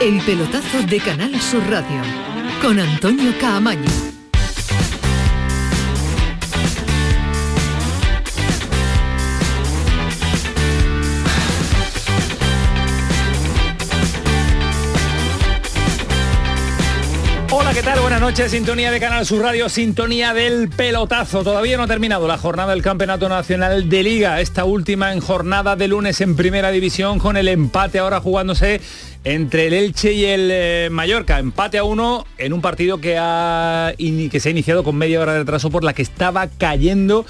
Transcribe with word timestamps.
El 0.00 0.20
pelotazo 0.20 0.80
de 0.88 1.00
Canal 1.00 1.40
Sur 1.40 1.60
Radio 1.68 2.00
con 2.62 2.78
Antonio 2.78 3.32
Caamaño. 3.40 3.82
Hola, 17.50 17.74
¿qué 17.74 17.82
tal? 17.82 17.98
Buenas 17.98 18.20
noches, 18.20 18.52
sintonía 18.52 18.92
de 18.92 19.00
Canal 19.00 19.26
Sur 19.26 19.42
Radio, 19.42 19.68
sintonía 19.68 20.32
del 20.32 20.68
pelotazo. 20.68 21.42
Todavía 21.42 21.76
no 21.76 21.82
ha 21.82 21.88
terminado 21.88 22.28
la 22.28 22.38
jornada 22.38 22.70
del 22.72 22.82
Campeonato 22.82 23.28
Nacional 23.28 23.88
de 23.88 24.04
Liga, 24.04 24.40
esta 24.40 24.64
última 24.64 25.12
en 25.12 25.18
jornada 25.18 25.74
de 25.74 25.88
lunes 25.88 26.20
en 26.20 26.36
Primera 26.36 26.70
División 26.70 27.18
con 27.18 27.36
el 27.36 27.48
empate 27.48 27.98
ahora 27.98 28.20
jugándose 28.20 28.80
entre 29.24 29.66
el 29.66 29.72
Elche 29.72 30.12
y 30.12 30.24
el 30.24 30.48
eh, 30.52 30.88
Mallorca. 30.90 31.38
Empate 31.38 31.78
a 31.78 31.84
uno 31.84 32.24
en 32.38 32.52
un 32.52 32.60
partido 32.60 33.00
que, 33.00 33.16
ha, 33.18 33.92
que 33.96 34.40
se 34.40 34.48
ha 34.48 34.52
iniciado 34.52 34.84
con 34.84 34.96
media 34.96 35.20
hora 35.20 35.32
de 35.32 35.40
retraso 35.40 35.70
por 35.70 35.84
la 35.84 35.92
que 35.92 36.02
estaba 36.02 36.46
cayendo 36.46 37.26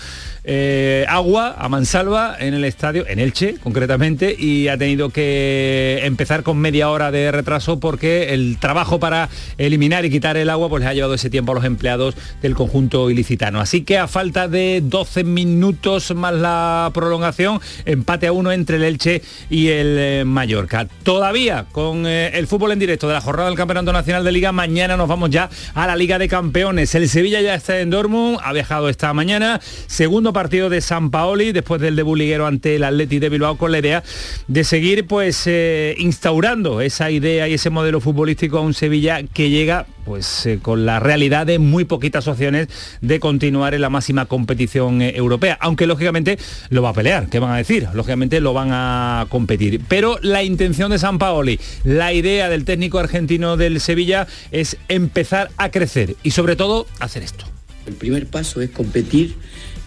eh, 0.51 1.05
agua 1.11 1.57
a 1.59 1.69
mansalva 1.69 2.35
en 2.41 2.55
el 2.55 2.65
estadio, 2.65 3.07
en 3.07 3.19
Elche 3.19 3.57
concretamente, 3.63 4.35
y 4.39 4.69
ha 4.69 4.79
tenido 4.79 5.11
que 5.11 6.01
empezar 6.05 6.43
con 6.43 6.57
media 6.57 6.89
hora 6.89 7.11
de 7.11 7.31
retraso 7.31 7.81
porque 7.81 8.33
el 8.33 8.57
trabajo 8.59 8.99
para 8.99 9.29
eliminar 9.59 10.07
y 10.07 10.11
quitar 10.11 10.39
el 10.39 10.49
agua 10.49 10.71
pues 10.71 10.81
les 10.81 10.89
ha 10.89 10.95
llevado 10.95 11.13
ese 11.13 11.29
tiempo 11.29 11.53
a 11.53 11.57
los 11.57 11.65
empleados 11.65 12.15
del 12.41 12.55
conjunto 12.55 13.11
ilicitano. 13.11 13.61
Así 13.61 13.83
que 13.83 13.99
a 13.99 14.09
falta 14.09 14.49
de 14.49 14.81
12 14.83 15.25
minutos 15.25 16.15
más 16.15 16.33
la 16.33 16.91
prolongación, 16.95 17.61
empate 17.85 18.27
a 18.27 18.33
uno 18.33 18.51
entre 18.51 18.77
el 18.77 18.85
Elche 18.85 19.21
y 19.51 19.69
el 19.69 19.97
eh, 19.99 20.25
Mallorca. 20.25 20.89
Todavía 21.03 21.67
con 21.79 22.09
eh, 22.09 22.33
el 22.35 22.49
fútbol 22.49 22.73
en 22.73 22.81
directo 22.81 23.07
de 23.07 23.15
la 23.15 23.21
jornada 23.21 23.49
del 23.49 23.57
Campeonato 23.57 23.93
Nacional 23.93 24.25
de 24.25 24.33
Liga, 24.33 24.51
mañana 24.51 24.97
nos 24.97 25.07
vamos 25.07 25.31
ya 25.31 25.49
a 25.75 25.87
la 25.87 25.95
Liga 25.95 26.19
de 26.19 26.27
Campeones. 26.27 26.93
El 26.97 27.09
Sevilla 27.09 27.41
ya 27.41 27.55
está 27.55 27.79
en 27.79 27.89
Dortmund, 27.89 28.41
ha 28.43 28.53
viajado 28.53 28.89
esta 28.89 29.15
mañana, 29.15 29.61
segundo 29.87 30.33
partido 30.33 30.71
de 30.71 30.81
San 30.81 31.13
Paoli 31.13 31.53
después 31.53 31.81
del 31.81 31.95
debut 31.95 32.19
liguero 32.19 32.49
ante 32.49 32.75
el 32.75 32.83
Atleti 32.83 33.21
de 33.21 33.29
Bilbao 33.29 33.59
con 33.59 33.71
la 33.71 33.79
idea 33.79 34.03
de 34.49 34.65
seguir 34.65 35.07
pues 35.07 35.45
eh, 35.47 35.95
instaurando 35.99 36.81
esa 36.81 37.13
idea 37.13 37.47
y 37.47 37.55
ese 37.55 37.71
modelo 37.71 38.01
futbolístico 38.01 38.59
a 38.59 38.63
un 38.63 38.75
Sevilla 38.75 39.23
que 39.33 39.49
llega 39.49 39.87
pues 40.09 40.47
eh, 40.47 40.59
con 40.61 40.87
la 40.87 41.01
realidad 41.01 41.47
de 41.47 41.59
muy 41.59 41.85
poquitas 41.85 42.27
opciones 42.29 42.69
de 43.03 43.21
continuar 43.21 43.75
en 43.75 43.83
la 43.83 43.91
máxima 43.91 44.25
competición 44.25 45.03
europea, 45.03 45.59
aunque 45.61 45.87
lógicamente 45.87 46.39
lo 46.71 46.81
va 46.81 46.89
a 46.89 46.95
pelear, 46.95 47.29
¿qué 47.29 47.39
van 47.39 47.53
a 47.53 47.59
decir? 47.59 47.87
Lógicamente 47.93 48.41
lo 48.41 48.55
van 48.55 48.71
a 48.73 49.27
competir, 49.29 49.83
pero 49.87 50.19
la 50.23 50.43
intención 50.43 50.91
de 50.91 50.99
San 50.99 51.19
Paoli, 51.19 51.61
la 51.85 52.13
idea 52.13 52.49
del 52.49 52.65
técnico 52.65 52.99
argentino 52.99 53.57
del 53.57 53.81
Sevilla 53.81 54.27
es 54.51 54.77
empezar 54.89 55.51
a 55.57 55.71
crecer 55.71 56.17
y 56.23 56.33
sobre 56.33 56.57
todo 56.57 56.87
hacer 57.01 57.23
esto. 57.23 57.45
El 57.87 57.95
primer 57.95 58.27
paso 58.27 58.61
es 58.61 58.71
competir 58.71 59.35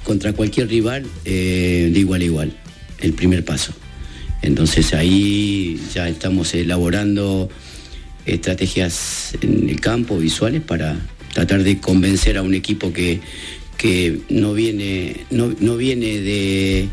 contra 0.04 0.34
cualquier 0.34 0.68
rival 0.68 1.06
eh, 1.26 1.90
de 1.94 2.00
igual 2.00 2.22
a 2.22 2.26
igual, 2.26 2.58
el 3.00 3.14
primer 3.14 3.46
paso. 3.46 3.74
Entonces 4.42 4.94
ahí 4.94 5.80
ya 5.94 6.09
estamos 6.09 6.54
elaborando 6.56 7.50
estrategias 8.26 9.38
en 9.42 9.70
el 9.70 9.80
campo, 9.80 10.18
visuales, 10.18 10.62
para 10.62 10.98
tratar 11.34 11.64
de 11.64 11.80
convencer 11.80 12.38
a 12.38 12.42
un 12.42 12.54
equipo 12.54 12.92
que, 12.92 13.22
que 13.78 14.20
no 14.30 14.54
viene, 14.54 15.26
no, 15.30 15.54
no 15.59 15.78
viene 15.78 16.20
de, 16.20 16.90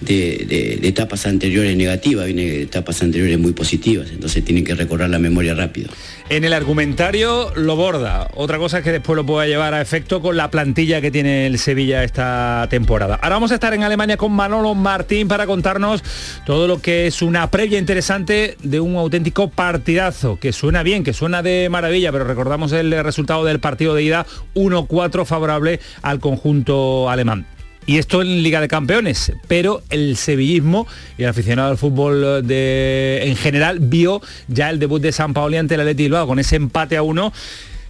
de, 0.00 0.80
etapas 0.82 1.26
anteriores 1.26 1.76
negativas, 1.76 2.26
viene 2.26 2.42
de 2.42 2.62
etapas 2.62 3.02
anteriores 3.02 3.38
muy 3.38 3.52
positivas, 3.52 4.08
entonces 4.10 4.44
tienen 4.44 4.64
que 4.64 4.74
recorrer 4.74 5.10
la 5.10 5.18
memoria 5.18 5.54
rápido. 5.54 5.90
En 6.28 6.44
el 6.44 6.52
argumentario 6.52 7.52
lo 7.56 7.76
borda, 7.76 8.28
otra 8.34 8.58
cosa 8.58 8.78
es 8.78 8.84
que 8.84 8.92
después 8.92 9.16
lo 9.16 9.26
pueda 9.26 9.46
llevar 9.46 9.74
a 9.74 9.80
efecto 9.80 10.20
con 10.22 10.36
la 10.36 10.50
plantilla 10.50 11.00
que 11.00 11.10
tiene 11.10 11.46
el 11.46 11.58
Sevilla 11.58 12.04
esta 12.04 12.66
temporada. 12.70 13.16
Ahora 13.16 13.36
vamos 13.36 13.50
a 13.50 13.54
estar 13.54 13.74
en 13.74 13.82
Alemania 13.82 14.16
con 14.16 14.32
Manolo 14.32 14.74
Martín 14.74 15.28
para 15.28 15.46
contarnos 15.46 16.02
todo 16.46 16.68
lo 16.68 16.80
que 16.80 17.06
es 17.06 17.22
una 17.22 17.50
previa 17.50 17.78
interesante 17.78 18.56
de 18.62 18.80
un 18.80 18.96
auténtico 18.96 19.50
partidazo, 19.50 20.38
que 20.38 20.52
suena 20.52 20.82
bien, 20.82 21.04
que 21.04 21.12
suena 21.12 21.42
de 21.42 21.68
maravilla, 21.68 22.12
pero 22.12 22.24
recordamos 22.24 22.72
el 22.72 22.92
resultado 23.02 23.44
del 23.44 23.60
partido 23.60 23.94
de 23.94 24.02
ida 24.02 24.26
1-4 24.54 25.24
favorable 25.24 25.80
al 26.02 26.20
conjunto 26.20 27.10
alemán 27.10 27.46
y 27.86 27.98
esto 27.98 28.22
en 28.22 28.42
Liga 28.42 28.60
de 28.60 28.68
Campeones, 28.68 29.32
pero 29.48 29.82
el 29.90 30.16
sevillismo 30.16 30.86
y 31.18 31.22
el 31.24 31.28
aficionado 31.28 31.70
al 31.70 31.78
fútbol 31.78 32.46
de, 32.46 33.20
en 33.24 33.36
general 33.36 33.78
vio 33.80 34.20
ya 34.48 34.70
el 34.70 34.78
debut 34.78 35.00
de 35.00 35.12
San 35.12 35.34
Paoli 35.34 35.56
ante 35.56 35.74
el 35.74 35.80
Atleti 35.80 36.04
Bilbao 36.04 36.26
con 36.26 36.38
ese 36.38 36.56
empate 36.56 36.96
a 36.96 37.02
uno 37.02 37.32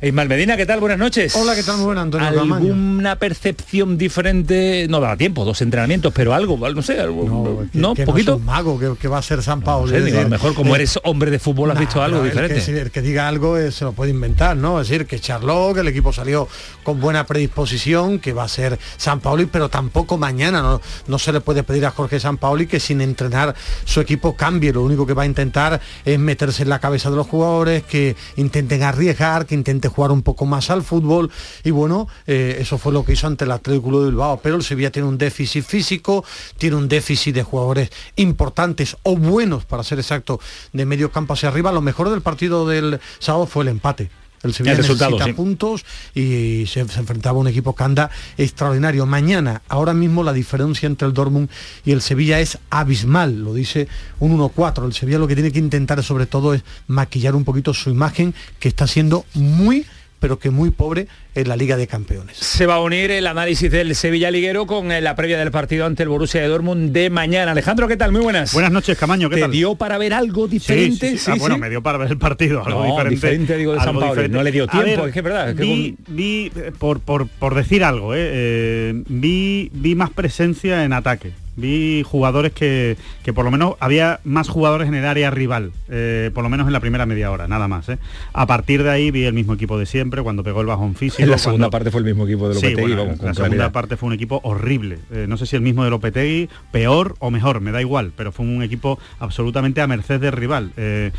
Ismael 0.03 0.31
Medina, 0.31 0.57
¿qué 0.57 0.65
tal? 0.65 0.81
Buenas 0.81 0.99
noches. 0.99 1.37
Hola, 1.37 1.55
¿qué 1.55 1.63
tal? 1.63 1.77
Muy 1.77 1.85
buenas, 1.85 2.05
Antonio 2.05 2.27
¿Alguna 2.27 3.17
percepción 3.17 3.99
diferente? 3.99 4.87
No 4.89 4.99
da 4.99 5.15
tiempo, 5.15 5.45
dos 5.45 5.61
entrenamientos, 5.61 6.11
pero 6.15 6.33
algo, 6.33 6.57
no 6.57 6.81
sé, 6.81 6.99
algo, 6.99 7.25
no, 7.29 7.71
que, 7.71 7.79
¿no? 7.79 7.95
Que 7.95 8.07
¿Poquito? 8.07 8.31
No 8.31 8.37
es 8.37 8.41
un 8.41 8.47
mago 8.47 8.79
que, 8.79 8.95
que, 8.99 9.09
va 9.09 9.19
a 9.19 9.23
ser 9.23 9.43
San 9.43 9.61
Paolo. 9.61 9.93
No 9.93 9.99
sé, 9.99 10.03
digo, 10.03 10.21
a 10.21 10.23
lo 10.23 10.31
mejor 10.31 10.55
como 10.55 10.73
eh, 10.73 10.79
eres 10.79 10.99
hombre 11.05 11.31
de 11.31 11.39
fútbol 11.39 11.71
has 11.71 11.75
nah, 11.75 11.81
visto 11.81 12.03
algo 12.03 12.23
diferente. 12.23 12.57
El 12.57 12.65
que, 12.65 12.81
el 12.81 12.91
que, 12.91 13.03
diga 13.03 13.29
algo 13.29 13.59
eh, 13.59 13.73
se 13.73 13.85
lo 13.85 13.93
puede 13.93 14.11
inventar, 14.11 14.57
¿no? 14.57 14.81
Es 14.81 14.89
decir, 14.89 15.07
que 15.07 15.21
charló, 15.21 15.75
que 15.75 15.81
el 15.81 15.89
equipo 15.89 16.15
salió 16.15 16.49
con 16.83 16.99
buena 16.99 17.27
predisposición, 17.27 18.21
que 18.21 18.33
va 18.33 18.45
a 18.45 18.49
ser 18.49 18.79
San 18.97 19.21
Paoli, 19.21 19.45
pero 19.53 19.69
tampoco 19.69 20.17
mañana, 20.17 20.63
¿no? 20.63 20.81
No 21.09 21.19
se 21.19 21.31
le 21.31 21.43
puede 21.43 21.63
pedir 21.63 21.85
a 21.85 21.91
Jorge 21.91 22.21
San 22.21 22.39
Paoli 22.39 22.67
que 22.67 22.81
sin 22.81 23.03
entrenar 23.03 23.55
su 23.85 24.01
equipo 24.01 24.35
cambie. 24.35 24.73
Lo 24.73 24.83
único 24.83 25.05
que 25.05 25.13
va 25.13 25.25
a 25.25 25.27
intentar 25.27 25.79
es 26.07 26.19
meterse 26.19 26.63
en 26.63 26.71
la 26.71 26.79
cabeza 26.79 27.11
de 27.11 27.17
los 27.17 27.27
jugadores, 27.27 27.83
que 27.83 28.17
intenten 28.37 28.83
arriesgar, 28.83 29.45
que 29.45 29.55
intente 29.55 29.90
jugar 29.91 30.11
un 30.13 30.23
poco 30.23 30.47
más 30.47 30.71
al 30.71 30.83
fútbol 30.83 31.31
y 31.65 31.71
bueno, 31.71 32.09
eh, 32.27 32.57
eso 32.61 32.79
fue 32.79 32.93
lo 32.93 33.05
que 33.05 33.13
hizo 33.13 33.27
ante 33.27 33.45
el 33.45 33.51
Atlético 33.51 34.01
de 34.01 34.11
Bilbao, 34.11 34.41
pero 34.43 34.57
el 34.57 34.63
Sevilla 34.63 34.91
tiene 34.91 35.09
un 35.09 35.19
déficit 35.19 35.65
físico, 35.65 36.25
tiene 36.59 36.77
un 36.77 36.89
déficit 36.89 37.35
de 37.35 37.43
jugadores 37.43 37.91
importantes 38.17 38.97
o 39.03 39.17
buenos, 39.17 39.65
para 39.65 39.83
ser 39.83 39.99
exacto, 39.99 40.41
de 40.73 40.87
medio 40.87 41.11
campo 41.11 41.35
hacia 41.35 41.49
arriba. 41.49 41.73
Lo 41.73 41.83
mejor 41.83 42.11
del 42.11 42.23
partido 42.23 42.67
del 42.67 43.01
sábado 43.19 43.47
fue 43.47 43.65
el 43.65 43.69
empate. 43.69 44.20
El 44.43 44.55
Sevilla 44.55 44.73
el 44.73 44.79
resultado, 44.79 45.11
necesita 45.11 45.31
sí. 45.31 45.33
puntos 45.35 45.85
y 46.15 46.65
se, 46.67 46.87
se, 46.89 47.01
enfrentaba 47.01 47.37
a 47.37 47.41
un 47.41 47.49
equipo 47.49 47.75
que 47.75 47.85
anda 47.85 48.11
extraordinario. 48.39 49.05
Mañana, 49.05 49.63
ahora 49.69 49.93
mismo 49.93 50.25
la 50.25 50.33
diferencia 50.33 50.87
entre 50.87 51.07
el 51.07 51.15
Dortmund 51.15 51.51
y 51.85 51.93
el 51.93 52.01
Sevilla 52.01 52.41
es 52.41 52.59
abismal, 52.71 53.43
lo 53.45 53.53
dice 53.53 53.89
un 54.19 54.39
1-4. 54.39 54.87
El 54.87 54.95
Sevilla 54.95 55.19
lo 55.19 55.29
que 55.29 55.35
tiene 55.35 55.53
que 55.53 55.59
intentar 55.59 56.03
sobre 56.03 56.27
todo 56.27 56.55
es 56.55 56.63
maquillar 56.87 57.35
un 57.35 57.45
poquito 57.45 57.75
su 57.75 57.91
imagen, 57.91 58.35
que 58.59 58.69
está 58.69 58.87
siendo 58.87 59.27
muy 59.35 59.85
pero 60.21 60.39
que 60.39 60.51
muy 60.51 60.71
pobre 60.71 61.09
en 61.35 61.49
la 61.49 61.57
Liga 61.57 61.77
de 61.77 61.87
Campeones. 61.87 62.37
Se 62.37 62.67
va 62.67 62.75
a 62.75 62.81
unir 62.81 63.11
el 63.11 63.27
análisis 63.27 63.71
del 63.71 63.95
Sevilla 63.95 64.31
Liguero 64.31 64.67
con 64.67 64.89
la 64.89 65.17
previa 65.17 65.39
del 65.39 65.51
partido 65.51 65.87
ante 65.87 66.03
el 66.03 66.09
Borussia 66.09 66.41
de 66.41 66.49
Dortmund 66.49 66.93
de 66.93 67.11
mañana. 67.11 67.53
Alejandro, 67.53 67.89
¿qué 67.89 67.97
tal? 67.97 68.13
Muy 68.13 68.21
buenas. 68.21 68.53
Buenas 68.53 68.71
noches, 68.71 68.97
Camaño, 68.99 69.29
¿qué 69.31 69.37
¿Te 69.37 69.43
tal? 69.43 69.51
dio 69.51 69.75
para 69.75 69.99
ver 69.99 70.13
algo 70.13 70.47
diferente? 70.47 71.11
Sí, 71.13 71.19
sí, 71.19 71.25
sí. 71.25 71.31
Ah, 71.33 71.37
bueno, 71.39 71.59
me 71.59 71.71
dio 71.71 71.83
para 71.83 71.99
ver 71.99 72.11
el 72.11 72.19
partido, 72.19 72.65
algo 72.65 72.81
no, 72.81 72.91
diferente. 72.91 73.15
diferente 73.15 73.57
digo, 73.57 73.73
de 73.73 73.79
San 73.79 73.95
Pablo. 73.95 74.09
diferente. 74.11 74.37
No 74.37 74.43
le 74.43 74.53
dio 74.53 74.67
tiempo, 74.67 75.03
ver, 75.03 75.09
es 75.09 75.13
que 75.13 75.19
es 75.19 75.25
verdad. 75.25 75.51
Es 75.51 75.57
que 75.57 75.63
vi, 75.63 75.93
con... 75.93 76.17
vi 76.17 76.53
por, 76.79 77.01
por, 77.01 77.27
por, 77.29 77.55
decir 77.55 77.83
algo, 77.83 78.15
eh, 78.15 78.19
eh, 78.21 79.03
vi, 79.09 79.71
vi 79.73 79.95
más 79.95 80.11
presencia 80.11 80.85
en 80.85 80.93
ataque 80.93 81.33
vi 81.61 82.03
jugadores 82.03 82.53
que, 82.53 82.97
que, 83.23 83.33
por 83.33 83.45
lo 83.45 83.51
menos 83.51 83.75
había 83.81 84.21
más 84.25 84.49
jugadores 84.49 84.89
en 84.89 84.95
el 84.95 85.05
área 85.05 85.31
rival, 85.31 85.73
eh, 85.89 86.31
por 86.35 86.43
lo 86.43 86.51
menos 86.51 86.67
en 86.67 86.73
la 86.73 86.81
primera 86.81 87.07
media 87.07 87.31
hora, 87.31 87.47
nada 87.47 87.69
más. 87.69 87.89
¿eh? 87.89 87.99
A 88.33 88.47
partir 88.47 88.83
de 88.83 88.91
ahí 88.91 89.11
vi 89.11 89.25
el 89.25 89.35
mismo 89.35 89.55
equipo 89.55 89.79
de 89.79 89.87
siempre, 89.87 90.23
cuando 90.23 90.43
pegó 90.43 90.61
el 90.61 90.67
bajón 90.67 90.95
físico. 90.95 91.23
En 91.23 91.31
la 91.31 91.39
segunda 91.39 91.67
cuando... 91.67 91.71
parte 91.71 91.91
fue 91.91 92.01
el 92.01 92.07
mismo 92.07 92.25
equipo 92.25 92.49
de 92.49 92.55
Lopetegui. 92.55 92.77
Sí, 92.77 92.83
bueno, 92.83 93.05
vamos, 93.05 93.23
la 93.23 93.35
segunda 93.35 93.73
parte 93.73 93.97
fue 93.97 94.07
un 94.09 94.15
equipo 94.15 94.41
horrible. 94.43 94.99
Eh, 95.13 95.27
no 95.29 95.37
sé 95.37 95.47
si 95.47 95.57
el 95.57 95.63
mismo 95.63 95.85
de 95.85 95.91
Lopetegui, 95.91 96.49
peor 96.73 97.15
o 97.19 97.31
mejor, 97.31 97.61
me 97.61 97.71
da 97.71 97.81
igual, 97.81 98.13
pero 98.17 98.33
fue 98.33 98.47
un 98.47 98.63
equipo 98.63 98.99
absolutamente 99.19 99.81
a 99.81 99.87
merced 99.87 100.21
del 100.21 100.33
rival. 100.33 100.73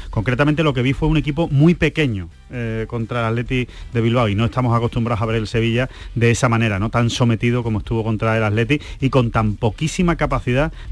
Concretamente 0.10 0.63
lo 0.63 0.74
que 0.74 0.81
vi 0.81 0.94
fue 0.94 1.07
un 1.07 1.18
equipo 1.18 1.48
muy 1.50 1.75
pequeño 1.75 2.30
contra 2.88 3.21
el 3.21 3.25
Atleti 3.27 3.68
de 3.94 4.01
Bilbao 4.01 4.27
y 4.27 4.36
no 4.36 4.45
estamos 4.45 4.75
acostumbrados 4.75 5.21
a 5.21 5.25
ver 5.25 5.38
el 5.38 5.48
Sevilla 5.48 5.89
de 6.16 6.31
esa 6.31 6.50
manera, 6.50 6.80
no 6.80 6.89
tan 6.89 7.10
sometido 7.10 7.63
como 7.63 7.80
estuvo 7.80 8.04
contra 8.04 8.36
el 8.38 8.44
Atleti 8.44 8.81
y 9.00 9.10
con 9.10 9.31
tan 9.31 9.56
poquísima 9.56 10.16
capacidad 10.16 10.31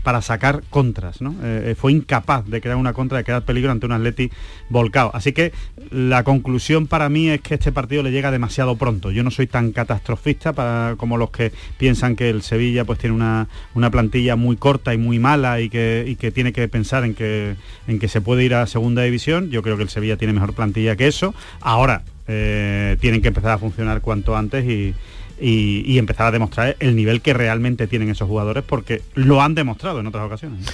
para 0.04 0.22
sacar 0.22 0.64
contras, 0.70 1.22
¿no? 1.22 1.36
Eh, 1.44 1.76
fue 1.78 1.92
incapaz 1.92 2.46
de 2.46 2.60
crear 2.62 2.78
una 2.78 2.94
contra, 2.94 3.18
de 3.18 3.24
crear 3.24 3.44
peligro 3.44 3.72
ante 3.72 3.86
un 3.86 3.94
Atleti 3.94 4.30
volcado. 4.70 5.12
Así 5.14 5.32
que 5.32 5.54
la 5.92 6.24
conclusión 6.24 6.88
para 6.88 7.10
mí 7.10 7.30
es 7.30 7.42
que 7.42 7.56
este 7.56 7.72
partido 7.72 8.04
le 8.04 8.12
llega 8.12 8.32
demasiado 8.32 8.76
pronto. 8.76 9.12
Yo 9.12 9.24
no 9.24 9.32
soy 9.32 9.48
tan 9.48 9.72
catastrofista 9.72 10.54
para, 10.54 10.96
como 10.98 11.18
los 11.18 11.32
que 11.32 11.52
piensan 11.78 12.16
que 12.16 12.30
el 12.30 12.42
Sevilla 12.42 12.84
pues 12.86 13.00
tiene 13.00 13.16
una, 13.16 13.48
una 13.74 13.90
plantilla 13.90 14.36
muy 14.36 14.58
corta 14.58 14.94
y 14.94 14.98
muy 14.98 15.20
mala 15.20 15.62
y 15.62 15.70
que, 15.70 16.06
y 16.08 16.16
que 16.16 16.32
tiene 16.32 16.52
que 16.54 16.68
pensar 16.68 17.04
en 17.06 17.16
que, 17.16 17.56
en 17.88 18.00
que 18.00 18.08
se 18.08 18.22
puede 18.22 18.44
ir 18.44 18.56
a 18.56 18.68
segunda 18.68 19.04
división. 19.04 19.50
Yo 19.50 19.62
creo 19.62 19.78
que 19.78 19.84
el 19.84 19.90
Sevilla 19.90 20.18
tiene 20.18 20.34
mejor 20.34 20.54
plantilla 20.54 20.96
que 20.96 21.08
eso. 21.08 21.34
Ahora, 21.62 22.04
eh, 22.28 22.98
tienen 23.00 23.24
que 23.24 23.30
empezar 23.30 23.52
a 23.52 23.58
funcionar 23.58 24.02
cuanto 24.02 24.38
antes 24.38 24.64
y, 24.66 24.94
y, 25.42 25.98
empezar 25.98 26.28
a 26.28 26.32
demostrar 26.32 26.76
el 26.80 26.96
nivel 26.96 27.22
que 27.22 27.34
realmente 27.34 27.88
tienen 27.88 28.10
esos 28.10 28.28
jugadores 28.28 28.64
porque 28.64 29.02
lo 29.16 29.42
han 29.42 29.56
demostrado 29.56 30.00
en 30.00 30.08
otras 30.08 30.26
ocasiones. 30.26 30.66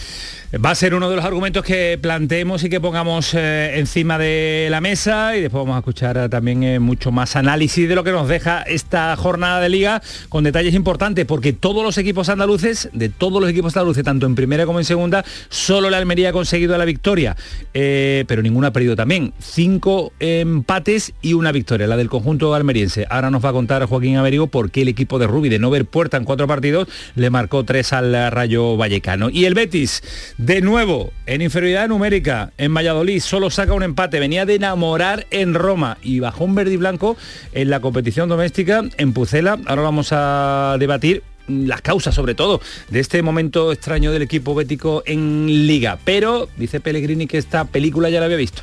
Va 0.63 0.69
a 0.69 0.75
ser 0.75 0.95
uno 0.95 1.09
de 1.09 1.17
los 1.17 1.25
argumentos 1.25 1.65
que 1.65 1.99
planteemos 2.01 2.63
y 2.63 2.69
que 2.69 2.79
pongamos 2.79 3.33
eh, 3.33 3.77
encima 3.77 4.17
de 4.17 4.69
la 4.71 4.79
mesa 4.79 5.35
y 5.35 5.41
después 5.41 5.65
vamos 5.65 5.75
a 5.75 5.79
escuchar 5.79 6.17
eh, 6.17 6.29
también 6.29 6.63
eh, 6.63 6.79
mucho 6.79 7.11
más 7.11 7.35
análisis 7.35 7.89
de 7.89 7.93
lo 7.93 8.05
que 8.05 8.11
nos 8.13 8.29
deja 8.29 8.61
esta 8.61 9.13
jornada 9.17 9.59
de 9.59 9.67
liga 9.67 10.01
con 10.29 10.45
detalles 10.45 10.73
importantes 10.73 11.25
porque 11.25 11.51
todos 11.51 11.83
los 11.83 11.97
equipos 11.97 12.29
andaluces, 12.29 12.89
de 12.93 13.09
todos 13.09 13.41
los 13.41 13.49
equipos 13.49 13.75
andaluces, 13.75 14.05
tanto 14.05 14.27
en 14.27 14.35
primera 14.35 14.65
como 14.65 14.79
en 14.79 14.85
segunda, 14.85 15.25
solo 15.49 15.89
la 15.89 15.97
Almería 15.97 16.29
ha 16.29 16.33
conseguido 16.33 16.77
la 16.77 16.85
victoria, 16.85 17.35
pero 17.73 18.41
ninguno 18.41 18.67
ha 18.67 18.71
perdido 18.71 18.95
también. 18.95 19.33
Cinco 19.39 20.13
empates 20.19 21.13
y 21.21 21.33
una 21.33 21.51
victoria, 21.51 21.85
la 21.87 21.97
del 21.97 22.09
conjunto 22.09 22.53
almeriense. 22.53 23.05
Ahora 23.09 23.29
nos 23.29 23.43
va 23.43 23.49
a 23.49 23.53
contar 23.53 23.85
Joaquín 23.85 24.15
Averigo 24.15 24.47
por 24.47 24.71
qué 24.71 24.83
el 24.83 24.87
equipo 24.87 25.19
de 25.19 25.27
Rubi 25.27 25.49
de 25.49 25.59
no 25.59 25.69
ver 25.69 25.85
puerta 25.85 26.15
en 26.15 26.23
cuatro 26.23 26.47
partidos 26.47 26.87
le 27.15 27.29
marcó 27.29 27.65
tres 27.65 27.91
al 27.91 28.31
Rayo 28.31 28.77
Vallecano. 28.77 29.29
Y 29.29 29.45
el 29.45 29.53
Betis 29.53 30.01
de 30.45 30.61
nuevo, 30.61 31.11
en 31.25 31.41
inferioridad 31.41 31.87
numérica, 31.87 32.51
en 32.59 32.71
Valladolid 32.71 33.19
solo 33.19 33.49
saca 33.49 33.73
un 33.73 33.81
empate, 33.81 34.19
venía 34.19 34.45
de 34.45 34.53
enamorar 34.53 35.25
en 35.31 35.55
Roma 35.55 35.97
y 36.03 36.19
bajó 36.19 36.43
un 36.43 36.53
verde 36.53 36.73
y 36.73 36.77
blanco 36.77 37.17
en 37.51 37.71
la 37.71 37.79
competición 37.79 38.29
doméstica 38.29 38.83
en 38.97 39.11
Pucela. 39.11 39.57
Ahora 39.65 39.81
vamos 39.81 40.09
a 40.11 40.75
debatir 40.79 41.23
las 41.47 41.81
causas 41.81 42.13
sobre 42.13 42.35
todo 42.35 42.61
de 42.89 42.99
este 42.99 43.23
momento 43.23 43.71
extraño 43.71 44.11
del 44.11 44.21
equipo 44.21 44.53
bético 44.53 45.01
en 45.07 45.47
liga. 45.65 45.97
Pero 46.05 46.47
dice 46.57 46.79
Pellegrini 46.79 47.25
que 47.25 47.39
esta 47.39 47.65
película 47.65 48.11
ya 48.11 48.19
la 48.19 48.25
había 48.27 48.37
visto. 48.37 48.61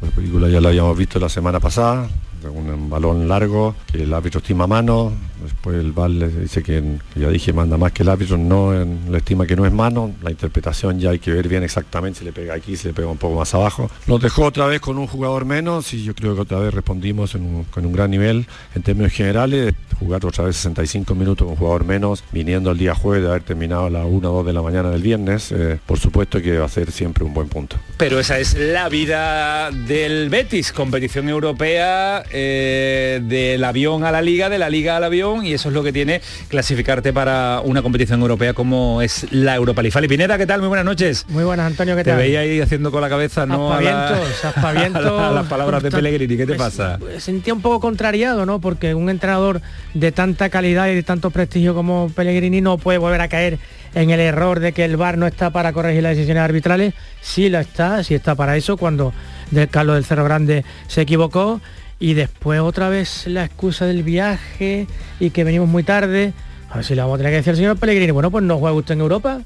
La 0.00 0.10
película 0.10 0.48
ya 0.48 0.60
la 0.60 0.68
habíamos 0.68 0.96
visto 0.96 1.18
la 1.18 1.28
semana 1.28 1.58
pasada, 1.58 2.08
un 2.48 2.88
balón 2.88 3.26
largo, 3.26 3.74
el 3.92 4.14
árbitro 4.14 4.38
estima 4.38 4.68
mano, 4.68 5.12
después 5.42 5.78
el 5.78 5.92
VAR 5.92 6.10
le 6.10 6.28
dice 6.28 6.62
que, 6.62 6.82
ya 7.14 7.28
dije, 7.28 7.52
manda 7.52 7.76
más 7.76 7.92
que 7.92 8.02
el 8.02 8.08
árbitro, 8.08 8.36
no 8.36 8.72
le 8.72 9.18
estima 9.18 9.46
que 9.46 9.56
no 9.56 9.66
es 9.66 9.72
mano, 9.72 10.12
la 10.22 10.30
interpretación 10.30 10.98
ya 10.98 11.10
hay 11.10 11.18
que 11.18 11.30
ver 11.30 11.48
bien 11.48 11.62
exactamente 11.62 12.20
si 12.20 12.24
le 12.24 12.32
pega 12.32 12.54
aquí, 12.54 12.76
si 12.76 12.88
le 12.88 12.94
pega 12.94 13.08
un 13.08 13.18
poco 13.18 13.36
más 13.36 13.54
abajo. 13.54 13.90
Nos 14.06 14.20
dejó 14.20 14.44
otra 14.44 14.66
vez 14.66 14.80
con 14.80 14.98
un 14.98 15.06
jugador 15.06 15.44
menos 15.44 15.92
y 15.94 16.04
yo 16.04 16.14
creo 16.14 16.34
que 16.34 16.42
otra 16.42 16.58
vez 16.58 16.72
respondimos 16.72 17.36
con 17.70 17.86
un 17.86 17.92
gran 17.92 18.10
nivel 18.10 18.46
en 18.74 18.82
términos 18.82 19.12
generales, 19.12 19.74
jugar 19.98 20.24
otra 20.24 20.44
vez 20.44 20.56
65 20.56 21.14
minutos 21.14 21.44
con 21.44 21.52
un 21.52 21.56
jugador 21.56 21.84
menos, 21.84 22.22
viniendo 22.32 22.70
el 22.70 22.78
día 22.78 22.94
jueves 22.94 23.22
de 23.22 23.30
haber 23.30 23.42
terminado 23.42 23.86
a 23.86 23.90
las 23.90 24.06
1 24.06 24.30
o 24.30 24.36
2 24.36 24.46
de 24.46 24.52
la 24.52 24.62
mañana 24.62 24.90
del 24.90 25.02
viernes, 25.02 25.52
eh, 25.52 25.78
por 25.84 25.98
supuesto 25.98 26.40
que 26.40 26.58
va 26.58 26.66
a 26.66 26.68
ser 26.68 26.90
siempre 26.90 27.24
un 27.24 27.34
buen 27.34 27.48
punto. 27.48 27.76
Pero 27.96 28.18
esa 28.18 28.38
es 28.38 28.54
la 28.54 28.88
vida 28.88 29.70
del 29.70 30.28
Betis, 30.28 30.72
competición 30.72 31.28
europea, 31.28 32.22
eh, 32.30 33.20
del 33.22 33.62
avión 33.64 34.04
a 34.04 34.12
la 34.12 34.22
liga, 34.22 34.48
de 34.48 34.58
la 34.58 34.70
liga 34.70 34.96
al 34.96 35.04
avión, 35.04 35.25
y 35.42 35.52
eso 35.52 35.68
es 35.68 35.74
lo 35.74 35.82
que 35.82 35.92
tiene 35.92 36.20
clasificarte 36.48 37.12
para 37.12 37.60
una 37.64 37.82
competición 37.82 38.20
europea 38.20 38.54
como 38.54 39.02
es 39.02 39.26
la 39.30 39.54
Europa 39.54 39.82
League. 39.82 39.92
Fali 39.92 40.08
Pineda, 40.08 40.38
¿qué 40.38 40.46
tal? 40.46 40.60
Muy 40.60 40.68
buenas 40.68 40.84
noches. 40.84 41.26
Muy 41.28 41.44
buenas, 41.44 41.66
Antonio, 41.66 41.96
¿qué 41.96 42.04
tal? 42.04 42.16
Te 42.16 42.22
veía 42.22 42.40
ahí 42.40 42.60
haciendo 42.60 42.90
con 42.90 43.00
la 43.00 43.08
cabeza, 43.08 43.46
¿no? 43.46 43.72
A, 43.72 43.80
las 45.32 45.46
palabras 45.46 45.82
de 45.82 45.90
Pellegrini, 45.90 46.36
¿qué 46.36 46.46
te 46.46 46.54
pasa? 46.54 46.96
Pues, 46.98 47.22
sentía 47.22 47.52
un 47.52 47.60
poco 47.60 47.80
contrariado, 47.80 48.46
¿no? 48.46 48.60
Porque 48.60 48.94
un 48.94 49.10
entrenador 49.10 49.60
de 49.94 50.12
tanta 50.12 50.48
calidad 50.48 50.88
y 50.88 50.94
de 50.94 51.02
tanto 51.02 51.30
prestigio 51.30 51.74
como 51.74 52.10
Pellegrini 52.14 52.60
no 52.60 52.78
puede 52.78 52.98
volver 52.98 53.20
a 53.20 53.28
caer 53.28 53.58
en 53.94 54.10
el 54.10 54.20
error 54.20 54.60
de 54.60 54.72
que 54.72 54.84
el 54.84 54.96
VAR 54.96 55.16
no 55.18 55.26
está 55.26 55.50
para 55.50 55.72
corregir 55.72 56.02
las 56.02 56.16
decisiones 56.16 56.42
arbitrales. 56.42 56.94
Sí 57.20 57.48
lo 57.48 57.58
está, 57.58 58.04
sí 58.04 58.14
está 58.14 58.34
para 58.34 58.56
eso, 58.56 58.76
cuando 58.76 59.12
del 59.50 59.68
Carlos 59.68 59.96
del 59.96 60.04
Cerro 60.04 60.24
Grande 60.24 60.64
se 60.86 61.02
equivocó 61.02 61.60
y 61.98 62.14
después 62.14 62.60
otra 62.60 62.88
vez 62.88 63.26
la 63.26 63.44
excusa 63.44 63.86
del 63.86 64.02
viaje 64.02 64.86
y 65.20 65.30
que 65.30 65.44
venimos 65.44 65.68
muy 65.68 65.82
tarde. 65.82 66.32
A 66.70 66.76
ver 66.76 66.84
si 66.84 66.94
le 66.94 67.02
vamos 67.02 67.14
a 67.14 67.18
tener 67.18 67.32
que 67.32 67.36
decir 67.36 67.50
al 67.50 67.56
señor 67.56 67.78
Pellegrini, 67.78 68.12
bueno, 68.12 68.30
pues 68.30 68.44
no 68.44 68.58
juega 68.58 68.76
usted 68.76 68.94
en 68.94 69.00
Europa. 69.00 69.40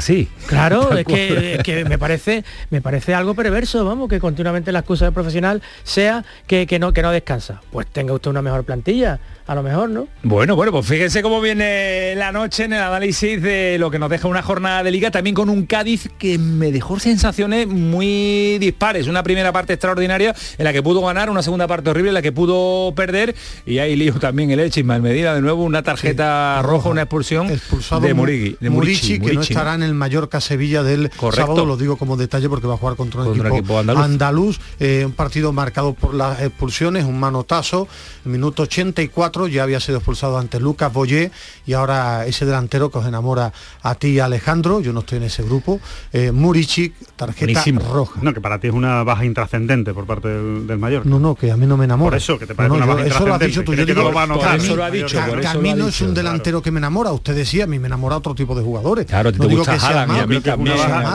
Así. 0.00 0.28
Claro, 0.46 0.92
es 0.96 1.04
que, 1.04 1.84
me 1.86 1.98
parece 1.98 2.42
me 2.70 2.80
parece 2.80 3.12
algo 3.12 3.34
perverso, 3.34 3.84
vamos, 3.84 4.08
que 4.08 4.18
continuamente 4.18 4.72
la 4.72 4.78
excusa 4.78 5.04
del 5.04 5.12
profesional 5.12 5.60
sea 5.82 6.24
que, 6.46 6.66
que, 6.66 6.78
no, 6.78 6.94
que 6.94 7.02
no 7.02 7.10
descansa. 7.10 7.60
Pues 7.70 7.86
tenga 7.86 8.14
usted 8.14 8.30
una 8.30 8.40
mejor 8.40 8.64
plantilla, 8.64 9.20
a 9.46 9.54
lo 9.54 9.62
mejor, 9.62 9.90
¿no? 9.90 10.08
Bueno, 10.22 10.56
bueno, 10.56 10.72
pues 10.72 10.86
fíjense 10.86 11.20
cómo 11.20 11.42
viene 11.42 12.14
la 12.14 12.32
noche 12.32 12.64
en 12.64 12.72
el 12.72 12.80
análisis 12.80 13.42
de 13.42 13.76
lo 13.78 13.90
que 13.90 13.98
nos 13.98 14.08
deja 14.08 14.26
una 14.26 14.40
jornada 14.40 14.82
de 14.82 14.90
liga, 14.90 15.10
también 15.10 15.34
con 15.34 15.50
un 15.50 15.66
Cádiz 15.66 16.08
que 16.18 16.38
me 16.38 16.72
dejó 16.72 16.98
sensaciones 16.98 17.66
muy 17.66 18.58
dispares. 18.58 19.06
Una 19.06 19.22
primera 19.22 19.52
parte 19.52 19.74
extraordinaria 19.74 20.34
en 20.56 20.64
la 20.64 20.72
que 20.72 20.82
pudo 20.82 21.02
ganar, 21.02 21.28
una 21.28 21.42
segunda 21.42 21.66
parte 21.66 21.90
horrible 21.90 22.08
en 22.08 22.14
la 22.14 22.22
que 22.22 22.32
pudo 22.32 22.94
perder, 22.94 23.34
y 23.66 23.78
ahí 23.78 23.96
lío 23.96 24.14
también 24.14 24.50
el 24.50 24.60
Elche, 24.60 24.82
Medina 24.82 25.34
de 25.34 25.42
nuevo, 25.42 25.62
una 25.64 25.82
tarjeta 25.82 26.62
roja, 26.62 26.88
una 26.88 27.02
expulsión 27.02 27.50
Expulsado 27.50 28.00
de 28.00 28.14
Murigui. 28.14 28.56
De 28.60 28.70
Murici, 28.70 29.18
que 29.18 29.34
no 29.34 29.42
estará 29.42 29.74
en 29.74 29.82
el 29.82 29.89
Mallorca 29.94 30.40
Sevilla 30.40 30.82
del 30.82 31.10
Correcto. 31.10 31.46
sábado, 31.46 31.66
lo 31.66 31.76
digo 31.76 31.96
como 31.96 32.16
detalle 32.16 32.48
porque 32.48 32.66
va 32.66 32.74
a 32.74 32.76
jugar 32.76 32.96
contra 32.96 33.22
un 33.22 33.46
equipo, 33.46 33.78
andaluz, 33.78 34.58
eh, 34.78 35.04
un 35.04 35.12
partido 35.12 35.52
marcado 35.52 35.94
por 35.94 36.14
las 36.14 36.40
expulsiones, 36.40 37.04
un 37.04 37.18
manotazo, 37.18 37.88
minuto 38.24 38.62
84 38.62 39.48
ya 39.48 39.62
había 39.62 39.80
sido 39.80 39.98
expulsado 39.98 40.38
ante 40.38 40.60
Lucas 40.60 40.92
Boyé 40.92 41.30
y 41.66 41.72
ahora 41.72 42.26
ese 42.26 42.46
delantero 42.46 42.90
que 42.90 42.98
os 42.98 43.06
enamora 43.06 43.52
a 43.82 43.94
ti 43.94 44.18
Alejandro, 44.18 44.80
yo 44.80 44.92
no 44.92 45.00
estoy 45.00 45.18
en 45.18 45.24
ese 45.24 45.42
grupo, 45.42 45.80
eh, 46.12 46.32
Murici, 46.32 46.92
tarjeta 47.16 47.64
roja. 47.90 48.20
No, 48.22 48.32
que 48.32 48.40
para 48.40 48.58
ti 48.58 48.68
es 48.68 48.74
una 48.74 49.02
baja 49.04 49.24
intrascendente 49.24 49.92
por 49.94 50.06
parte 50.06 50.28
del, 50.28 50.78
mayor. 50.78 51.06
No, 51.06 51.18
no, 51.18 51.34
que 51.34 51.50
a 51.50 51.56
mí 51.56 51.66
no 51.66 51.76
me 51.76 51.84
enamora. 51.84 52.10
Por 52.10 52.16
eso, 52.16 52.38
que 52.38 52.46
te 52.46 52.54
parece 52.54 52.74
una 52.74 52.86
baja 52.86 53.06
Eso 53.06 53.26
lo 53.26 53.34
has 53.34 53.40
dicho 53.40 53.62
tú, 53.64 53.74
yo 53.74 53.84
digo, 53.84 54.10
eso 54.56 54.76
lo 54.76 54.84
ha 54.84 54.90
dicho. 54.90 55.18
Que, 55.40 55.46
a 55.46 55.54
mí 55.54 55.74
no 55.74 55.88
es 55.88 56.00
un 56.00 56.14
delantero 56.14 56.62
que 56.62 56.70
me 56.70 56.78
enamora, 56.78 57.12
usted 57.12 57.34
decía, 57.34 57.64
a 57.64 57.66
mí 57.66 57.78
me 57.78 57.86
enamora 57.86 58.16
otro 58.16 58.34
tipo 58.34 58.54
de 58.54 58.62
jugadores. 58.62 59.06
Claro, 59.06 59.32
no 59.32 59.46
digo 59.46 59.64
que 59.64 59.78
sea 59.80 60.06
malo, 60.06 60.26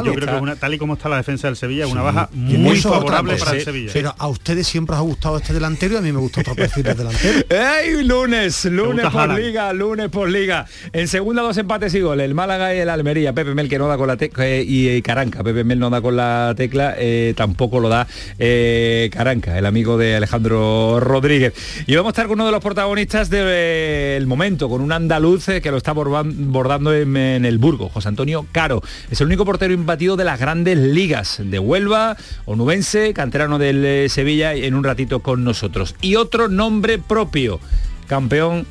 yo 0.04 0.14
creo 0.14 0.28
que 0.28 0.42
una, 0.42 0.56
tal 0.56 0.74
y 0.74 0.78
como 0.78 0.94
está 0.94 1.10
la 1.10 1.18
defensa 1.18 1.48
del 1.48 1.56
Sevilla, 1.56 1.88
una 1.88 2.02
baja 2.02 2.30
muy 2.34 2.80
favorable 2.80 3.36
para 3.38 3.52
el 3.52 3.64
Sevilla. 3.64 3.92
Pero 3.94 4.16
a 4.18 4.28
ustedes 4.28 4.68
siempre 4.68 4.96
os 4.96 5.00
ha 5.00 5.04
gustado 5.04 5.38
este 5.38 5.54
delantero 5.54 5.96
y 5.96 5.98
a 5.98 6.02
mí 6.02 6.12
me 6.12 6.20
gusta 6.20 6.42
otro 6.42 6.56
perfil 6.56 6.84
de 6.84 6.94
delantero. 6.94 7.46
¡Ey, 7.50 8.04
lunes! 8.04 8.66
Lunes 8.66 9.06
por 9.10 9.34
liga, 9.34 9.74
lunes 9.74 10.10
por 10.10 10.30
liga. 10.30 10.66
En 10.94 11.08
segunda 11.08 11.42
dos 11.42 11.58
empates 11.58 11.94
y 11.94 12.02
goles, 12.02 12.26
el 12.26 12.34
Málaga 12.34 12.74
y 12.76 12.80
el 12.80 12.90
Almería. 12.90 13.34
Pepe 13.34 13.54
Mel 13.54 13.70
que 13.70 13.78
no 13.78 13.88
da 13.88 13.98
con 13.98 14.08
la 14.08 14.18
tecla 14.18 14.48
eh, 14.48 14.64
y 14.64 14.88
eh, 14.88 15.02
Caranca. 15.02 15.44
Pepe 15.44 15.64
Mel 15.64 15.80
no 15.80 15.90
da 15.90 16.02
con 16.02 16.16
la 16.16 16.54
tecla, 16.56 16.96
eh, 16.98 17.34
tampoco 17.36 17.80
lo 17.80 17.90
da 17.90 18.08
Caranca, 18.38 19.58
el 19.58 19.66
amigo 19.66 19.98
de 19.98 20.16
Alejandro 20.16 21.00
Rodríguez. 21.00 21.54
Y 21.88 21.96
vamos 21.96 22.10
a 22.10 22.12
estar 22.12 22.28
con 22.28 22.36
uno 22.36 22.46
de 22.46 22.52
los 22.52 22.62
protagonistas 22.62 23.30
del 23.30 24.26
momento, 24.28 24.70
con 24.70 24.82
un 24.82 24.92
andaluz 24.92 25.46
que 25.46 25.72
lo 25.72 25.78
está 25.78 25.94
bordando 25.94 26.94
en, 26.94 27.16
el 27.16 27.58
Burgo, 27.58 27.90
José 27.90 28.08
Antonio 28.08 28.46
Caro. 28.56 28.81
Es 29.12 29.19
el 29.19 29.28
único 29.28 29.44
portero 29.44 29.74
imbatido 29.74 30.16
de 30.16 30.24
las 30.24 30.40
grandes 30.40 30.78
ligas 30.78 31.42
de 31.44 31.59
Huelva, 31.59 32.16
onubense, 32.45 33.14
canterano 33.14 33.59
del 33.59 34.09
Sevilla, 34.09 34.56
y 34.56 34.64
en 34.64 34.76
un 34.76 34.85
ratito 34.85 35.19
con 35.19 35.44
nosotros. 35.44 35.94
Y 36.00 36.16
otro 36.16 36.47
nombre 36.47 36.97
propio 36.97 37.59
campeón 38.07 38.66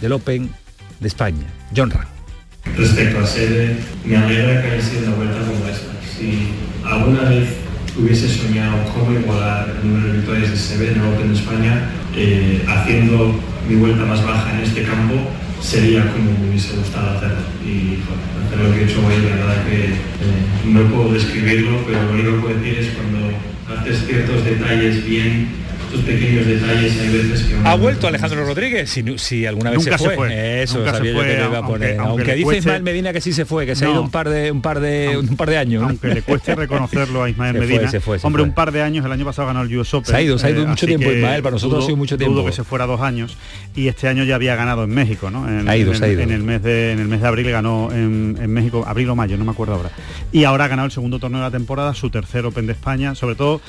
del 0.00 0.14
Open 0.14 0.50
de 0.98 1.06
España, 1.06 1.46
John 1.76 1.92
Ram. 1.92 2.06
Respecto 2.76 3.20
a 3.20 3.26
sede, 3.28 3.76
me 4.04 4.16
alegra 4.16 4.62
que 4.62 4.68
haya 4.72 4.82
sido 4.82 5.06
una 5.06 5.14
vuelta 5.14 5.38
como 5.38 5.64
esta. 5.68 5.92
Si 6.18 6.48
alguna 6.84 7.28
vez 7.28 7.50
hubiese 7.96 8.28
soñado 8.28 8.78
cómo 8.92 9.16
igualar 9.16 9.76
el 9.80 9.88
número 9.88 10.08
de 10.08 10.18
victorias 10.18 10.50
de 10.50 10.56
Sede 10.56 10.90
en 10.90 11.00
el 11.02 11.06
Open 11.06 11.32
de 11.32 11.38
España, 11.38 11.90
eh, 12.16 12.64
haciendo 12.66 13.38
mi 13.68 13.76
vuelta 13.76 14.04
más 14.06 14.26
baja 14.26 14.50
en 14.58 14.64
este 14.64 14.82
campo, 14.82 15.14
sería 15.60 16.10
como 16.12 16.32
me 16.38 16.48
hubiese 16.50 16.76
gustado 16.76 17.16
hacerlo. 17.16 17.44
Y 17.64 17.98
hacer 18.46 18.58
lo 18.58 18.74
que 18.74 18.80
he 18.80 18.84
hecho 18.84 19.06
hoy, 19.06 19.14
la 19.28 19.36
verdad 19.36 19.64
que 19.66 19.84
eh, 19.84 19.94
no 20.66 20.82
puedo 20.88 21.12
describirlo, 21.12 21.84
pero 21.86 22.02
lo 22.04 22.12
único 22.12 22.30
que 22.32 22.38
puedo 22.38 22.58
decir 22.58 22.78
es 22.78 22.88
cuando 22.96 23.30
haces 23.68 24.06
ciertos 24.06 24.44
detalles 24.44 25.04
bien 25.06 25.48
pequeños 25.98 26.46
detalles 26.46 26.98
hay 27.00 27.08
veces 27.08 27.42
que... 27.42 27.68
Ha 27.68 27.74
vuelto 27.74 28.06
Alejandro 28.06 28.44
Rodríguez, 28.44 28.90
si, 28.90 29.04
si 29.18 29.46
alguna 29.46 29.70
vez 29.70 29.82
se, 29.82 29.98
fue. 29.98 30.62
Eso 30.62 30.84
sabía 30.84 31.12
yo 31.12 31.20
que 31.20 31.26
le 31.26 31.46
iba 31.46 31.58
a 31.58 31.66
poner. 31.66 31.98
Aunque, 31.98 32.34
dice 32.34 32.58
Ismael 32.58 32.82
Medina 32.82 33.12
que 33.12 33.20
sí 33.20 33.32
se 33.32 33.44
fue, 33.44 33.66
que 33.66 33.74
se 33.74 33.86
ha 33.86 33.90
ido 33.90 34.02
un 34.02 34.10
par 34.10 34.28
de 34.28 34.50
un 34.50 34.62
par 34.62 34.80
de 34.80 35.16
un 35.18 35.36
par 35.36 35.50
de 35.50 35.58
años. 35.58 35.82
Aunque 35.82 36.08
le 36.08 36.22
cueste 36.22 36.54
reconocerlo 36.54 37.22
a 37.22 37.30
Ismael 37.30 37.58
Medina. 37.58 37.90
Hombre, 38.22 38.42
un 38.42 38.52
par 38.52 38.72
de 38.72 38.82
años, 38.82 39.04
el 39.04 39.12
año 39.12 39.24
pasado 39.24 39.48
ganó 39.48 39.62
el 39.62 39.76
US 39.76 39.94
Open. 39.94 40.06
Se 40.06 40.16
ha 40.16 40.22
ido, 40.22 40.38
se 40.38 40.46
ha 40.46 40.50
ido 40.50 40.62
eh, 40.62 40.66
mucho 40.66 40.86
tiempo 40.86 41.10
Ismael, 41.10 41.42
para 41.42 41.54
nosotros 41.54 41.84
ha 41.84 41.86
sido 41.86 41.96
mucho 41.96 42.16
tiempo. 42.16 42.34
Dudo 42.34 42.46
que 42.46 42.52
se 42.52 42.64
fuera 42.64 42.86
dos 42.86 43.00
años 43.00 43.36
y 43.74 43.88
este 43.88 44.08
año 44.08 44.24
ya 44.24 44.34
había 44.34 44.54
ganado 44.56 44.84
en 44.84 44.90
México, 44.90 45.30
¿no? 45.30 45.48
En, 45.48 45.68
ha 45.68 45.76
ido, 45.76 45.94
se 45.94 46.04
ha 46.04 46.08
ido. 46.08 46.20
En 46.20 46.30
el 46.30 46.42
mes 46.42 46.62
de 46.62 46.92
en 46.92 46.98
el 46.98 47.08
mes 47.08 47.20
de 47.20 47.28
abril 47.28 47.50
ganó 47.50 47.90
en, 47.92 48.38
en 48.40 48.52
México, 48.52 48.84
abril 48.86 49.10
o 49.10 49.16
mayo, 49.16 49.36
no 49.36 49.44
me 49.44 49.52
acuerdo 49.52 49.74
ahora. 49.74 49.90
Y 50.32 50.44
ahora 50.44 50.64
ha 50.64 50.68
ganado 50.68 50.86
el 50.86 50.92
segundo 50.92 51.18
torneo 51.18 51.40
de 51.40 51.46
la 51.46 51.50
temporada, 51.50 51.94
su 51.94 52.10
tercer 52.10 52.44
Open 52.46 52.66
de 52.66 52.72
España, 52.72 53.14
sobre 53.14 53.34
todo 53.34 53.60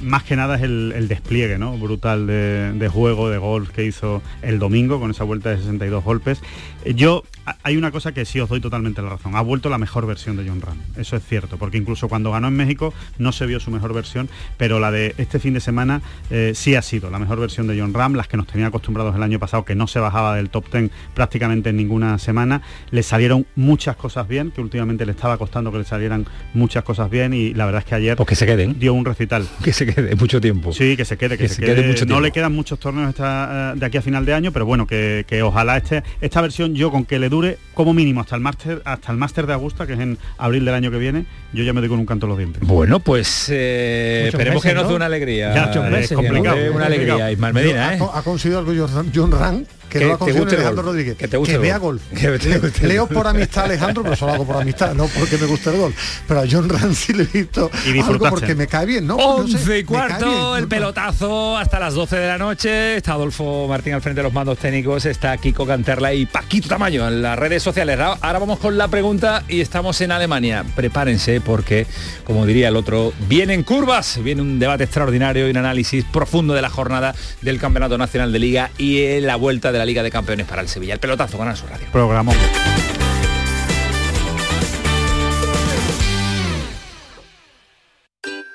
más 0.00 0.22
que 0.22 0.36
nada 0.36 0.56
es 0.56 0.62
el, 0.62 1.08
despliegue 1.08 1.58
¿no? 1.58 1.76
brutal 1.76 2.26
de, 2.26 2.88
juego, 2.92 3.30
de 3.30 3.38
golf 3.38 3.70
que 3.70 3.84
hizo 3.84 4.22
el 4.42 4.58
domingo 4.58 5.00
con 5.00 5.10
esa 5.10 5.24
vuelta 5.24 5.50
de 5.50 5.58
62 5.58 6.04
golpes. 6.04 6.40
Yo 6.84 7.24
hay 7.62 7.76
una 7.76 7.90
cosa 7.90 8.12
que 8.12 8.24
sí 8.24 8.40
os 8.40 8.48
doy 8.48 8.60
totalmente 8.60 9.02
la 9.02 9.10
razón. 9.10 9.36
Ha 9.36 9.40
vuelto 9.40 9.68
la 9.68 9.78
mejor 9.78 10.06
versión 10.06 10.36
de 10.36 10.48
John 10.48 10.60
Ram. 10.60 10.78
Eso 10.96 11.16
es 11.16 11.24
cierto, 11.24 11.58
porque 11.58 11.76
incluso 11.76 12.08
cuando 12.08 12.30
ganó 12.30 12.48
en 12.48 12.56
México 12.56 12.94
no 13.18 13.32
se 13.32 13.46
vio 13.46 13.60
su 13.60 13.70
mejor 13.70 13.92
versión, 13.92 14.28
pero 14.56 14.80
la 14.80 14.90
de 14.90 15.14
este 15.18 15.38
fin 15.38 15.54
de 15.54 15.60
semana 15.60 16.00
eh, 16.30 16.52
sí 16.54 16.74
ha 16.74 16.82
sido 16.82 17.10
la 17.10 17.18
mejor 17.18 17.40
versión 17.40 17.66
de 17.66 17.78
John 17.78 17.92
Ram, 17.92 18.14
las 18.14 18.28
que 18.28 18.36
nos 18.36 18.46
tenía 18.46 18.68
acostumbrados 18.68 19.14
el 19.14 19.22
año 19.22 19.38
pasado, 19.38 19.64
que 19.64 19.74
no 19.74 19.86
se 19.86 19.98
bajaba 19.98 20.36
del 20.36 20.50
top 20.50 20.70
10 20.72 20.90
prácticamente 21.14 21.70
en 21.70 21.76
ninguna 21.76 22.18
semana. 22.18 22.62
Le 22.90 23.02
salieron 23.02 23.46
muchas 23.56 23.96
cosas 23.96 24.26
bien, 24.26 24.50
que 24.50 24.60
últimamente 24.60 25.04
le 25.04 25.12
estaba 25.12 25.36
costando 25.36 25.72
que 25.72 25.78
le 25.78 25.84
salieran 25.84 26.26
muchas 26.54 26.84
cosas 26.84 27.10
bien 27.10 27.34
y 27.34 27.54
la 27.54 27.66
verdad 27.66 27.80
es 27.80 27.88
que 27.88 27.94
ayer 27.94 28.16
pues 28.16 28.28
que 28.28 28.36
se 28.36 28.46
queden. 28.46 28.78
dio 28.78 28.94
un 28.94 29.04
recital. 29.04 29.46
Que 29.64 29.72
se 29.72 29.86
quede 29.86 30.14
mucho 30.14 30.42
tiempo. 30.42 30.72
Sí, 30.74 30.94
que 30.94 31.06
se 31.06 31.16
quede, 31.16 31.38
que, 31.38 31.48
se, 31.48 31.62
quede, 31.62 31.86
mucho 31.86 32.04
No 32.04 32.20
le 32.20 32.30
quedan 32.32 32.54
muchos 32.54 32.78
torneos 32.78 33.08
esta, 33.08 33.72
eh, 33.72 33.78
de 33.78 33.86
aquí 33.86 33.96
a 33.96 34.02
final 34.02 34.26
de 34.26 34.34
año, 34.34 34.52
pero 34.52 34.66
bueno, 34.66 34.86
que, 34.86 35.24
que 35.26 35.42
ojalá 35.42 35.78
este, 35.78 36.02
esta 36.20 36.42
versión 36.42 36.73
yo 36.74 36.90
con 36.90 37.04
que 37.04 37.18
le 37.18 37.28
dure 37.28 37.58
como 37.74 37.94
mínimo 37.94 38.20
hasta 38.20 38.36
el 38.36 38.42
máster 38.42 38.82
hasta 38.84 39.12
el 39.12 39.18
máster 39.18 39.46
de 39.46 39.52
Augusta, 39.54 39.86
que 39.86 39.94
es 39.94 40.00
en 40.00 40.18
abril 40.38 40.64
del 40.64 40.74
año 40.74 40.90
que 40.90 40.98
viene, 40.98 41.26
yo 41.52 41.64
ya 41.64 41.72
me 41.72 41.80
doy 41.80 41.88
con 41.88 41.98
un 41.98 42.06
canto 42.06 42.26
los 42.26 42.36
dientes. 42.36 42.62
Bueno, 42.66 43.00
pues 43.00 43.48
eh, 43.50 44.26
esperemos 44.28 44.62
que 44.62 44.74
nos 44.74 44.88
dé 44.88 44.94
una 44.94 45.06
alegría. 45.06 45.54
Ya, 45.54 45.80
meses, 45.82 46.16
complicado. 46.16 46.56
Una 46.72 46.86
alegría, 46.86 47.32
Ismael 47.32 47.54
Medina, 47.54 47.94
¿eh? 47.94 47.98
Ha, 48.12 48.22
conseguido 48.22 48.58
algo 48.58 48.72
John 49.14 49.32
Rand 49.32 49.66
que, 50.00 50.06
no 50.06 50.18
te 50.18 50.32
guste 50.32 50.56
Alejandro 50.56 50.82
Rodríguez, 50.82 51.16
que, 51.16 51.28
te 51.28 51.36
guste 51.36 51.52
que 51.52 51.58
vea 51.58 51.78
golf. 51.78 52.02
Que 52.14 52.86
Leo 52.86 53.06
por 53.06 53.26
amistad 53.26 53.64
Alejandro, 53.64 54.02
pero 54.02 54.16
solo 54.16 54.32
hago 54.32 54.46
por 54.46 54.56
amistad, 54.56 54.94
no 54.94 55.06
porque 55.06 55.38
me 55.38 55.46
guste 55.46 55.70
el 55.70 55.76
golf. 55.76 55.94
Pero 56.26 56.40
a 56.40 56.44
John 56.50 56.68
Rancy 56.68 57.12
le 57.12 57.24
he 57.24 57.26
visto 57.26 57.70
y 57.86 58.00
algo 58.00 58.28
porque 58.28 58.54
me 58.54 58.66
cae 58.66 58.86
bien, 58.86 59.06
¿no? 59.06 59.16
11 59.16 59.78
y 59.78 59.84
cuarto, 59.84 60.56
el 60.56 60.66
pelotazo 60.66 61.56
hasta 61.56 61.78
las 61.78 61.94
12 61.94 62.16
de 62.16 62.26
la 62.26 62.38
noche. 62.38 62.96
Está 62.96 63.12
Adolfo 63.12 63.68
Martín 63.68 63.94
al 63.94 64.02
frente 64.02 64.20
de 64.20 64.24
los 64.24 64.32
mandos 64.32 64.58
técnicos, 64.58 65.06
está 65.06 65.36
Kiko 65.36 65.66
Canterla 65.66 66.12
y 66.12 66.26
Paquito 66.26 66.63
Tamaño 66.68 67.06
en 67.06 67.22
las 67.22 67.38
redes 67.38 67.62
sociales. 67.62 67.98
Ahora 68.00 68.38
vamos 68.38 68.58
con 68.58 68.78
la 68.78 68.88
pregunta 68.88 69.44
y 69.48 69.60
estamos 69.60 70.00
en 70.00 70.12
Alemania. 70.12 70.64
Prepárense 70.74 71.40
porque, 71.40 71.86
como 72.24 72.46
diría 72.46 72.68
el 72.68 72.76
otro, 72.76 73.12
vienen 73.28 73.62
curvas, 73.62 74.20
viene 74.22 74.42
un 74.42 74.58
debate 74.58 74.84
extraordinario 74.84 75.46
y 75.46 75.50
un 75.50 75.56
análisis 75.56 76.04
profundo 76.04 76.54
de 76.54 76.62
la 76.62 76.70
jornada 76.70 77.14
del 77.42 77.58
Campeonato 77.58 77.98
Nacional 77.98 78.32
de 78.32 78.38
Liga 78.38 78.70
y 78.78 79.20
la 79.20 79.36
vuelta 79.36 79.72
de 79.72 79.78
la 79.78 79.84
Liga 79.84 80.02
de 80.02 80.10
Campeones 80.10 80.46
para 80.46 80.62
el 80.62 80.68
Sevilla. 80.68 80.94
El 80.94 81.00
pelotazo 81.00 81.36
con 81.36 81.54
su 81.56 81.66
radio. 81.66 81.86
Programa. 81.92 82.32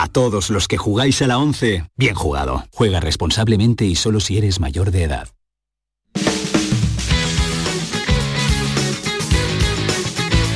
A 0.00 0.06
todos 0.06 0.50
los 0.50 0.68
que 0.68 0.76
jugáis 0.76 1.22
a 1.22 1.26
la 1.26 1.38
11, 1.38 1.84
bien 1.96 2.14
jugado. 2.14 2.64
Juega 2.70 3.00
responsablemente 3.00 3.84
y 3.84 3.96
solo 3.96 4.20
si 4.20 4.38
eres 4.38 4.60
mayor 4.60 4.92
de 4.92 5.02
edad. 5.02 5.28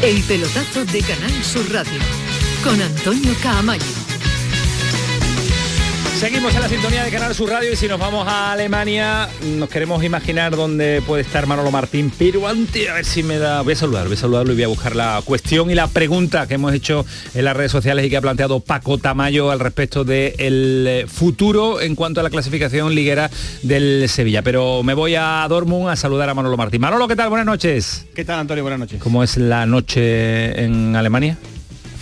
El 0.01 0.23
pelotazo 0.29 0.85
de 0.85 1.01
Canal 1.01 1.43
Sur 1.43 1.69
Radio 1.73 1.99
con 2.63 2.81
Antonio 2.81 3.35
Caamaño. 3.43 4.02
Seguimos 6.23 6.55
en 6.55 6.61
la 6.61 6.69
sintonía 6.69 7.02
de 7.02 7.11
Canal 7.11 7.35
Sur 7.35 7.50
Radio 7.50 7.73
y 7.73 7.75
si 7.75 7.88
nos 7.88 7.99
vamos 7.99 8.29
a 8.29 8.52
Alemania, 8.52 9.29
nos 9.59 9.69
queremos 9.69 10.05
imaginar 10.05 10.55
dónde 10.55 11.02
puede 11.05 11.23
estar 11.23 11.49
Manolo 11.49 11.73
Martín, 11.73 12.12
pero 12.17 12.47
antes 12.47 12.88
a 12.88 12.95
ver 12.95 13.05
si 13.05 13.25
me 13.25 13.38
da. 13.38 13.61
Voy 13.62 13.73
a 13.73 13.76
saludar, 13.76 14.05
voy 14.05 14.14
a 14.14 14.19
saludarlo 14.19 14.52
y 14.52 14.55
voy 14.55 14.62
a 14.62 14.69
buscar 14.69 14.95
la 14.95 15.21
cuestión 15.25 15.69
y 15.73 15.75
la 15.75 15.88
pregunta 15.88 16.47
que 16.47 16.55
hemos 16.55 16.73
hecho 16.75 17.05
en 17.35 17.45
las 17.45 17.57
redes 17.57 17.73
sociales 17.73 18.07
y 18.07 18.09
que 18.09 18.17
ha 18.17 18.21
planteado 18.21 18.61
Paco 18.61 18.99
Tamayo 18.99 19.50
al 19.50 19.59
respecto 19.59 20.05
del 20.05 20.87
eh, 20.87 21.07
futuro 21.09 21.81
en 21.81 21.97
cuanto 21.97 22.21
a 22.21 22.23
la 22.23 22.31
clasificación 22.31 22.95
liguera 22.95 23.29
del 23.64 24.09
Sevilla. 24.09 24.43
Pero 24.43 24.85
me 24.85 24.95
voy 24.95 25.17
a 25.17 25.45
Dortmund 25.49 25.91
a 25.91 25.97
saludar 25.97 26.29
a 26.29 26.35
Manolo 26.35 26.57
Martín. 26.57 26.83
Manolo, 26.83 27.09
¿qué 27.09 27.17
tal? 27.17 27.31
Buenas 27.31 27.47
noches. 27.47 28.07
¿Qué 28.14 28.25
tal, 28.25 28.38
Antonio? 28.38 28.62
Buenas 28.62 28.79
noches. 28.79 29.02
¿Cómo 29.02 29.25
es 29.25 29.38
la 29.38 29.67
noche 29.67 30.62
en 30.62 30.95
Alemania? 30.95 31.37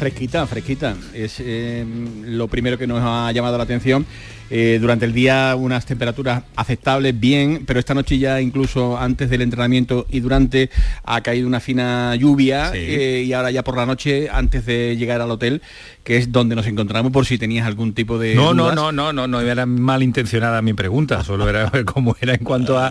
Fresquita, 0.01 0.47
fresquita. 0.47 0.97
Es 1.13 1.37
eh, 1.41 1.85
lo 2.25 2.49
primero 2.49 2.79
que 2.79 2.87
nos 2.87 3.03
ha 3.03 3.31
llamado 3.33 3.59
la 3.59 3.65
atención. 3.65 4.07
Eh, 4.49 4.79
durante 4.81 5.05
el 5.05 5.13
día 5.13 5.55
unas 5.55 5.85
temperaturas 5.85 6.45
aceptables, 6.57 7.21
bien, 7.21 7.65
pero 7.67 7.79
esta 7.79 7.93
noche 7.93 8.19
ya 8.19 8.41
incluso 8.41 8.97
antes 8.97 9.29
del 9.29 9.43
entrenamiento 9.43 10.07
y 10.11 10.21
durante 10.21 10.71
ha 11.05 11.21
caído 11.21 11.47
una 11.47 11.61
fina 11.61 12.17
lluvia 12.17 12.73
eh, 12.75 13.25
y 13.27 13.33
ahora 13.35 13.51
ya 13.51 13.63
por 13.63 13.77
la 13.77 13.85
noche, 13.85 14.31
antes 14.33 14.65
de 14.65 14.97
llegar 14.97 15.21
al 15.21 15.31
hotel, 15.33 15.61
que 16.03 16.17
es 16.17 16.33
donde 16.33 16.57
nos 16.57 16.67
encontramos 16.67 17.13
por 17.13 17.27
si 17.27 17.37
tenías 17.37 17.67
algún 17.67 17.93
tipo 17.93 18.19
de... 18.19 18.35
No, 18.35 18.55
no, 18.55 18.73
no, 18.73 18.93
no, 18.93 19.13
no, 19.13 19.27
no 19.29 19.41
era 19.43 19.67
malintencionada 19.67 20.63
mi 20.63 20.73
pregunta, 20.73 21.23
solo 21.25 21.47
era 21.47 21.71
como 21.85 22.17
era 22.23 22.33
en 22.33 22.43
cuanto 22.43 22.79
a 22.79 22.91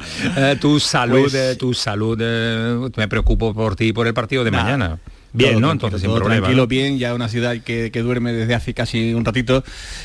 tu 0.62 0.80
salud, 0.80 1.28
pues 1.32 1.58
tu 1.58 1.74
salud, 1.74 2.20
me 2.96 3.08
preocupo 3.08 3.52
por 3.52 3.76
ti 3.76 3.86
y 3.86 3.94
por 3.94 4.06
el 4.06 4.14
partido 4.14 4.44
de 4.44 4.52
mañana. 4.52 5.00
Bien, 5.34 5.60
¿no? 5.60 5.72
Entonces 5.72 6.02
sin 6.02 6.12
problema. 6.12 6.42
Tranquilo, 6.42 6.68
bien, 6.68 6.98
ya 6.98 7.14
una 7.14 7.30
ciudad 7.30 7.56
que, 7.62 7.90
duerme 8.00 8.32
desde 8.32 8.56
hace 8.56 8.74
casi 8.74 9.14
un 9.14 9.26
ratito 9.26 9.64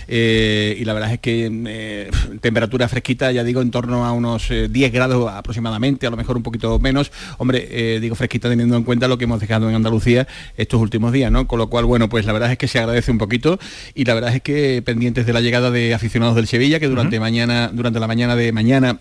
eh, 0.09 0.77
y 0.79 0.85
la 0.85 0.93
verdad 0.95 1.13
es 1.13 1.21
que 1.21 1.51
eh, 1.67 2.11
temperatura 2.41 2.89
fresquita, 2.89 3.31
ya 3.33 3.45
digo, 3.45 3.63
en 3.63 3.71
torno 3.71 4.05
a 4.05 4.13
unos 4.13 4.49
10 4.49 4.71
eh, 4.71 4.91
grados 4.91 5.31
aproximadamente, 5.33 6.07
a 6.07 6.11
lo 6.11 6.17
mejor 6.17 6.37
un 6.37 6.43
poquito 6.43 6.79
menos. 6.79 7.13
Hombre, 7.39 8.01
digo 8.01 8.15
fresquita 8.15 8.49
teniendo 8.49 8.77
en 8.77 8.83
cuenta 8.83 9.09
lo 9.09 9.17
que 9.17 9.25
hemos 9.25 9.41
dejado 9.41 9.69
en 9.69 9.75
Andalucía 9.75 10.27
estos 10.57 10.81
últimos 10.81 11.13
días, 11.13 11.31
¿no? 11.31 11.47
Con 11.47 11.59
lo 11.59 11.69
cual, 11.69 11.85
bueno, 11.85 12.09
pues 12.09 12.27
la 12.27 12.33
verdad 12.33 12.53
es 12.53 12.59
que 12.59 12.69
se 12.69 12.79
agradece 12.79 13.11
un 13.11 13.19
poquito 13.19 13.59
y 13.95 14.05
la 14.05 14.15
verdad 14.15 14.35
es 14.35 14.43
que 14.43 14.83
pendientes 14.85 15.27
de 15.27 15.33
la 15.33 15.41
llegada 15.41 15.71
de 15.71 15.95
aficionados 15.95 16.35
del 16.37 16.47
Sevilla, 16.47 16.81
que 16.81 16.89
durante 16.89 17.19
mañana, 17.21 17.71
durante 17.73 18.01
la 18.01 18.07
mañana 18.07 18.37
de 18.37 18.53
mañana 18.53 18.99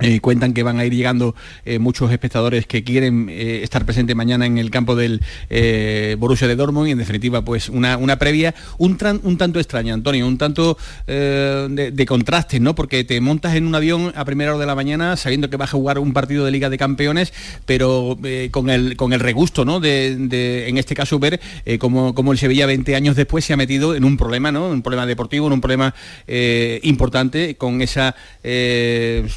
eh, 0.00 0.20
cuentan 0.20 0.54
que 0.54 0.62
van 0.62 0.78
a 0.78 0.84
ir 0.84 0.94
llegando 0.94 1.34
eh, 1.64 1.78
muchos 1.78 2.12
espectadores 2.12 2.66
que 2.66 2.84
quieren 2.84 3.28
eh, 3.28 3.60
estar 3.64 3.84
presentes 3.84 4.14
mañana 4.14 4.46
en 4.46 4.58
el 4.58 4.70
campo 4.70 4.94
del 4.94 5.20
Borussia 6.18 6.46
de 6.46 6.56
Dortmund 6.56 6.88
y 6.88 6.90
en 6.92 6.98
definitiva 6.98 7.42
pues 7.42 7.68
una, 7.68 7.96
una 7.96 8.18
previa 8.18 8.54
un, 8.78 8.96
un 9.22 9.38
tanto 9.38 9.58
extraña, 9.58 9.94
Antonio, 9.94 10.26
un 10.26 10.38
tanto 10.38 10.78
de, 11.06 11.90
de, 11.92 12.06
contrastes, 12.06 12.60
¿no? 12.60 12.74
Porque 12.74 13.04
te 13.04 13.20
montas 13.20 13.54
en 13.54 13.66
un 13.66 13.74
avión 13.74 14.12
a 14.14 14.24
primera 14.24 14.52
hora 14.52 14.60
de 14.60 14.66
la 14.66 14.74
mañana 14.74 15.16
sabiendo 15.16 15.50
que 15.50 15.56
vas 15.56 15.70
a 15.70 15.72
jugar 15.72 15.98
un 15.98 16.12
partido 16.12 16.44
de 16.44 16.50
Liga 16.50 16.70
de 16.70 16.78
Campeones, 16.78 17.32
pero 17.66 18.16
con, 18.50 18.70
el, 18.70 18.96
con 18.96 19.12
el 19.12 19.20
regusto, 19.20 19.64
¿no? 19.64 19.80
De, 19.80 20.68
en 20.68 20.78
este 20.78 20.94
caso 20.94 21.18
ver 21.18 21.40
cómo, 21.78 22.14
cómo, 22.14 22.32
el 22.32 22.38
Sevilla 22.38 22.66
20 22.66 22.94
años 22.94 23.16
después 23.16 23.44
se 23.44 23.52
ha 23.52 23.56
metido 23.56 23.94
en 23.94 24.04
un 24.04 24.16
problema, 24.16 24.52
¿no? 24.52 24.68
Un 24.68 24.82
problema 24.82 25.06
deportivo, 25.06 25.46
en 25.46 25.54
un 25.54 25.60
problema 25.60 25.94
importante 26.82 27.56
con 27.56 27.82
esa 27.82 28.14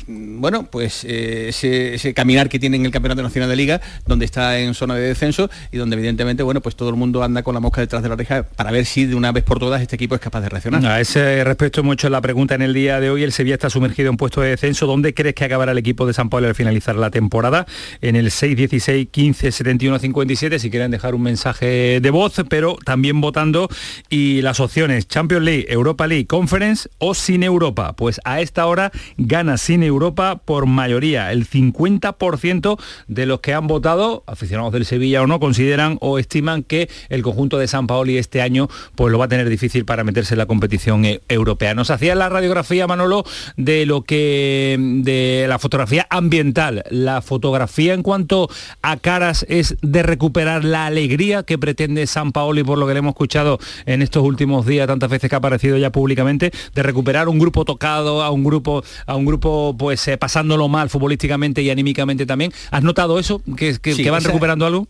bueno 0.08 0.51
bueno, 0.52 0.68
pues 0.70 1.06
eh, 1.08 1.48
ese, 1.48 2.14
caminar 2.14 2.50
que 2.50 2.60
tiene 2.60 2.76
en 2.76 2.86
el 2.86 2.92
Campeonato 2.92 3.24
Nacional 3.24 3.50
de 3.50 3.56
Liga, 3.56 3.80
donde 4.06 4.26
está 4.26 4.60
en 4.60 4.74
zona 4.74 4.96
de 4.96 5.02
descenso 5.02 5.50
y 5.72 5.78
donde 5.78 5.96
evidentemente, 5.96 6.44
bueno, 6.44 6.60
pues 6.60 6.76
todo 6.76 6.90
el 6.90 6.98
mundo 6.98 7.24
anda 7.24 7.42
con 7.42 7.54
la 7.54 7.62
mosca 7.62 7.80
detrás 7.80 8.04
de 8.04 8.10
la 8.10 8.16
oreja 8.16 8.44
para 8.44 8.70
ver 8.70 8.86
si 8.86 9.06
de 9.06 9.16
una 9.16 9.32
vez 9.32 9.46
por 9.46 9.60
todas 9.60 9.82
este 9.82 9.96
equipo 9.96 10.14
es 10.14 10.20
capaz 10.20 10.42
de 10.42 10.50
reaccionar. 10.50 10.86
A 10.86 11.00
ese 11.00 11.42
respecto 11.46 11.82
hecho 11.94 12.10
la 12.10 12.20
pregunta 12.20 12.56
en 12.56 12.64
el 12.64 12.74
día 12.74 13.00
de 13.00 13.10
hoy. 13.10 13.24
El 13.24 13.32
Sevilla 13.32 13.56
está 13.56 13.70
sumergido 13.70 14.10
en 14.10 14.18
puesto 14.18 14.42
de 14.42 14.50
descenso. 14.50 14.88
¿Dónde 14.88 15.14
crees 15.14 15.36
que 15.36 15.46
acabará 15.46 15.72
el 15.72 15.78
equipo 15.78 16.06
de 16.06 16.12
San 16.12 16.30
Pablo 16.30 16.50
al 16.50 16.56
finalizar 16.56 16.98
la 16.98 17.12
temporada? 17.12 17.66
En 18.02 18.18
el 18.18 18.30
616 18.30 19.08
15 19.10 19.52
71 19.54 20.00
57 20.00 20.60
si 20.60 20.70
quieren 20.70 20.92
dejar 20.92 21.16
un 21.16 21.22
mensaje 21.22 22.02
de 22.02 22.10
voz, 22.10 22.42
pero 22.50 22.78
también 22.84 23.22
votando 23.22 23.70
y 24.10 24.42
las 24.42 24.60
opciones 24.60 25.08
Champions 25.08 25.46
League, 25.46 25.66
Europa 25.70 26.08
League, 26.08 26.28
Conference 26.28 26.90
o 26.98 27.14
sin 27.14 27.44
Europa. 27.44 27.94
Pues 27.94 28.20
a 28.26 28.42
esta 28.42 28.66
hora 28.66 28.92
gana 29.18 29.58
sin 29.58 29.84
Europa 29.84 30.41
por 30.46 30.66
mayoría. 30.66 31.32
El 31.32 31.48
50% 31.48 32.80
de 33.08 33.26
los 33.26 33.40
que 33.40 33.54
han 33.54 33.68
votado, 33.68 34.24
aficionados 34.28 34.74
del 34.74 34.86
Sevilla 34.86 35.22
o 35.22 35.28
no, 35.28 35.40
consideran 35.40 35.98
o 36.02 36.20
estiman 36.20 36.64
que 36.64 36.90
el 37.10 37.22
conjunto 37.22 37.58
de 37.58 37.68
San 37.68 37.88
Paoli 37.88 38.18
este 38.18 38.42
año 38.42 38.68
pues 38.96 39.12
lo 39.12 39.20
va 39.20 39.26
a 39.26 39.28
tener 39.28 39.50
difícil 39.50 39.86
para 39.86 40.04
meterse 40.04 40.34
en 40.34 40.40
la 40.40 40.46
competición 40.46 41.06
eh, 41.06 41.22
europea. 41.30 41.74
Nos 41.74 41.92
hacía 41.92 42.16
la 42.16 42.30
radiografía 42.30 42.88
Manolo 42.88 43.24
de 43.58 43.86
lo 43.86 44.04
que 44.04 44.78
de 44.80 45.46
la 45.48 45.60
fotografía 45.60 46.08
ambiental, 46.10 46.84
la 46.90 47.22
fotografía 47.22 47.94
en 47.94 48.04
cuanto 48.04 48.50
a 48.82 48.98
caras 48.98 49.46
es 49.50 49.78
de 49.82 50.04
recuperar 50.04 50.64
la 50.64 50.86
alegría 50.86 51.44
que 51.44 51.58
pretende 51.58 52.08
San 52.08 52.32
Paoli 52.32 52.64
por 52.64 52.78
lo 52.78 52.88
que 52.88 52.94
le 52.94 53.00
hemos 53.00 53.12
escuchado 53.12 53.60
en 53.86 54.02
estos 54.02 54.24
últimos 54.24 54.66
días 54.66 54.88
tantas 54.88 55.10
veces 55.10 55.30
que 55.30 55.36
ha 55.36 55.40
aparecido 55.40 55.78
ya 55.78 55.92
públicamente 55.92 56.52
de 56.74 56.84
recuperar 56.84 57.30
un 57.30 57.40
grupo 57.40 57.66
tocado 57.66 58.24
a 58.24 58.30
un 58.32 58.44
grupo 58.44 58.84
a 59.06 59.16
un 59.16 59.26
grupo 59.26 59.76
pues 59.78 60.08
eh, 60.08 60.18
pasándolo 60.32 60.70
mal 60.70 60.90
futbolísticamente 60.90 61.62
y 61.62 61.70
anímicamente 61.70 62.26
también. 62.26 62.54
¿Has 62.72 62.84
notado 62.84 63.20
eso 63.20 63.42
que, 63.58 63.78
que, 63.80 63.94
Sí, 63.94 64.04
que 64.04 64.10
van 64.12 64.20
esa- 64.22 64.30
recuperando 64.30 64.66
algo? 64.66 64.88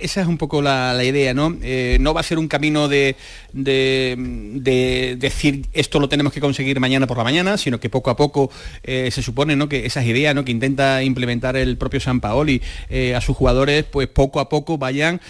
Esa 0.00 0.20
es 0.20 0.26
un 0.26 0.38
poco 0.38 0.62
la, 0.62 0.92
la 0.94 1.04
idea, 1.04 1.34
¿no? 1.34 1.56
Eh, 1.62 1.96
no 2.00 2.14
va 2.14 2.20
a 2.20 2.24
ser 2.24 2.38
un 2.38 2.48
camino 2.48 2.88
de, 2.88 3.16
de- 3.52 4.14
de 4.16 5.16
decir 5.18 5.66
esto 5.72 5.98
lo 6.00 6.08
tenemos 6.08 6.32
que 6.32 6.40
conseguir 6.40 6.78
mañana 6.80 7.06
por 7.06 7.16
la 7.16 7.24
mañana, 7.24 7.56
sino 7.56 7.80
que 7.80 7.88
poco 7.88 8.10
a 8.10 8.16
poco 8.16 8.50
eh, 8.82 9.10
se 9.10 9.22
supone 9.22 9.56
¿no? 9.56 9.68
que 9.68 9.86
esas 9.86 10.04
ideas 10.06 10.34
¿no? 10.34 10.44
que 10.44 10.52
intenta 10.52 11.02
implementar 11.02 11.56
el 11.56 11.76
propio 11.76 12.00
San 12.00 12.20
Paoli 12.20 12.60
eh, 12.90 13.14
a 13.14 13.20
sus 13.20 13.36
jugadores, 13.36 13.84
pues 13.84 14.08
poco 14.08 14.40
a 14.40 14.48
poco 14.48 14.78
vayan 14.78 15.20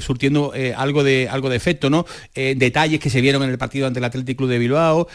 surtiendo 0.00 0.52
algo, 0.76 1.04
de, 1.04 1.28
algo 1.30 1.48
de 1.48 1.56
efecto, 1.56 1.90
¿no? 1.90 2.06
Detalles 2.34 3.00
que 3.00 3.10
se 3.10 3.20
vieron 3.20 3.42
en 3.42 3.50
el 3.50 3.58
partido 3.58 3.86
ante 3.86 3.98
el 3.98 4.04
Athletic 4.04 4.36
Club 4.36 4.50
de 4.50 4.58
Bilbao, 4.58 5.08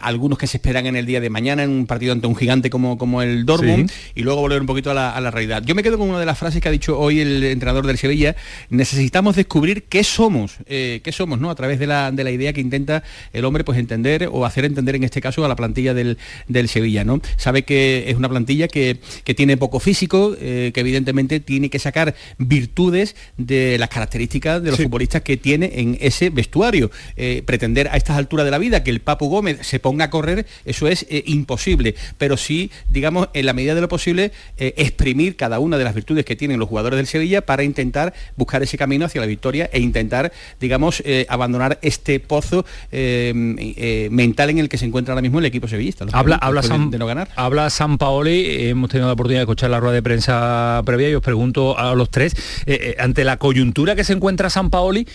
algunos 0.00 0.38
que 0.38 0.46
se 0.46 0.56
esperan 0.56 0.86
en 0.86 0.96
el 0.96 1.06
día 1.06 1.20
de 1.20 1.30
mañana 1.30 1.62
en 1.62 1.70
un 1.70 1.86
partido 1.86 2.12
ante 2.12 2.26
un 2.26 2.36
gigante 2.36 2.70
como, 2.70 2.98
como 2.98 3.22
el 3.22 3.44
Dortmund, 3.46 3.90
y 4.14 4.22
luego 4.22 4.40
volver 4.40 4.60
un 4.60 4.66
poquito 4.66 4.90
a 4.90 4.94
la, 4.94 5.10
a 5.14 5.20
la 5.20 5.30
realidad. 5.30 5.62
Yo 5.64 5.74
me 5.74 5.82
quedo 5.82 5.98
con 5.98 6.08
una 6.08 6.20
de 6.20 6.26
las 6.26 6.38
frases 6.38 6.60
que 6.60 6.68
ha 6.68 6.72
dicho 6.72 6.98
hoy 6.98 7.20
el 7.20 7.42
entrenador 7.44 7.86
del 7.86 7.98
Sevilla, 8.06 8.36
necesitamos 8.70 9.34
descubrir 9.34 9.82
qué 9.84 10.04
somos, 10.04 10.58
eh, 10.66 11.00
qué 11.02 11.10
somos, 11.10 11.40
¿no? 11.40 11.50
A 11.50 11.56
través 11.56 11.80
de 11.80 11.88
la, 11.88 12.12
de 12.12 12.22
la 12.22 12.30
idea 12.30 12.52
que 12.52 12.60
intenta 12.60 13.02
el 13.32 13.44
hombre 13.44 13.64
pues 13.64 13.78
entender 13.78 14.28
o 14.30 14.46
hacer 14.46 14.64
entender 14.64 14.94
en 14.94 15.02
este 15.02 15.20
caso 15.20 15.44
a 15.44 15.48
la 15.48 15.56
plantilla 15.56 15.92
del, 15.92 16.18
del 16.46 16.68
Sevilla, 16.68 17.02
¿no? 17.02 17.20
Sabe 17.36 17.64
que 17.64 18.04
es 18.08 18.16
una 18.16 18.28
plantilla 18.28 18.68
que, 18.68 19.00
que 19.24 19.34
tiene 19.34 19.56
poco 19.56 19.80
físico, 19.80 20.36
eh, 20.40 20.70
que 20.72 20.80
evidentemente 20.80 21.40
tiene 21.40 21.68
que 21.68 21.80
sacar 21.80 22.14
virtudes 22.38 23.16
de 23.36 23.76
las 23.78 23.88
características 23.88 24.62
de 24.62 24.70
los 24.70 24.80
futbolistas 24.80 25.22
que 25.22 25.36
tiene 25.36 25.72
en 25.74 25.98
ese 26.00 26.30
vestuario. 26.30 26.92
Eh, 27.16 27.42
pretender 27.44 27.88
a 27.88 27.96
estas 27.96 28.18
alturas 28.18 28.44
de 28.44 28.52
la 28.52 28.58
vida 28.58 28.84
que 28.84 28.90
el 28.90 29.00
Papu 29.00 29.28
Gómez 29.28 29.66
se 29.66 29.80
ponga 29.80 30.04
a 30.04 30.10
correr, 30.10 30.46
eso 30.64 30.86
es 30.86 31.06
imposible, 31.26 31.96
pero 32.18 32.36
sí, 32.36 32.70
digamos, 32.88 33.30
en 33.34 33.46
la 33.46 33.52
medida 33.52 33.74
de 33.74 33.80
lo 33.80 33.88
posible, 33.88 34.30
exprimir 34.56 35.34
cada 35.34 35.58
una 35.58 35.76
de 35.76 35.84
las 35.84 35.94
virtudes 35.94 36.24
que 36.24 36.36
tienen 36.36 36.60
los 36.60 36.68
jugadores 36.68 36.98
del 36.98 37.06
Sevilla 37.08 37.40
para 37.40 37.64
intentar 37.64 37.95
buscar 38.36 38.62
ese 38.62 38.76
camino 38.76 39.06
hacia 39.06 39.20
la 39.20 39.26
victoria 39.26 39.68
e 39.72 39.80
intentar, 39.80 40.32
digamos, 40.60 41.02
eh, 41.04 41.26
abandonar 41.28 41.78
este 41.82 42.20
pozo 42.20 42.64
eh, 42.92 43.32
eh, 43.76 44.08
mental 44.10 44.50
en 44.50 44.58
el 44.58 44.68
que 44.68 44.78
se 44.78 44.86
encuentra 44.86 45.12
ahora 45.12 45.22
mismo 45.22 45.38
el 45.38 45.46
equipo 45.46 45.68
sevillista. 45.68 46.06
Habla, 46.12 46.36
habla, 46.36 46.62
San, 46.62 46.90
de 46.90 46.98
no 46.98 47.06
ganar. 47.06 47.28
habla 47.36 47.70
San 47.70 47.98
Paoli, 47.98 48.68
hemos 48.68 48.90
tenido 48.90 49.06
la 49.06 49.14
oportunidad 49.14 49.40
de 49.40 49.44
escuchar 49.44 49.70
la 49.70 49.80
rueda 49.80 49.94
de 49.94 50.02
prensa 50.02 50.82
previa 50.84 51.08
y 51.10 51.14
os 51.14 51.22
pregunto 51.22 51.78
a 51.78 51.94
los 51.94 52.10
tres, 52.10 52.34
ante 52.98 53.24
la 53.24 53.36
coyuntura 53.36 53.94
que 53.94 54.04
se 54.04 54.12
encuentra 54.12 54.50
San 54.50 54.70
Paoli, 54.70 55.06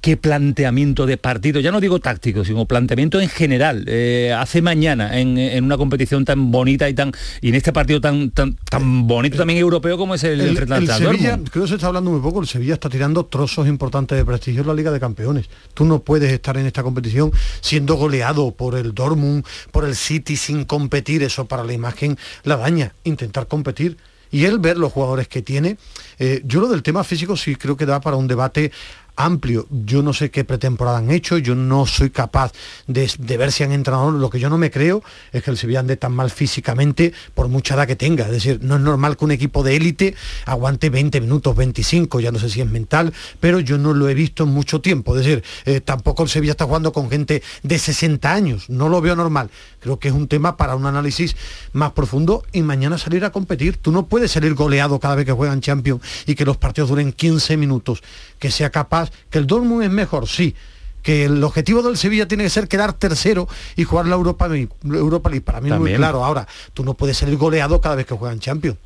¿qué 0.00 0.16
planteamiento 0.16 1.06
de 1.06 1.16
partido, 1.16 1.60
ya 1.60 1.72
no 1.72 1.80
digo 1.80 1.98
táctico, 1.98 2.44
sino 2.44 2.66
planteamiento 2.66 3.20
en 3.20 3.28
general, 3.28 3.84
eh, 3.86 4.34
hace 4.36 4.62
mañana 4.62 5.18
en, 5.18 5.38
en 5.38 5.64
una 5.64 5.76
competición 5.76 6.24
tan 6.24 6.50
bonita 6.50 6.88
y 6.88 6.94
tan 6.94 7.12
y 7.40 7.48
en 7.48 7.54
este 7.54 7.72
partido 7.72 8.00
tan 8.00 8.30
tan, 8.30 8.56
tan 8.70 9.06
bonito 9.06 9.36
también 9.36 9.58
europeo 9.58 9.98
como 9.98 10.14
es 10.14 10.24
el, 10.24 10.40
El, 10.40 10.56
el 10.56 10.72
al 10.72 10.86
Sevilla, 10.86 11.38
creo 11.50 11.64
que 11.64 11.68
se 11.68 11.74
está 11.74 11.88
hablando 11.88 12.10
muy 12.10 12.20
poco, 12.20 12.40
el 12.40 12.46
Sevilla 12.46 12.74
está 12.74 12.88
tirando 12.88 13.26
trozos 13.26 13.66
importantes 13.66 14.16
de 14.16 14.24
prestigio 14.24 14.62
en 14.62 14.68
la 14.68 14.74
Liga 14.74 14.90
de 14.90 15.00
Campeones. 15.00 15.46
Tú 15.74 15.84
no 15.84 16.00
puedes 16.00 16.32
estar 16.32 16.56
en 16.56 16.66
esta 16.66 16.82
competición 16.82 17.32
siendo 17.60 17.94
goleado 17.96 18.52
por 18.52 18.76
el 18.76 18.94
Dortmund, 18.94 19.44
por 19.72 19.84
el 19.84 19.96
City 19.96 20.36
sin 20.36 20.64
competir, 20.64 21.22
eso 21.22 21.46
para 21.46 21.64
la 21.64 21.72
imagen 21.72 22.16
la 22.44 22.56
daña, 22.56 22.94
intentar 23.04 23.46
competir. 23.46 23.96
Y 24.30 24.44
él 24.44 24.58
ver 24.58 24.76
los 24.76 24.92
jugadores 24.92 25.26
que 25.26 25.40
tiene, 25.40 25.78
eh, 26.18 26.42
yo 26.44 26.60
lo 26.60 26.68
del 26.68 26.82
tema 26.82 27.02
físico 27.02 27.34
sí 27.34 27.56
creo 27.56 27.78
que 27.78 27.86
da 27.86 28.00
para 28.00 28.16
un 28.16 28.28
debate 28.28 28.72
amplio. 29.18 29.66
Yo 29.70 30.02
no 30.02 30.14
sé 30.14 30.30
qué 30.30 30.44
pretemporada 30.44 30.98
han 30.98 31.10
hecho, 31.10 31.36
yo 31.36 31.54
no 31.54 31.84
soy 31.84 32.10
capaz 32.10 32.52
de, 32.86 33.10
ver 33.36 33.52
si 33.52 33.64
han 33.64 33.72
entrenado. 33.72 34.10
Lo 34.12 34.30
que 34.30 34.40
yo 34.40 34.48
no 34.48 34.56
me 34.56 34.70
creo 34.70 35.02
es 35.32 35.42
que 35.42 35.50
el 35.50 35.58
Sevilla 35.58 35.80
ande 35.80 35.96
tan 35.96 36.12
mal 36.12 36.30
físicamente 36.30 37.12
por 37.34 37.48
mucha 37.48 37.74
edad 37.74 37.86
que 37.86 37.96
tenga. 37.96 38.24
Es 38.26 38.30
decir, 38.30 38.60
no 38.62 38.76
es 38.76 38.80
normal 38.80 39.16
que 39.16 39.24
un 39.24 39.32
equipo 39.32 39.62
de 39.62 39.76
élite 39.76 40.14
aguante 40.46 40.88
20 40.88 41.20
minutos, 41.20 41.54
25, 41.54 42.20
ya 42.20 42.32
no 42.32 42.38
sé 42.38 42.48
si 42.48 42.60
es 42.60 42.70
mental, 42.70 43.12
pero 43.40 43.60
yo 43.60 43.76
no 43.76 43.92
lo 43.92 44.08
he 44.08 44.14
visto 44.14 44.44
en 44.44 44.50
mucho 44.50 44.80
tiempo. 44.80 45.16
Es 45.16 45.26
decir, 45.26 45.42
eh, 45.64 45.80
tampoco 45.80 46.22
el 46.22 46.28
Sevilla 46.28 46.52
está 46.52 46.64
jugando 46.64 46.92
con 46.92 47.10
gente 47.10 47.42
de 47.62 47.78
60 47.78 48.32
años, 48.32 48.70
no 48.70 48.88
lo 48.88 49.00
veo 49.00 49.16
normal. 49.16 49.50
Creo 49.80 49.98
que 49.98 50.08
es 50.08 50.14
un 50.14 50.28
tema 50.28 50.56
para 50.56 50.74
un 50.74 50.86
análisis 50.86 51.36
más 51.72 51.92
profundo 51.92 52.44
y 52.52 52.62
mañana 52.62 52.98
salir 52.98 53.24
a 53.24 53.30
competir. 53.30 53.76
Tú 53.76 53.92
no 53.92 54.06
puedes 54.06 54.32
salir 54.32 54.54
goleado 54.54 54.98
cada 54.98 55.14
vez 55.14 55.24
que 55.24 55.32
juegan 55.32 55.60
Champions 55.60 56.02
y 56.26 56.34
que 56.34 56.44
los 56.44 56.56
partidos 56.56 56.90
duren 56.90 57.12
15 57.12 57.56
minutos. 57.56 58.02
Que 58.38 58.50
sea 58.50 58.70
capaz, 58.70 59.07
que 59.30 59.38
el 59.38 59.46
Dortmund 59.46 59.82
es 59.84 59.90
mejor, 59.90 60.28
sí. 60.28 60.54
Que 61.02 61.24
el 61.26 61.42
objetivo 61.44 61.82
del 61.82 61.96
Sevilla 61.96 62.26
tiene 62.28 62.44
que 62.44 62.50
ser 62.50 62.68
quedar 62.68 62.92
tercero 62.92 63.48
y 63.76 63.84
jugar 63.84 64.06
la 64.06 64.16
Europa, 64.16 64.48
League- 64.48 64.68
Europa 64.84 65.30
League. 65.30 65.44
Para 65.44 65.60
mí 65.60 65.68
es 65.70 65.78
muy 65.78 65.90
claro. 65.98 66.24
Ahora, 66.24 66.46
tú 66.74 66.84
no 66.84 66.94
puedes 66.94 67.16
salir 67.16 67.36
goleado 67.36 67.80
cada 67.80 67.94
vez 67.94 68.04
que 68.06 68.14
juegan 68.14 68.40
Champions. 68.40 68.76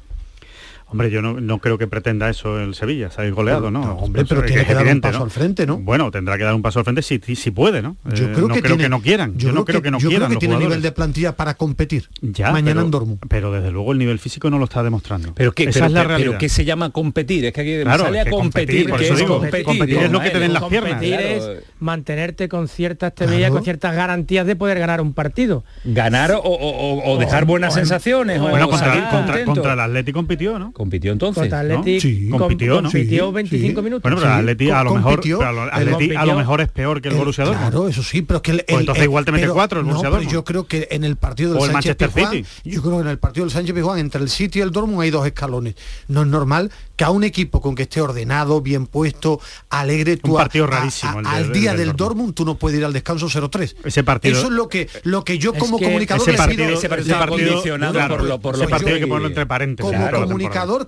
Hombre, 0.93 1.11
yo 1.11 1.23
no, 1.23 1.41
no 1.41 1.59
creo 1.59 1.79
que 1.79 1.87
pretenda 1.89 2.29
eso 2.29 2.61
el 2.61 2.75
Sevilla, 2.75 3.11
salir 3.11 3.33
goleado, 3.35 3.71
¿no? 3.71 3.81
No, 3.85 3.93
hombre, 3.95 4.25
pero 4.29 4.43
tiene 4.45 4.65
que 4.65 4.75
dar 4.75 4.87
un 4.87 5.01
paso 5.01 5.19
¿no? 5.19 5.25
al 5.25 5.31
frente, 5.31 5.67
¿no? 5.67 5.79
Bueno, 5.79 6.11
tendrá 6.11 6.39
que 6.39 6.45
dar 6.45 6.55
un 6.55 6.63
paso 6.63 6.79
al 6.79 6.85
frente 6.85 7.03
si, 7.03 7.19
si, 7.35 7.51
puede, 7.51 7.83
¿no? 7.83 7.97
Yo 8.15 8.27
Eh, 8.27 8.31
creo 8.35 8.49
no 8.49 8.55
que 8.55 8.61
creo 8.61 8.77
tiene- 8.77 8.85
que 8.85 8.89
no 8.91 9.01
quieran. 9.01 9.37
Yo, 9.39 9.53
no 9.53 9.65
creo 9.65 9.83
que 9.83 9.91
no 9.91 9.99
yo 9.99 10.09
quieran 10.09 10.29
creo 10.29 10.29
que 10.29 10.35
los 10.35 10.39
tiene 10.41 10.55
jugadores. 10.55 10.69
nivel 10.79 10.83
de 10.83 10.93
plantilla 10.93 11.35
para 11.37 11.55
competir. 11.55 12.09
Ya, 12.21 12.53
mañana 12.53 12.73
pero, 12.73 12.81
en 12.85 12.91
Dortmund. 12.91 13.19
Pero 13.29 13.53
desde 13.53 13.71
luego 13.73 13.93
el 13.93 13.99
nivel 13.99 14.19
físico 14.19 14.51
no 14.51 14.59
lo 14.59 14.65
está 14.65 14.83
demostrando. 14.83 15.33
Pero 15.35 15.53
qué, 15.53 15.65
Esa 15.65 15.73
pero, 15.73 15.87
es 15.87 15.93
la 15.93 16.05
realidad. 16.05 16.29
pero 16.31 16.39
¿qué 16.39 16.49
se 16.49 16.65
llama 16.65 16.91
competir? 16.91 17.47
Es 17.47 17.53
que 17.53 17.61
aquí 17.63 17.83
Claro, 17.83 18.05
sale 18.05 18.21
a 18.21 18.25
que 18.25 18.31
competir, 18.31 18.67
competir, 18.87 18.89
por 18.91 18.99
que 18.99 19.05
eso 19.07 19.15
es 19.15 19.19
digo, 19.21 19.39
competir, 19.39 19.65
competir 19.65 19.97
es 19.99 20.13
lo 20.13 20.21
que 20.21 20.31
te 20.31 20.39
den 20.39 20.53
las 20.53 20.63
Competir 20.63 20.99
piernas. 21.01 21.25
es 21.25 21.51
mantenerte 21.81 22.49
con 22.49 22.69
cierta 22.69 23.09
estabilidad, 23.09 23.41
Claro. 23.49 23.55
con 23.55 23.65
ciertas 23.65 23.95
garantías 23.97 24.47
de 24.47 24.57
poder 24.57 24.79
ganar 24.79 25.01
un 25.01 25.15
partido. 25.15 25.65
Ganar 25.85 26.33
o, 26.43 27.17
dejar 27.19 27.45
buenas 27.45 27.75
sensaciones. 27.75 28.41
Bueno, 28.41 28.69
contra, 28.69 29.73
el 29.73 29.81
Atleti 29.81 30.13
compitió, 30.13 30.59
¿no? 30.59 30.73
Compitió 30.83 31.13
entonces. 31.13 31.43
Contra 31.43 31.61
el 31.61 31.69
¿no? 31.69 31.79
Atleti 31.79 32.01
Sí. 32.01 32.29
com- 32.29 32.39
compitió, 32.41 32.75
¿no? 32.83 32.91
compitió 32.91 33.27
Sí, 33.29 33.33
25 33.35 33.81
sí. 33.81 33.85
minutos. 33.85 34.03
Bueno, 34.03 34.17
pero 34.17 34.33
el 34.33 34.39
Atleti 34.41 34.71
a 34.71 34.83
lo 34.83 34.95
mejor, 34.95 35.11
compitió. 35.13 35.39
pero 35.39 35.49
a 35.51 35.53
lo- 35.53 35.63
El- 35.63 35.69
Atleti 35.71 35.87
a 35.87 35.93
lo 35.93 35.97
compitió. 35.99 36.37
mejor 36.39 36.61
es 36.61 36.69
peor 36.71 37.01
que 37.01 37.09
el, 37.09 37.15
Borussia 37.15 37.45
Dortmund. 37.45 37.71
Claro, 37.71 37.89
eso 37.89 38.03
sí, 38.03 38.23
pero 38.23 38.39
es 38.39 38.43
que 38.43 38.51
el, 38.51 38.65
Pues 38.67 38.81
entonces 38.81 39.05
igual 39.05 39.25
te 39.25 39.31
mete 39.33 39.43
pero- 39.45 39.55
cuatro 39.55 39.79
el 39.81 39.87
no, 39.87 39.91
Borussia 39.93 40.11
Dortmund. 40.11 40.33
yo 40.33 40.45
creo 40.45 40.67
que 40.67 40.89
en 40.91 41.05
el 41.05 41.15
partido 41.17 41.51
del 41.53 41.63
O 41.63 41.65
el 41.67 41.71
Sánchez 41.73 41.75
Manchester 41.97 42.11
Pizjuán, 42.11 42.33
City. 42.33 42.71
yo 42.71 42.83
creo 42.83 42.97
que 42.97 43.03
en 43.03 43.09
el 43.09 43.19
partido 43.19 43.47
del 43.47 43.53
Sánchez 43.53 43.75
Pizjuán 43.77 43.99
entre 44.01 44.21
el 44.23 44.29
City 44.29 44.59
y 44.59 44.63
el 44.63 44.71
Dortmund 44.73 45.01
hay 45.03 45.11
dos 45.11 45.25
escalones. 45.27 45.75
No 46.09 46.23
es 46.23 46.27
normal 46.27 46.71
que 46.97 47.05
a 47.05 47.11
un 47.11 47.23
equipo 47.25 47.61
con 47.61 47.75
que 47.77 47.85
esté 47.85 48.01
ordenado, 48.01 48.61
bien 48.61 48.87
puesto, 48.87 49.41
alegre, 49.71 50.17
tú 50.17 50.33
Un 50.33 50.37
partido 50.39 50.65
a- 50.65 50.69
rarísimo 50.69 51.19
a- 51.19 51.21
el 51.21 51.27
al 51.27 51.53
día 51.53 51.71
del 51.71 51.79
del 51.79 51.87
Dortmund. 51.89 52.03
Dortmund 52.03 52.35
tú 52.35 52.45
no 52.45 52.57
puedes 52.57 52.79
ir 52.79 52.85
al 52.85 52.93
descanso 52.93 53.29
0-3. 53.29 53.77
Ese 53.85 54.03
partido- 54.03 54.37
Eso 54.37 54.47
es 54.49 54.53
lo 54.53 54.69
que 54.69 54.89
lo 55.05 55.25
que 55.25 55.39
yo 55.39 55.55
como 55.55 55.79
comunicador 55.79 56.23
ese 56.23 56.33
le 56.33 56.37
partido, 56.39 56.65
ese 56.69 56.89
condicionado 56.89 58.09
por 58.09 58.23
lo- 58.25 58.41
por 58.41 58.55
ese 58.55 58.65
lo 58.65 58.71
partido 58.71 58.89
hay 58.91 58.95
que 58.97 59.01
que- 59.01 59.07
ponerlo 59.07 59.29
entre 59.29 59.47
paréntesis. 59.47 59.91
como 59.93 60.03
Claro, 60.09 60.27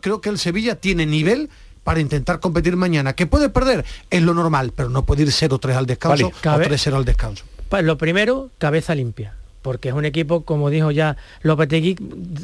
creo 0.00 0.20
que 0.20 0.28
el 0.28 0.38
Sevilla 0.38 0.76
tiene 0.76 1.06
nivel 1.06 1.50
para 1.84 2.00
intentar 2.00 2.40
competir 2.40 2.76
mañana. 2.76 3.12
Que 3.12 3.26
puede 3.26 3.48
perder 3.48 3.84
es 4.10 4.22
lo 4.22 4.34
normal, 4.34 4.72
pero 4.74 4.88
no 4.88 5.04
puede 5.04 5.22
ir 5.22 5.28
0-3 5.28 5.74
al 5.74 5.86
descanso 5.86 6.32
Vale. 6.42 6.66
O 6.66 6.68
3-0 6.68 6.94
al 6.94 7.04
descanso. 7.04 7.44
Pues 7.68 7.84
lo 7.84 7.96
primero, 7.98 8.50
cabeza 8.58 8.94
limpia. 8.94 9.34
Porque 9.62 9.88
es 9.88 9.94
un 9.94 10.04
equipo, 10.04 10.42
como 10.42 10.68
dijo 10.68 10.90
ya 10.90 11.16
Lopetegui, 11.42 11.96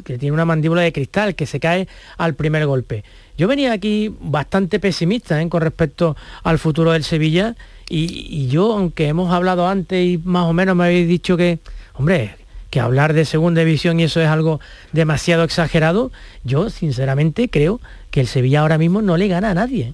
que 0.03 0.17
tiene 0.17 0.33
una 0.33 0.45
mandíbula 0.45 0.81
de 0.81 0.91
cristal, 0.91 1.35
que 1.35 1.45
se 1.45 1.59
cae 1.59 1.87
al 2.17 2.33
primer 2.33 2.65
golpe. 2.65 3.03
Yo 3.37 3.47
venía 3.47 3.73
aquí 3.73 4.15
bastante 4.19 4.79
pesimista 4.79 5.39
¿eh? 5.39 5.47
con 5.49 5.61
respecto 5.61 6.15
al 6.43 6.57
futuro 6.57 6.93
del 6.93 7.03
Sevilla 7.03 7.55
y, 7.87 8.25
y 8.27 8.47
yo, 8.47 8.73
aunque 8.73 9.07
hemos 9.07 9.31
hablado 9.31 9.67
antes 9.67 10.03
y 10.03 10.17
más 10.23 10.45
o 10.45 10.53
menos 10.53 10.75
me 10.75 10.85
habéis 10.85 11.07
dicho 11.07 11.37
que, 11.37 11.59
hombre, 11.93 12.35
que 12.71 12.79
hablar 12.79 13.13
de 13.13 13.25
segunda 13.25 13.63
división 13.63 13.99
y 13.99 14.03
eso 14.03 14.19
es 14.19 14.27
algo 14.27 14.59
demasiado 14.93 15.43
exagerado, 15.43 16.11
yo 16.43 16.71
sinceramente 16.71 17.49
creo 17.49 17.79
que 18.09 18.21
el 18.21 18.27
Sevilla 18.27 18.61
ahora 18.61 18.79
mismo 18.79 19.03
no 19.03 19.17
le 19.17 19.27
gana 19.27 19.51
a 19.51 19.53
nadie. 19.53 19.93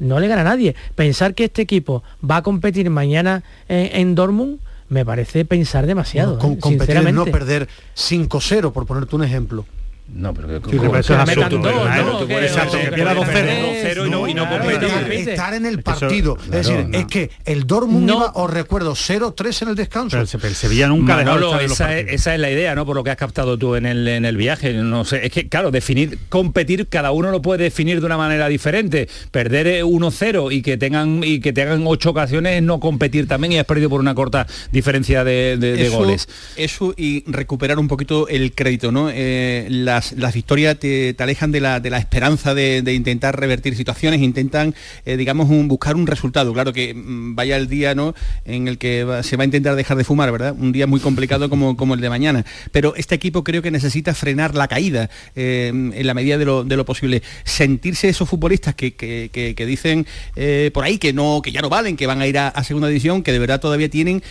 No 0.00 0.18
le 0.18 0.26
gana 0.26 0.40
a 0.40 0.44
nadie. 0.44 0.74
Pensar 0.96 1.34
que 1.34 1.44
este 1.44 1.62
equipo 1.62 2.02
va 2.28 2.38
a 2.38 2.42
competir 2.42 2.90
mañana 2.90 3.44
en, 3.68 4.00
en 4.00 4.14
Dortmund 4.16 4.58
me 4.88 5.04
parece 5.04 5.44
pensar 5.44 5.86
demasiado. 5.86 6.38
con, 6.38 6.52
¿eh? 6.52 6.58
competir 6.58 7.12
no 7.12 7.24
perder 7.26 7.68
5-0, 7.96 8.72
por 8.72 8.86
ponerte 8.86 9.16
un 9.16 9.24
ejemplo. 9.24 9.64
No, 10.06 10.34
pero 10.34 10.46
que 10.48 10.70
Sí, 10.70 10.76
pero 10.78 10.98
eso 10.98 11.14
es 11.14 11.20
absurdo, 11.20 11.60
¿verdad? 11.62 12.04
¿no? 12.04 12.18
Tú 12.18 12.26
Que- 12.26 12.34
puedes- 12.34 12.52
Exacto, 12.52 12.76
que 12.76 12.84
que 12.84 12.92
pierda 12.92 13.14
perder 13.14 13.62
2-0 13.64 14.06
y 14.06 14.10
no- 14.10 14.28
y 14.28 14.34
no 14.34 14.46
Claro, 14.46 14.62
competir. 14.64 14.88
estar- 14.88 15.12
Estar 15.12 15.54
en 15.54 15.64
el 15.66 15.74
Eso- 15.74 15.82
partido. 15.82 16.36
es 16.44 16.50
decir, 16.50 16.86
no. 16.88 16.98
es 16.98 17.06
que 17.06 17.30
el 17.46 17.66
Dortmund 17.66 18.06
No. 18.06 18.16
iba, 18.16 18.32
os 18.34 18.50
recuerdo, 18.50 18.94
0-3 18.94 19.62
en 19.62 19.68
el 19.70 19.74
descanso. 19.76 20.10
Pero 20.10 20.22
el, 20.22 20.28
Se- 20.28 20.46
el 20.46 20.54
Sevilla 20.54 20.88
nunca 20.88 21.16
de 21.16 21.22
esa, 21.22 21.32
es, 21.62 21.78
partidos. 21.78 22.14
esa 22.20 22.34
es 22.34 22.40
la 22.40 22.50
idea, 22.50 22.74
¿no? 22.74 22.84
Por 22.84 22.96
lo 22.96 23.02
que 23.02 23.10
has 23.10 23.16
captado 23.16 23.56
tú 23.58 23.76
en 23.76 23.86
el, 23.86 24.06
en 24.06 24.26
el 24.26 24.36
viaje. 24.36 24.74
No 24.74 25.06
sé, 25.06 25.24
es 25.24 25.32
que, 25.32 25.48
claro, 25.48 25.70
definir, 25.70 26.18
competir, 26.28 26.86
cada 26.88 27.10
uno 27.10 27.30
lo 27.30 27.40
puede 27.40 27.64
definir 27.64 28.00
de 28.00 28.06
una 28.06 28.18
manera 28.18 28.46
diferente. 28.48 29.08
Perder 29.30 29.66
eh, 29.66 29.82
1-0 29.84 30.50
y 30.52 30.60
que 30.60 30.76
tengan 30.76 31.22
y 31.24 31.40
que 31.40 31.54
tengan 31.54 31.82
ocho 31.86 32.10
ocasiones 32.10 32.56
es 32.56 32.62
no 32.62 32.78
competir 32.78 33.26
también 33.26 33.52
y 33.52 33.58
has 33.58 33.64
perdido 33.64 33.88
por 33.88 34.00
una 34.00 34.14
corta 34.14 34.46
diferencia 34.70 35.24
de, 35.24 35.56
de- 35.56 35.76
de 35.76 35.86
eso, 35.86 35.96
goles. 35.96 36.28
Eso 36.56 36.92
y 36.96 37.24
recuperar 37.26 37.78
un 37.78 37.88
poquito 37.88 38.28
el 38.28 38.54
crédito, 38.54 38.92
¿no? 38.92 39.08
Eh, 39.10 39.66
las, 39.94 40.12
las 40.12 40.34
victorias 40.34 40.76
te, 40.78 41.14
alejan 41.18 41.52
de 41.52 41.60
la, 41.60 41.78
de 41.80 41.88
la 41.90 41.98
esperanza 41.98 42.52
de, 42.54 42.82
intentar 42.92 43.38
revertir 43.38 43.76
situaciones, 43.76 44.20
intentan, 44.20 44.74
eh, 45.06 45.16
digamos, 45.16 45.48
buscar 45.68 45.94
un 45.94 46.06
resultado. 46.06 46.52
Claro 46.52 46.72
que 46.72 46.92
mm, 46.94 47.34
vaya 47.36 47.56
el 47.56 47.68
día, 47.68 47.94
¿no? 47.94 48.14
En 48.44 48.66
el 48.66 48.76
que 48.78 49.06
se 49.22 49.36
va 49.36 49.42
a 49.42 49.44
intentar 49.44 49.76
dejar 49.76 49.96
de 49.96 50.04
fumar, 50.04 50.32
¿verdad? 50.32 50.54
Un 50.58 50.72
día 50.72 50.86
muy 50.86 50.98
complicado 51.00 51.48
como, 51.48 51.76
como 51.76 51.94
el 51.94 52.00
de 52.00 52.10
mañana. 52.10 52.44
Pero 52.72 52.94
este 52.96 53.14
equipo 53.14 53.44
creo 53.44 53.62
que 53.62 53.70
necesita 53.70 54.14
frenar 54.14 54.54
la 54.54 54.66
caída 54.66 55.10
eh, 55.36 55.68
en 55.68 56.06
la 56.06 56.14
medida 56.14 56.38
de 56.38 56.44
lo, 56.44 56.64
de 56.64 56.76
lo 56.76 56.84
posible. 56.84 57.22
Sentirse 57.44 58.08
esos 58.08 58.28
futbolistas 58.28 58.74
que, 58.74 58.94
que- 58.94 59.30
que- 59.32 59.64
dicen 59.66 60.06
eh, 60.36 60.70
por 60.74 60.84
ahí 60.84 60.98
que 60.98 61.12
no, 61.12 61.40
que 61.42 61.50
ya 61.52 61.62
no 61.62 61.68
valen, 61.70 61.96
que 61.96 62.06
van 62.06 62.20
a 62.20 62.26
ir 62.26 62.36
a, 62.38 62.52
segunda 62.64 62.88
división, 62.88 63.22
que 63.22 63.32
de 63.32 63.38
verdad 63.38 63.60
todavía 63.60 63.88
tienen 63.88 64.22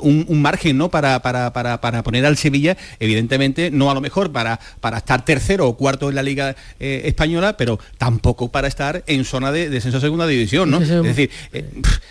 un, 0.00 0.24
un 0.28 0.42
margen 0.42 0.78
¿no? 0.78 0.88
para, 0.90 1.20
para, 1.20 1.52
para- 1.52 1.80
para 1.80 2.02
poner 2.02 2.24
al 2.24 2.36
Sevilla, 2.36 2.76
evidentemente, 3.00 3.70
no 3.70 3.90
a 3.90 3.94
lo 3.94 4.00
mejor 4.00 4.30
para, 4.36 4.60
para 4.82 4.98
estar 4.98 5.24
tercero 5.24 5.66
o 5.66 5.78
cuarto 5.78 6.10
en 6.10 6.14
la 6.14 6.22
Liga 6.22 6.54
eh, 6.78 7.04
Española, 7.06 7.56
pero 7.56 7.80
tampoco 7.96 8.50
para 8.50 8.68
estar 8.68 9.02
en 9.06 9.24
zona 9.24 9.50
de 9.50 9.70
descenso 9.70 9.96
a 9.96 10.00
segunda 10.02 10.26
división, 10.26 10.70
¿no? 10.70 10.76
Es 10.76 10.90
decir, 10.90 11.30
eh, 11.54 11.64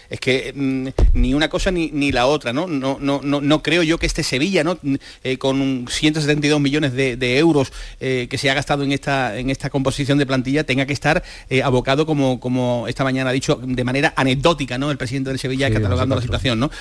es 0.10 0.20
que 0.20 0.52
mm, 0.56 0.88
ni 1.14 1.36
una 1.36 1.50
cosa 1.50 1.70
ni, 1.70 1.92
ni 1.94 2.12
la 2.12 2.26
otra, 2.26 2.52
¿no? 2.52 2.66
No, 2.66 2.98
no, 3.00 3.22
no, 3.22 3.42
no 3.42 3.62
creo 3.62 3.84
yo 3.84 4.00
que 4.00 4.08
este 4.08 4.24
Sevilla, 4.24 4.64
¿no? 4.64 4.80
Mm, 4.82 4.96
eh, 5.24 5.38
con 5.38 5.62
un 5.62 5.86
172 5.88 6.60
millones 6.60 6.94
de, 6.94 7.16
de 7.16 7.38
euros 7.38 7.72
que 8.00 8.38
se 8.40 8.50
ha 8.50 8.56
gastado 8.56 8.84
en 8.84 8.92
esta, 8.92 9.38
en 9.38 9.52
esta 9.52 9.70
composición 9.70 10.18
de 10.18 10.26
plantilla, 10.26 10.64
tenga 10.64 10.88
que 10.88 10.94
estar 10.94 11.22
abocado, 11.64 12.08
como, 12.08 12.40
como 12.40 12.88
esta 12.88 13.04
mañana 13.04 13.30
ha 13.30 13.34
dicho, 13.34 13.60
de 13.62 13.84
manera 13.84 14.14
anecdótica, 14.16 14.80
¿no? 14.80 14.90
El 14.90 14.98
presidente 14.98 15.30
del 15.30 15.38
Sevilla 15.38 15.68
Sí, 15.68 15.74
catalogando 15.74 16.16
la 16.16 16.22
situación, 16.22 16.60
¿no? 16.60 16.72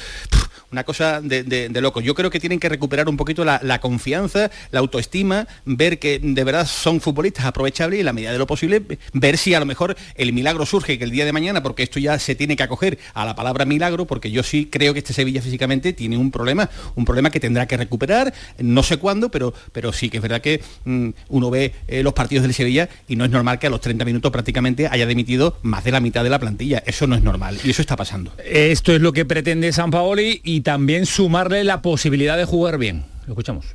Una 0.75 0.83
cosa 0.83 1.21
de, 1.21 1.71
loco. 1.81 2.01
Yo 2.01 2.17
creo 2.17 2.31
que 2.31 2.41
tienen 2.41 2.59
que 2.59 2.69
recuperar 2.69 3.09
un 3.09 3.17
poquito 3.17 3.45
la, 3.45 3.61
la 3.63 3.81
confianza, 3.81 4.51
la 4.73 4.81
autoestima, 4.81 5.47
ver 5.65 6.01
que 6.01 6.19
de 6.19 6.43
verdad 6.43 6.67
son 6.67 7.01
futbolistas 7.01 7.45
aprovechables 7.45 7.99
y 7.99 8.01
en 8.01 8.07
la 8.07 8.13
medida 8.13 8.33
de 8.33 8.39
lo 8.39 8.49
posible 8.49 8.83
ver 9.13 9.39
si 9.39 9.55
a 9.55 9.61
lo 9.61 9.67
mejor 9.67 9.97
el 10.17 10.33
milagro 10.33 10.67
surge 10.67 10.99
que 10.99 11.05
el 11.05 11.13
día 11.13 11.25
de 11.25 11.33
mañana, 11.33 11.63
porque 11.63 11.85
esto 11.85 12.01
ya 12.01 12.19
se 12.19 12.35
tiene 12.35 12.57
que 12.57 12.65
acoger 12.65 12.99
a 13.15 13.25
la 13.25 13.37
palabra 13.37 13.65
milagro, 13.65 14.05
porque 14.05 14.33
yo 14.33 14.43
sí 14.43 14.67
creo 14.67 14.93
que 14.95 14.99
este 14.99 15.13
Sevilla 15.13 15.41
físicamente 15.41 15.93
tiene 15.93 16.17
un 16.17 16.33
problema, 16.33 16.69
un 16.97 17.05
problema 17.05 17.31
que 17.31 17.39
tendrá 17.39 17.69
que 17.69 17.77
recuperar, 17.77 18.35
no 18.59 18.83
sé 18.83 18.97
cuándo, 18.97 19.31
pero, 19.31 19.55
pero 19.71 19.93
sí 19.93 20.11
que 20.11 20.17
es 20.17 20.23
verdad 20.25 20.41
que 20.41 20.61
mm, 20.87 21.11
uno 21.29 21.51
ve 21.51 21.73
eh, 21.87 22.03
los 22.03 22.15
partidos 22.15 22.43
del 22.43 22.53
Sevilla 22.53 22.89
y 23.07 23.15
no 23.15 23.25
es 23.25 23.31
normal 23.31 23.61
que 23.61 23.69
a 23.69 23.71
los 23.71 23.81
30 23.81 24.05
minutos 24.05 24.33
prácticamente 24.33 24.89
haya 24.89 25.07
dimitido 25.07 25.57
más 25.63 25.85
de 25.85 25.93
la 25.93 26.01
mitad 26.01 26.25
de 26.25 26.31
la 26.31 26.41
plantilla. 26.41 26.83
Eso 26.85 27.07
no 27.07 27.15
es 27.15 27.23
normal 27.23 27.61
y 27.63 27.71
eso 27.71 27.81
está 27.81 27.95
pasando. 27.95 28.33
Esto 28.45 28.93
es 28.93 29.01
lo 29.01 29.13
que 29.13 29.25
pretende 29.25 29.73
San 29.73 29.93
Paoli 29.93 30.41
y 30.43 30.63
también 30.65 31.07
sumarle 31.07 31.63
la 31.63 31.81
posibilidad 31.81 32.37
de 32.37 32.45
jugar 32.45 32.79
bien. 32.79 33.05
Lo 33.27 33.35
escuchamos. 33.35 33.67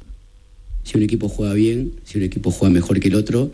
Si 0.83 0.97
un 0.97 1.03
equipo 1.03 1.29
juega 1.29 1.53
bien, 1.53 1.93
si 2.03 2.17
un 2.17 2.25
equipo 2.25 2.51
juega 2.51 2.73
mejor 2.73 2.99
que 2.99 3.07
el 3.07 3.15
otro, 3.15 3.53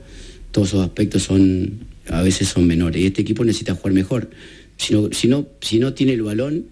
todos 0.52 0.69
esos 0.69 0.86
aspectos 0.86 1.21
son 1.24 1.86
a 2.08 2.21
veces 2.21 2.48
son 2.48 2.65
menores. 2.65 3.02
Y 3.02 3.08
este 3.08 3.21
equipo 3.21 3.43
necesita 3.43 3.76
jugar 3.76 3.93
mejor. 3.93 4.30
Si 4.78 4.93
no, 4.93 5.10
si 5.62 5.80
no, 5.80 5.93
tiene 5.93 6.13
el 6.13 6.21
balón, 6.21 6.65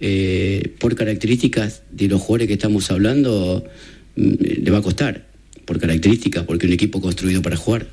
eh, 0.00 0.74
por 0.78 0.94
características 0.94 1.82
de 1.90 2.08
los 2.08 2.20
jugadores 2.20 2.48
que 2.48 2.54
estamos 2.54 2.90
hablando, 2.90 3.64
mm, 4.16 4.32
le 4.62 4.70
va 4.70 4.78
a 4.78 4.82
costar. 4.82 5.26
Por 5.64 5.78
características, 5.78 6.44
porque 6.44 6.66
un 6.66 6.72
equipo 6.72 7.00
construido 7.00 7.42
para 7.42 7.56
jugar. 7.56 7.86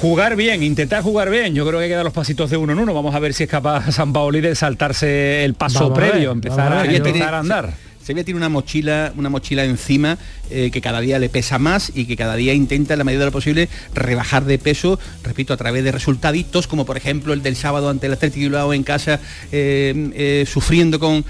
Jugar 0.00 0.36
bien, 0.36 0.62
intentar 0.62 1.02
jugar 1.02 1.28
bien. 1.28 1.54
Yo 1.54 1.66
creo 1.66 1.80
que 1.80 1.84
hay 1.84 1.90
que 1.90 1.96
dar 1.96 2.04
los 2.04 2.12
pasitos 2.12 2.50
de 2.50 2.56
uno 2.56 2.72
en 2.72 2.78
uno. 2.78 2.94
Vamos 2.94 3.14
a 3.14 3.18
ver 3.18 3.34
si 3.34 3.44
es 3.44 3.50
capaz 3.50 3.90
San 3.90 4.12
Paoli 4.12 4.40
de 4.40 4.54
saltarse 4.54 5.44
el 5.44 5.54
paso 5.54 5.80
Vamos 5.80 5.98
a 5.98 6.00
ver, 6.00 6.10
previo, 6.12 6.30
empezar, 6.30 6.72
a 6.72 6.84
empezar 6.84 7.34
a 7.34 7.38
andar. 7.40 7.87
Sevilla 8.08 8.24
tiene 8.24 8.38
una 8.38 8.48
mochila, 8.48 9.12
una 9.18 9.28
mochila 9.28 9.64
encima 9.66 10.16
eh, 10.50 10.70
que 10.72 10.80
cada 10.80 10.98
día 11.02 11.18
le 11.18 11.28
pesa 11.28 11.58
más 11.58 11.92
y 11.94 12.06
que 12.06 12.16
cada 12.16 12.36
día 12.36 12.54
intenta 12.54 12.94
en 12.94 12.98
la 12.98 13.04
medida 13.04 13.20
de 13.20 13.26
lo 13.26 13.32
posible 13.32 13.68
rebajar 13.94 14.46
de 14.46 14.58
peso, 14.58 14.98
repito, 15.22 15.52
a 15.52 15.58
través 15.58 15.84
de 15.84 15.92
resultaditos, 15.92 16.66
como 16.66 16.86
por 16.86 16.96
ejemplo 16.96 17.34
el 17.34 17.42
del 17.42 17.54
sábado 17.54 17.90
ante 17.90 18.06
el 18.06 18.14
Atlético 18.14 18.40
Bilbao 18.44 18.72
en 18.72 18.82
casa, 18.82 19.20
eh, 19.52 20.10
eh, 20.14 20.44
sufriendo 20.50 20.98
con, 20.98 21.22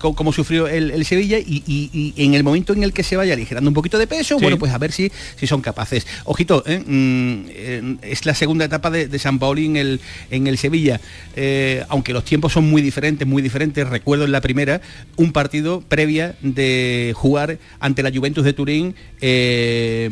con- 0.00 0.14
como 0.14 0.32
sufrió 0.32 0.68
el, 0.68 0.90
el 0.92 1.04
Sevilla 1.04 1.38
y, 1.38 1.62
y- 1.66 2.14
y 2.16 2.24
en 2.24 2.32
el 2.32 2.42
momento 2.44 2.72
en 2.72 2.82
el 2.82 2.94
que 2.94 3.02
se 3.02 3.14
vaya 3.16 3.34
aligerando 3.34 3.68
un 3.68 3.74
poquito 3.74 3.98
de 3.98 4.06
peso, 4.06 4.36
Sí. 4.38 4.42
bueno, 4.42 4.58
pues 4.58 4.72
a 4.72 4.78
ver 4.78 4.90
si, 4.90 5.12
si 5.36 5.46
son 5.46 5.60
capaces. 5.60 6.06
Ojito, 6.24 6.64
mm, 6.66 7.96
es 8.00 8.24
la 8.24 8.34
segunda 8.34 8.64
etapa 8.64 8.88
de, 8.90 9.06
de 9.06 9.18
San 9.18 9.38
Paoli 9.38 9.66
en 9.66 9.76
el, 9.76 10.00
en 10.30 10.46
el 10.46 10.56
Sevilla. 10.56 10.98
Aunque 11.90 12.14
los 12.14 12.24
tiempos 12.24 12.54
son 12.54 12.70
muy 12.70 12.80
diferentes, 12.80 13.28
muy 13.28 13.42
diferentes, 13.42 13.86
recuerdo 13.86 14.24
en 14.24 14.32
la 14.32 14.40
primera 14.40 14.80
un 15.16 15.32
partido 15.32 15.82
previa 15.86 16.21
de 16.42 17.12
jugar 17.16 17.58
ante 17.80 18.02
la 18.02 18.10
Juventus 18.12 18.44
de 18.44 18.52
Turín 18.52 18.94
eh, 19.20 20.06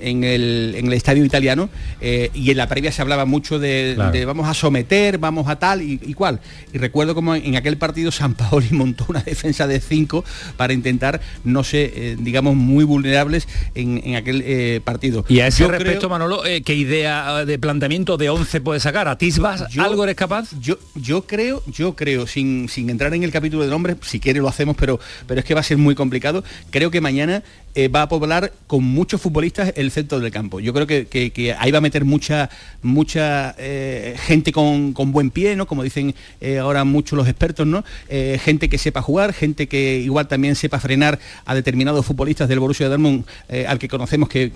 en, 0.00 0.24
el, 0.24 0.74
en 0.76 0.86
el 0.86 0.92
estadio 0.92 1.24
italiano 1.24 1.68
eh, 2.00 2.30
y 2.34 2.50
en 2.50 2.56
la 2.56 2.68
previa 2.68 2.92
se 2.92 3.02
hablaba 3.02 3.24
mucho 3.24 3.58
de, 3.58 3.92
Claro. 3.94 4.12
de 4.12 4.24
vamos 4.24 4.48
a 4.48 4.54
someter, 4.54 5.18
vamos 5.18 5.48
a 5.48 5.56
tal 5.58 5.82
y, 5.82 6.00
y 6.04 6.14
cual. 6.14 6.40
Y 6.72 6.78
recuerdo 6.78 7.14
como 7.14 7.34
en 7.34 7.56
aquel 7.56 7.76
partido 7.76 8.10
San 8.10 8.34
Paoli 8.34 8.68
montó 8.72 9.06
una 9.08 9.20
defensa 9.20 9.66
de 9.66 9.80
cinco 9.80 10.24
para 10.56 10.72
intentar, 10.72 11.20
no 11.44 11.62
sé, 11.64 11.92
eh, 11.94 12.16
digamos, 12.18 12.56
muy 12.56 12.84
vulnerables 12.84 13.46
en, 13.74 14.00
en 14.04 14.16
aquel 14.16 14.80
partido. 14.82 15.24
Y 15.28 15.40
a 15.40 15.46
ese 15.48 15.62
Yo 15.64 15.68
respecto, 15.70 15.98
creo- 16.00 16.10
Manolo, 16.10 16.42
¿qué 16.64 16.74
idea 16.74 17.44
de 17.44 17.58
planteamiento 17.58 18.16
de 18.16 18.30
11 18.30 18.60
puede 18.60 18.80
sacar? 18.80 19.08
¿A 19.08 19.16
Tisbas 19.18 19.68
Yo- 19.70 19.82
algo 19.82 20.04
eres 20.04 20.16
capaz? 20.16 20.50
Yo, 20.60 20.78
yo 20.94 21.22
creo, 21.26 21.62
yo 21.66 21.94
creo, 21.96 22.26
sin, 22.26 22.68
sin 22.68 22.90
entrar 22.90 23.12
en 23.14 23.22
el 23.22 23.30
capítulo 23.30 23.64
de 23.64 23.70
nombres, 23.70 23.96
si 24.02 24.20
quiere 24.20 24.40
lo 24.40 24.48
hacemos, 24.48 24.76
pero, 24.78 24.98
pero 25.26 25.40
es 25.40 25.43
que 25.44 25.54
va 25.54 25.60
a 25.60 25.64
ser 25.64 25.78
muy 25.78 25.94
complicado. 25.94 26.42
Creo 26.70 26.90
que 26.90 27.00
mañana 27.00 27.42
eh, 27.76 27.88
va 27.88 28.02
a 28.02 28.08
poblar 28.08 28.52
con 28.66 28.84
muchos 28.84 29.20
futbolistas 29.20 29.72
el 29.76 29.90
centro 29.90 30.20
del 30.20 30.30
campo. 30.30 30.60
Yo 30.60 30.72
creo 30.72 30.86
que, 30.86 31.56
ahí 31.58 31.70
va 31.72 31.78
a 31.78 31.80
meter 31.80 32.04
mucha, 32.04 32.48
mucha 32.82 33.54
eh, 33.58 34.16
gente 34.26 34.52
con, 34.52 34.94
buen 34.94 35.30
pie, 35.30 35.56
¿no? 35.56 35.66
Como 35.66 35.82
dicen 35.82 36.14
eh, 36.40 36.58
ahora 36.58 36.84
muchos 36.84 37.16
los 37.16 37.26
expertos, 37.26 37.66
¿no? 37.66 37.84
Gente 38.08 38.68
que 38.68 38.78
sepa 38.78 39.02
jugar, 39.02 39.32
gente 39.32 39.66
que 39.66 39.98
igual 39.98 40.28
también 40.28 40.54
sepa 40.54 40.78
frenar 40.78 41.18
a 41.44 41.54
determinados 41.54 42.06
futbolistas 42.06 42.48
del 42.48 42.60
Borussia 42.60 42.88
Dortmund, 42.88 43.24
al 43.66 43.78
que 43.78 43.88
conocemos 43.88 44.28
que, 44.28 44.50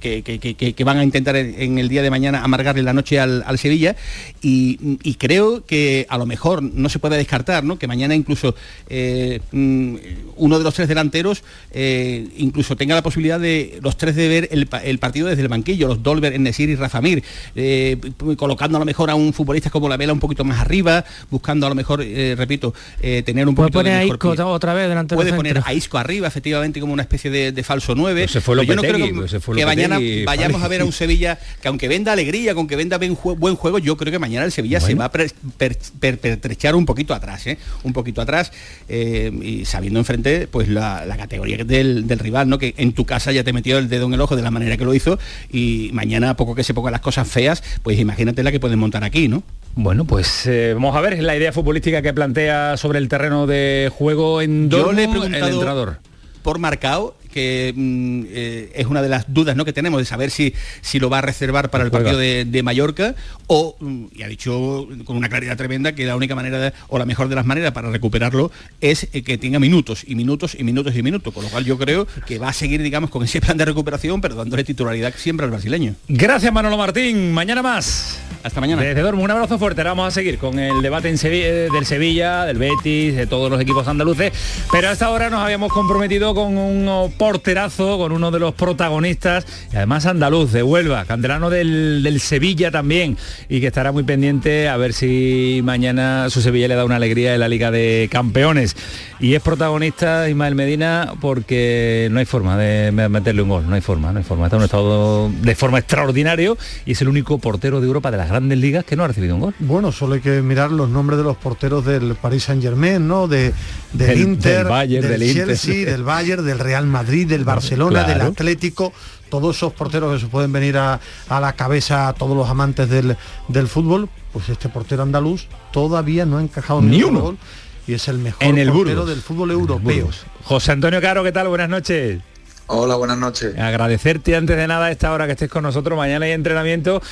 que, 0.00 0.84
van 0.84 0.98
a 0.98 1.04
intentar 1.04 1.36
en, 1.36 1.78
el 1.78 1.88
día 1.88 2.02
de 2.02 2.10
mañana 2.10 2.42
amargarle 2.42 2.82
la 2.82 2.92
noche 2.92 3.20
al, 3.20 3.44
al 3.46 3.58
Sevilla. 3.58 3.96
Y, 4.42 4.98
y 5.02 5.14
creo 5.14 5.64
que 5.64 6.06
a 6.08 6.18
lo 6.18 6.26
mejor 6.26 6.62
no 6.62 6.88
se 6.88 6.98
puede 6.98 7.16
descartar, 7.16 7.64
¿no? 7.64 7.78
Que 7.78 7.86
mañana 7.86 8.14
incluso 8.14 8.54
mm, 8.90 9.96
uno 10.36 10.58
de 10.58 10.64
los 10.64 10.74
tres 10.74 10.88
delanteros 10.88 11.44
eh, 11.72 12.28
incluso 12.64 12.76
tenga 12.76 12.94
la 12.94 13.02
posibilidad 13.02 13.38
de 13.38 13.78
los 13.82 13.98
tres 13.98 14.16
de 14.16 14.26
ver 14.26 14.48
el, 14.50 14.66
pa- 14.66 14.82
el 14.82 14.98
partido 14.98 15.28
desde 15.28 15.42
el 15.42 15.48
banquillo, 15.48 15.86
los 15.86 16.02
Dolber, 16.02 16.38
Nesir 16.40 16.70
y 16.70 16.76
Rafa 16.76 17.02
Mir, 17.02 17.22
eh, 17.54 17.98
colocando 18.36 18.76
a 18.76 18.80
lo 18.80 18.86
mejor 18.86 19.10
a 19.10 19.14
un 19.14 19.32
futbolista 19.34 19.68
como 19.68 19.86
la 19.88 19.96
Vela 19.98 20.12
un 20.14 20.20
poquito 20.20 20.44
más 20.44 20.60
arriba, 20.60 21.04
buscando 21.30 21.66
a 21.66 21.68
lo 21.68 21.74
mejor, 21.74 22.00
eh, 22.02 22.34
repito, 22.38 22.72
eh, 23.02 23.22
tener 23.24 23.46
un 23.48 23.54
Puede 23.54 23.66
poquito 23.68 23.78
poner 23.80 23.92
de 23.92 23.98
a 23.98 24.02
mejor 24.04 24.16
Isco 24.16 24.32
pie. 24.34 24.42
otra 24.44 24.72
vez 24.74 24.88
delante 24.88 25.14
Puede 25.14 25.32
poner 25.34 25.60
a 25.64 25.74
Isco 25.74 25.98
arriba, 25.98 26.26
efectivamente, 26.26 26.80
como 26.80 26.92
una 26.94 27.02
especie 27.02 27.30
de, 27.30 27.52
de 27.52 27.62
falso 27.62 27.94
9. 27.94 28.22
Pues 28.22 28.30
se 28.30 28.40
fue 28.40 28.54
Pero 28.56 28.62
yo 28.62 28.76
no 28.76 28.82
creo 28.82 28.96
que, 28.96 29.14
pues 29.14 29.30
se 29.30 29.40
fue 29.40 29.56
que 29.56 29.66
mañana 29.66 29.98
vayamos 30.24 30.62
a 30.62 30.68
ver 30.68 30.80
a 30.80 30.84
un 30.86 30.92
Sevilla 30.92 31.38
que 31.60 31.68
aunque 31.68 31.86
venda 31.88 32.12
alegría, 32.12 32.54
con 32.54 32.66
que 32.66 32.76
venda 32.76 32.96
buen, 32.98 33.14
jue- 33.16 33.36
buen 33.38 33.56
juego, 33.56 33.78
yo 33.78 33.96
creo 33.98 34.10
que 34.10 34.18
mañana 34.18 34.46
el 34.46 34.52
Sevilla 34.52 34.80
se 34.80 34.94
va 34.94 35.06
a 35.06 35.10
per- 35.12 35.32
per- 35.58 35.76
per- 36.00 36.18
pertrechar 36.18 36.74
un 36.74 36.86
poquito 36.86 37.12
atrás, 37.14 37.46
¿eh? 37.46 37.58
un 37.82 37.92
poquito 37.92 38.22
atrás, 38.22 38.52
eh, 38.88 39.30
y 39.42 39.64
sabiendo 39.66 39.98
enfrente 39.98 40.46
pues 40.50 40.68
la, 40.68 41.04
la 41.04 41.16
categoría 41.16 41.64
del, 41.64 42.06
del 42.06 42.18
rival, 42.18 42.48
¿no? 42.48 42.53
Que 42.58 42.74
en 42.76 42.92
tu 42.92 43.04
casa 43.04 43.32
ya 43.32 43.44
te 43.44 43.52
metió 43.52 43.78
el 43.78 43.88
dedo 43.88 44.06
en 44.06 44.14
el 44.14 44.20
ojo 44.20 44.36
de 44.36 44.42
la 44.42 44.50
manera 44.50 44.76
que 44.76 44.84
lo 44.84 44.94
hizo, 44.94 45.18
y 45.50 45.90
mañana 45.92 46.30
a 46.30 46.36
poco 46.36 46.54
que 46.54 46.64
se 46.64 46.74
pongan 46.74 46.92
las 46.92 47.00
cosas 47.00 47.28
feas, 47.28 47.62
pues 47.82 47.98
imagínate 47.98 48.42
la 48.42 48.52
que 48.52 48.60
pueden 48.60 48.78
montar 48.78 49.04
aquí, 49.04 49.28
¿no? 49.28 49.42
Bueno, 49.76 50.04
pues 50.04 50.46
eh, 50.46 50.72
vamos 50.74 50.94
a 50.94 51.00
ver 51.00 51.20
la 51.22 51.36
idea 51.36 51.52
futbolística 51.52 52.00
que 52.00 52.14
plantea 52.14 52.76
sobre 52.76 52.98
el 52.98 53.08
terreno 53.08 53.46
de 53.46 53.90
juego 53.92 54.40
en 54.40 54.70
Yo 54.70 54.78
Dortmund 54.78 54.96
le 54.96 55.04
he 55.04 55.38
el 55.38 55.52
entrenador. 55.52 55.98
por 56.42 56.58
marcado 56.58 57.16
que 57.34 57.72
mm, 57.74 58.22
eh, 58.28 58.70
es 58.76 58.86
una 58.86 59.02
de 59.02 59.08
las 59.08 59.32
dudas 59.34 59.56
¿no? 59.56 59.64
que 59.64 59.72
tenemos 59.72 59.98
de 60.00 60.04
saber 60.06 60.30
si, 60.30 60.54
si 60.82 61.00
lo 61.00 61.10
va 61.10 61.18
a 61.18 61.20
reservar 61.22 61.68
para 61.70 61.82
el 61.82 61.90
Juega. 61.90 62.04
partido 62.04 62.20
de, 62.20 62.44
de 62.44 62.62
Mallorca 62.62 63.16
o, 63.48 63.76
mm, 63.80 64.04
y 64.14 64.22
ha 64.22 64.28
dicho 64.28 64.86
con 65.04 65.16
una 65.16 65.28
claridad 65.28 65.56
tremenda 65.56 65.94
que 65.96 66.06
la 66.06 66.14
única 66.16 66.34
manera 66.36 66.58
de- 66.60 66.72
o 66.88 66.96
la 66.98 67.04
mejor 67.06 67.28
de 67.28 67.34
las 67.34 67.44
maneras 67.44 67.72
para 67.72 67.90
recuperarlo 67.90 68.52
es 68.80 69.08
eh, 69.12 69.22
que 69.22 69.36
tenga 69.36 69.58
minutos 69.58 70.04
y 70.06 70.14
minutos 70.14 70.54
y 70.58 70.62
minutos 70.62 70.94
y 70.96 71.02
minutos, 71.02 71.34
con 71.34 71.42
lo 71.42 71.50
cual 71.50 71.64
yo 71.64 71.76
creo 71.76 72.06
que 72.26 72.38
va 72.38 72.48
a 72.50 72.52
seguir, 72.52 72.80
digamos, 72.82 73.10
con 73.10 73.24
ese 73.24 73.40
plan 73.40 73.56
de 73.56 73.64
recuperación, 73.64 74.20
pero 74.20 74.36
dándole 74.36 74.62
titularidad 74.62 75.12
siempre 75.16 75.44
al 75.44 75.50
brasileño. 75.50 75.96
Gracias 76.08 76.52
Manolo 76.52 76.76
Martín, 76.78 77.32
mañana 77.32 77.62
más. 77.62 78.20
Hasta 78.44 78.60
mañana. 78.60 78.82
Desde 78.82 79.00
Dortmund, 79.00 79.24
un 79.24 79.30
abrazo 79.30 79.58
fuerte. 79.58 79.80
Ahora 79.80 79.90
vamos 79.92 80.08
a 80.08 80.10
seguir 80.10 80.36
con 80.36 80.58
el 80.58 80.82
debate 80.82 81.08
en 81.08 81.16
Sevi- 81.16 81.42
eh, 81.42 81.68
del 81.72 81.86
Sevilla, 81.86 82.44
del 82.44 82.58
Betis, 82.58 83.16
de 83.16 83.26
todos 83.26 83.50
los 83.50 83.58
equipos 83.58 83.88
andaluces. 83.88 84.32
Pero 84.70 84.88
a 84.88 84.92
esta 84.92 85.08
hora 85.08 85.30
nos 85.30 85.40
habíamos 85.40 85.72
comprometido 85.72 86.34
con 86.34 86.58
un 86.58 86.86
porterazo, 87.28 87.96
con 87.96 88.12
uno 88.12 88.30
de 88.30 88.38
los 88.38 88.54
protagonistas, 88.54 89.46
y 89.72 89.76
además 89.76 90.04
andaluz, 90.04 90.52
de 90.52 90.62
Huelva, 90.62 91.06
canterano 91.06 91.48
del, 91.48 92.02
del 92.02 92.20
Sevilla 92.20 92.70
también, 92.70 93.16
y 93.48 93.60
que 93.60 93.68
estará 93.68 93.92
muy 93.92 94.02
pendiente 94.02 94.68
a 94.68 94.76
ver 94.76 94.92
si 94.92 95.62
mañana 95.64 96.28
su 96.28 96.42
Sevilla 96.42 96.68
le 96.68 96.74
da 96.74 96.84
una 96.84 96.96
alegría 96.96 97.32
en 97.32 97.40
la 97.40 97.48
Liga 97.48 97.70
de 97.70 98.10
Campeones. 98.12 98.76
Y 99.20 99.34
es 99.34 99.40
protagonista 99.42 100.28
Ismael 100.28 100.54
Medina 100.54 101.14
porque 101.20 102.08
no 102.10 102.18
hay 102.18 102.26
forma 102.26 102.58
de 102.58 102.92
me- 102.92 103.08
meterle 103.08 103.40
un 103.40 103.48
gol, 103.48 103.66
no 103.66 103.74
hay 103.74 103.80
forma, 103.80 104.12
no 104.12 104.18
hay 104.18 104.24
forma. 104.24 104.44
Está 104.46 104.56
en 104.56 104.60
un 104.60 104.64
estado 104.64 105.30
de 105.40 105.54
forma 105.54 105.78
extraordinario 105.78 106.58
y 106.84 106.92
es 106.92 107.00
el 107.00 107.08
único 107.08 107.38
portero 107.38 107.80
de 107.80 107.86
Europa 107.86 108.10
de 108.10 108.18
las 108.18 108.28
grandes 108.28 108.58
ligas 108.58 108.84
que 108.84 108.96
no 108.96 109.04
ha 109.04 109.08
recibido 109.08 109.34
un 109.36 109.40
gol. 109.40 109.54
Bueno, 109.60 109.92
solo 109.92 110.14
hay 110.14 110.20
que 110.20 110.42
mirar 110.42 110.70
los 110.72 110.90
nombres 110.90 111.16
de 111.16 111.24
los 111.24 111.38
porteros 111.38 111.86
del 111.86 112.16
Paris 112.16 112.42
Saint 112.44 112.62
Germain, 112.62 113.08
¿no? 113.08 113.26
De, 113.26 113.52
del 113.94 114.08
Del- 114.08 114.20
Inter, 114.20 114.56
del 114.58 114.64
Bayern, 114.66 115.08
del 115.08 115.22
Inter. 115.22 115.46
Chelsea, 115.46 115.86
del 115.90 116.02
Bayern, 116.02 116.44
del 116.44 116.58
Real 116.58 116.86
Madrid, 116.86 117.13
del 117.24 117.44
Barcelona, 117.44 118.02
del. 118.04 118.20
Atlético, 118.20 118.92
todos 119.30 119.56
esos 119.56 119.72
porteros 119.72 120.14
que 120.14 120.20
se 120.20 120.26
pueden 120.30 120.52
venir 120.52 120.76
a, 120.76 120.98
a 121.28 121.40
la 121.40 121.52
cabeza 121.54 122.08
a 122.08 122.12
todos 122.12 122.36
los 122.36 122.48
amantes 122.48 122.88
del, 122.88 123.16
del 123.48 123.68
fútbol, 123.68 124.08
pues 124.32 124.48
este 124.48 124.68
portero 124.68 125.02
andaluz 125.04 125.46
todavía 125.72 126.26
no 126.26 126.38
ha 126.38 126.42
encajado 126.42 126.82
Ni 126.82 127.02
uno. 127.02 127.20
gol 127.20 127.38
y 127.86 127.94
es 127.94 128.08
el 128.08 128.18
mejor 128.18 128.42
En 128.42 128.58
el 128.58 128.68
portero 128.72 129.00
Burgos. 129.02 129.08
del 129.10 129.20
fútbol 129.22 129.50
europeo. 129.52 130.08
José 130.44 130.72
Antonio 130.72 131.00
Caro, 131.00 131.22
¿qué 131.22 131.32
tal? 131.32 131.48
Buenas 131.48 131.68
noches. 131.68 132.20
Hola, 132.66 132.94
buenas 132.94 133.18
noches. 133.18 133.58
Agradecerte 133.58 134.34
antes 134.34 134.56
de 134.56 134.66
nada 134.66 134.86
a 134.86 134.90
esta 134.90 135.12
hora 135.12 135.26
que 135.26 135.32
estés 135.32 135.50
con 135.50 135.64
nosotros. 135.64 135.98
Mañana 135.98 136.24
hay 136.24 136.32
entrenamiento 136.32 137.02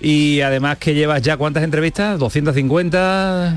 y 0.00 0.40
además 0.40 0.78
que 0.78 0.94
llevas 0.94 1.20
ya 1.20 1.36
cuántas 1.36 1.62
entrevistas, 1.64 2.18
250. 2.18 3.54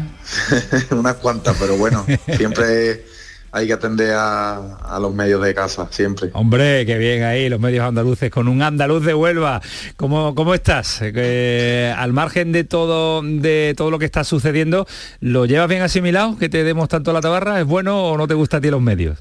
Unas 0.92 1.14
cuantas, 1.16 1.56
pero 1.58 1.78
bueno, 1.78 2.06
siempre 2.36 3.06
hay 3.56 3.68
que 3.68 3.74
atender 3.74 4.12
a, 4.12 4.76
a 4.80 5.00
los 5.00 5.14
medios 5.14 5.42
de 5.42 5.54
casa, 5.54 5.88
siempre. 5.90 6.30
Hombre, 6.34 6.86
qué 6.86 6.98
bien 6.98 7.24
ahí 7.24 7.48
los 7.48 7.58
medios 7.58 7.86
andaluces 7.86 8.30
con 8.30 8.50
un 8.50 8.62
andaluz 8.62 9.06
de 9.06 9.14
Huelva. 9.14 9.62
¿Cómo, 9.96 10.36
cómo 10.36 10.54
estás? 10.54 11.00
Eh, 11.02 11.96
al 11.98 12.12
margen 12.12 12.52
de 12.52 12.66
todo 12.66 13.22
de 13.24 13.74
todo 13.78 13.92
lo 13.92 13.98
que 13.98 14.04
está 14.04 14.26
sucediendo, 14.26 14.86
¿lo 15.22 15.46
llevas 15.46 15.70
bien 15.70 15.84
asimilado? 15.84 16.38
Que 16.38 16.50
te 16.50 16.66
demos 16.66 16.90
tanto 16.90 17.14
la 17.14 17.22
tabarra, 17.22 17.58
¿es 17.62 17.66
bueno 17.66 18.10
o 18.10 18.18
no 18.18 18.28
te 18.28 18.34
gusta 18.34 18.58
a 18.58 18.62
ti 18.62 18.70
los 18.70 18.82
medios? 18.82 19.20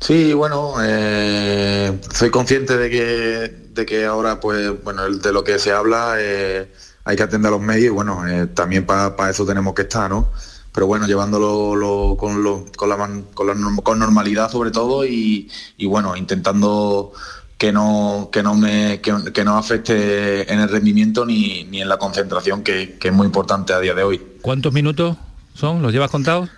Sí, 0.00 0.34
bueno, 0.34 0.74
eh, 0.82 1.98
soy 2.12 2.28
consciente 2.28 2.76
de 2.76 2.90
que, 2.90 3.54
de 3.72 3.86
que 3.86 4.04
ahora, 4.04 4.38
pues, 4.38 4.70
bueno, 4.84 5.08
de 5.08 5.32
lo 5.32 5.44
que 5.44 5.58
se 5.58 5.72
habla, 5.72 6.16
eh, 6.18 6.70
hay 7.04 7.16
que 7.16 7.22
atender 7.22 7.48
a 7.48 7.52
los 7.52 7.62
medios 7.62 7.86
y 7.86 7.88
bueno, 7.88 8.22
también 8.52 8.84
para 8.84 9.30
eso 9.30 9.46
tenemos 9.46 9.72
que 9.72 9.82
estar, 9.82 10.10
¿no? 10.10 10.30
Pero 10.76 10.86
bueno, 10.86 11.06
llevándolo 11.06 11.74
lo- 11.74 12.16
con, 12.18 12.42
lo- 12.44 12.66
con, 12.76 12.88
la, 12.90 12.96
con, 13.34 13.46
la 13.48 13.54
norm- 13.54 13.82
con 13.82 13.98
normalidad 13.98 14.50
sobre 14.52 14.70
todo 14.70 15.06
y, 15.06 15.50
y 15.78 15.86
bueno, 15.86 16.14
intentando 16.16 17.12
que 17.56 17.72
no, 17.72 18.28
que 18.30 18.42
no 18.42 18.54
me 18.54 19.00
que, 19.00 19.14
que 19.32 19.42
no 19.42 19.56
afecte 19.56 20.52
en 20.52 20.60
el 20.60 20.68
rendimiento 20.68 21.24
ni, 21.24 21.64
ni 21.64 21.80
en 21.80 21.88
la 21.88 21.96
concentración, 21.96 22.62
que, 22.62 22.98
que 23.00 23.08
es 23.08 23.14
muy 23.14 23.24
importante 23.26 23.72
a 23.72 23.80
día 23.80 23.94
de 23.94 24.02
hoy. 24.02 24.20
¿Cuántos 24.42 24.74
minutos 24.74 25.16
son? 25.54 25.80
¿Los 25.80 25.92
llevas 25.94 26.10
contados? 26.10 26.50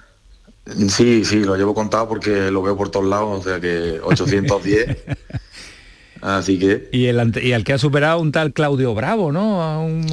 Sí, 0.88 1.24
sí, 1.24 1.44
lo 1.44 1.54
llevo 1.56 1.72
contado 1.72 2.08
porque 2.08 2.50
lo 2.50 2.60
veo 2.60 2.76
por 2.76 2.90
todos 2.90 3.06
lados, 3.06 3.40
o 3.40 3.42
sea 3.48 3.60
que 3.60 4.00
810. 4.02 4.98
Así 6.20 6.58
que 6.58 6.88
Y 6.92 7.06
el, 7.06 7.38
y 7.42 7.52
al 7.52 7.62
que 7.62 7.72
ha 7.74 7.78
superado 7.78 8.18
un 8.18 8.32
tal 8.32 8.52
Claudio 8.52 8.92
Bravo, 8.94 9.30
¿no? 9.30 9.62
A 9.62 9.78
un- 9.78 10.04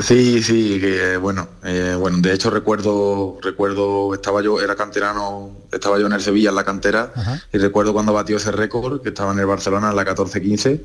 sí, 0.00 0.42
sí, 0.42 0.80
que 0.80 1.16
bueno, 1.16 1.48
eh, 1.64 1.96
bueno, 1.98 2.18
de 2.18 2.32
hecho 2.32 2.50
recuerdo, 2.50 3.38
recuerdo, 3.42 4.14
estaba 4.14 4.42
yo, 4.42 4.60
era 4.60 4.74
canterano, 4.74 5.56
estaba 5.70 5.98
yo 5.98 6.06
en 6.06 6.12
el 6.12 6.20
Sevilla 6.20 6.50
en 6.50 6.56
la 6.56 6.64
cantera 6.64 7.12
y 7.52 7.58
recuerdo 7.58 7.92
cuando 7.92 8.12
batió 8.12 8.36
ese 8.36 8.52
récord, 8.52 9.02
que 9.02 9.10
estaba 9.10 9.32
en 9.32 9.38
el 9.38 9.46
Barcelona 9.46 9.90
en 9.90 9.96
la 9.96 10.04
14-15, 10.04 10.80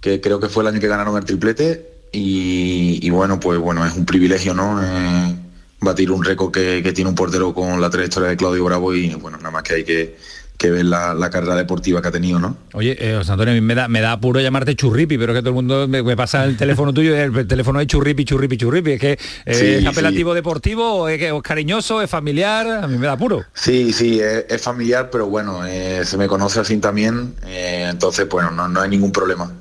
que 0.00 0.20
creo 0.20 0.40
que 0.40 0.48
fue 0.48 0.62
el 0.62 0.68
año 0.68 0.80
que 0.80 0.88
ganaron 0.88 1.16
el 1.16 1.24
triplete 1.24 2.08
y, 2.12 2.98
y 3.06 3.10
bueno, 3.10 3.40
pues 3.40 3.58
bueno, 3.58 3.84
es 3.86 3.94
un 3.94 4.06
privilegio, 4.06 4.54
¿no? 4.54 4.82
Eh, 4.82 5.36
batir 5.80 6.10
un 6.10 6.24
récord 6.24 6.50
que, 6.50 6.82
que 6.82 6.92
tiene 6.92 7.10
un 7.10 7.16
portero 7.16 7.54
con 7.54 7.80
la 7.80 7.90
trayectoria 7.90 8.30
de 8.30 8.36
Claudio 8.36 8.64
Bravo 8.64 8.94
y 8.94 9.14
bueno, 9.14 9.36
nada 9.36 9.50
más 9.50 9.62
que 9.62 9.74
hay 9.74 9.84
que, 9.84 10.16
que 10.56 10.70
ver 10.70 10.84
la, 10.84 11.14
la 11.14 11.30
carrera 11.30 11.56
deportiva 11.56 12.00
que 12.00 12.08
ha 12.08 12.12
tenido, 12.12 12.38
¿no? 12.38 12.56
Oye, 12.74 12.96
eh, 12.98 13.16
José 13.16 13.32
Antonio, 13.32 13.52
a 13.52 13.54
mí 13.54 13.60
me 13.60 13.74
da, 13.74 13.88
me 13.88 14.00
da 14.00 14.12
apuro 14.12 14.40
llamarte 14.40 14.74
churripi, 14.76 15.18
pero 15.18 15.32
es 15.32 15.38
que 15.38 15.42
todo 15.42 15.50
el 15.50 15.54
mundo 15.56 15.88
me, 15.88 16.02
me 16.02 16.16
pasa 16.16 16.44
el 16.44 16.56
teléfono 16.56 16.92
tuyo 16.92 17.14
y 17.14 17.18
el 17.18 17.46
teléfono 17.46 17.80
es 17.80 17.86
churripi, 17.86 18.24
churripi, 18.24 18.56
churripi. 18.56 18.92
Es 18.92 19.00
que 19.00 19.12
eh, 19.12 19.54
Sí, 19.54 19.66
es 19.66 19.86
apelativo 19.86 20.30
sí. 20.32 20.36
deportivo, 20.36 20.94
o 20.94 21.08
es, 21.08 21.20
es 21.20 21.32
cariñoso, 21.42 22.00
es 22.00 22.08
familiar, 22.08 22.66
a 22.84 22.86
mí 22.86 22.96
me 22.98 23.06
da 23.06 23.12
apuro. 23.12 23.44
Sí, 23.52 23.92
sí, 23.92 24.20
es, 24.20 24.46
es 24.48 24.62
familiar, 24.62 25.10
pero 25.10 25.26
bueno, 25.26 25.66
eh, 25.66 26.02
se 26.04 26.16
me 26.16 26.28
conoce 26.28 26.60
así 26.60 26.76
también, 26.78 27.34
eh, 27.46 27.88
entonces, 27.90 28.28
bueno, 28.28 28.50
no, 28.50 28.68
no 28.68 28.80
hay 28.80 28.88
ningún 28.90 29.12
problema. 29.12 29.52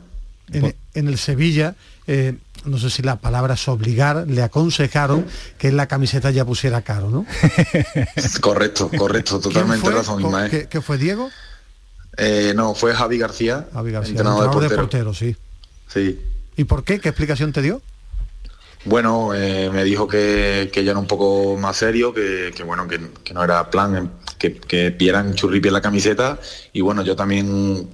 en, 0.51 0.75
en 0.93 1.07
el 1.07 1.17
Sevilla, 1.17 1.75
eh, 2.07 2.35
no 2.65 2.77
sé 2.77 2.89
si 2.89 3.01
la 3.01 3.17
palabra 3.17 3.55
es 3.55 3.67
obligar, 3.67 4.25
le 4.27 4.41
aconsejaron 4.41 5.25
que 5.57 5.67
en 5.69 5.77
la 5.77 5.87
camiseta 5.87 6.31
ya 6.31 6.45
pusiera 6.45 6.81
caro, 6.81 7.09
¿no? 7.09 7.25
Correcto, 8.41 8.89
correcto, 8.97 9.39
totalmente 9.39 9.89
razón, 9.89 10.21
¿Con- 10.21 10.31
Ismael. 10.31 10.51
¿Qué, 10.51 10.67
qué 10.69 10.81
fue 10.81 10.97
Diego? 10.97 11.29
Eh, 12.17 12.53
no, 12.55 12.75
fue 12.75 12.93
Javi 12.93 13.17
García, 13.17 13.67
Javi 13.73 13.91
García, 13.91 14.11
entrenador, 14.11 14.45
entrenador 14.45 14.63
de 14.63 14.75
de 14.75 14.81
portero. 14.81 15.13
sí. 15.13 15.35
Sí. 15.87 16.19
¿Y 16.55 16.63
por 16.65 16.83
qué? 16.83 16.99
¿Qué 16.99 17.09
explicación 17.09 17.51
te 17.51 17.61
dio? 17.61 17.81
Bueno, 18.85 19.33
eh, 19.33 19.69
me 19.71 19.83
dijo 19.83 20.07
que, 20.07 20.69
que 20.73 20.83
ya 20.83 20.91
era 20.91 20.99
un 20.99 21.07
poco 21.07 21.57
más 21.57 21.77
serio, 21.77 22.13
que, 22.13 22.51
que 22.55 22.63
bueno, 22.63 22.87
que, 22.87 22.99
que 23.23 23.33
no 23.33 23.43
era 23.43 23.69
plan, 23.69 24.11
que, 24.37 24.55
que 24.57 24.89
vieran 24.89 25.33
churripi 25.35 25.69
en 25.69 25.73
la 25.73 25.81
camiseta 25.81 26.37
y 26.73 26.81
bueno, 26.81 27.01
yo 27.01 27.15
también 27.15 27.89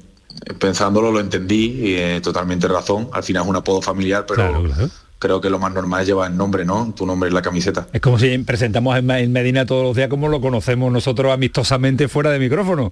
pensándolo 0.59 1.11
lo 1.11 1.19
entendí 1.19 1.65
y 1.81 1.95
eh, 1.95 2.21
totalmente 2.21 2.67
razón. 2.67 3.09
Al 3.13 3.23
final 3.23 3.43
es 3.43 3.49
un 3.49 3.55
apodo 3.55 3.81
familiar, 3.81 4.25
pero 4.27 4.63
creo 5.17 5.41
que 5.41 5.49
lo 5.49 5.59
más 5.59 5.73
normal 5.73 6.01
es 6.01 6.07
llevar 6.07 6.31
el 6.31 6.37
nombre, 6.37 6.65
¿no? 6.65 6.93
Tu 6.95 7.05
nombre 7.05 7.27
en 7.29 7.33
la 7.35 7.41
camiseta. 7.41 7.87
Es 7.91 8.01
como 8.01 8.17
si 8.19 8.37
presentamos 8.39 8.97
en 8.97 9.31
Medina 9.31 9.65
todos 9.65 9.83
los 9.83 9.95
días 9.95 10.07
como 10.09 10.29
lo 10.29 10.39
conocemos 10.41 10.91
nosotros 10.91 11.31
amistosamente 11.33 12.07
fuera 12.07 12.29
de 12.31 12.39
micrófono. 12.39 12.91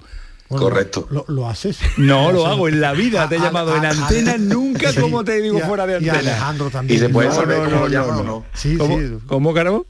Correcto. 0.50 1.08
¿Lo, 1.12 1.26
lo 1.28 1.50
haces? 1.50 1.78
No, 1.98 2.32
lo 2.32 2.46
hago 2.48 2.70
en 2.70 2.80
la 2.80 2.94
vida, 2.94 3.28
te 3.28 3.36
he 3.36 3.38
A- 3.38 3.42
a- 3.42 3.46
llamado 3.46 3.76
en 3.76 3.86
a- 3.86 3.90
antena, 3.90 4.38
nunca 4.38 4.94
Sí, 4.94 5.02
como 5.02 5.26
te 5.26 5.42
digo 5.42 5.58
y 5.58 5.62
a- 5.62 5.66
fuera 5.68 5.86
de 5.86 5.94
y 5.94 5.96
antena. 5.98 6.20
Alejandro 6.20 6.70
también. 6.70 6.98
¿Y 6.98 7.00
se 7.02 7.10
puede 7.10 7.28
No, 7.28 7.36
saber 7.36 7.58
no, 7.58 7.64
cómo 7.66 7.76
no, 7.76 7.82
lo 7.82 7.88
no, 7.90 7.94
llaman 7.94 8.16
no. 8.16 8.22
o 8.22 8.24
no? 8.40 8.46
Sí, 8.54 8.78
¿Cómo, 8.78 8.98
sí. 8.98 9.14
¿Cómo, 9.28 9.54
Caro? 9.54 9.86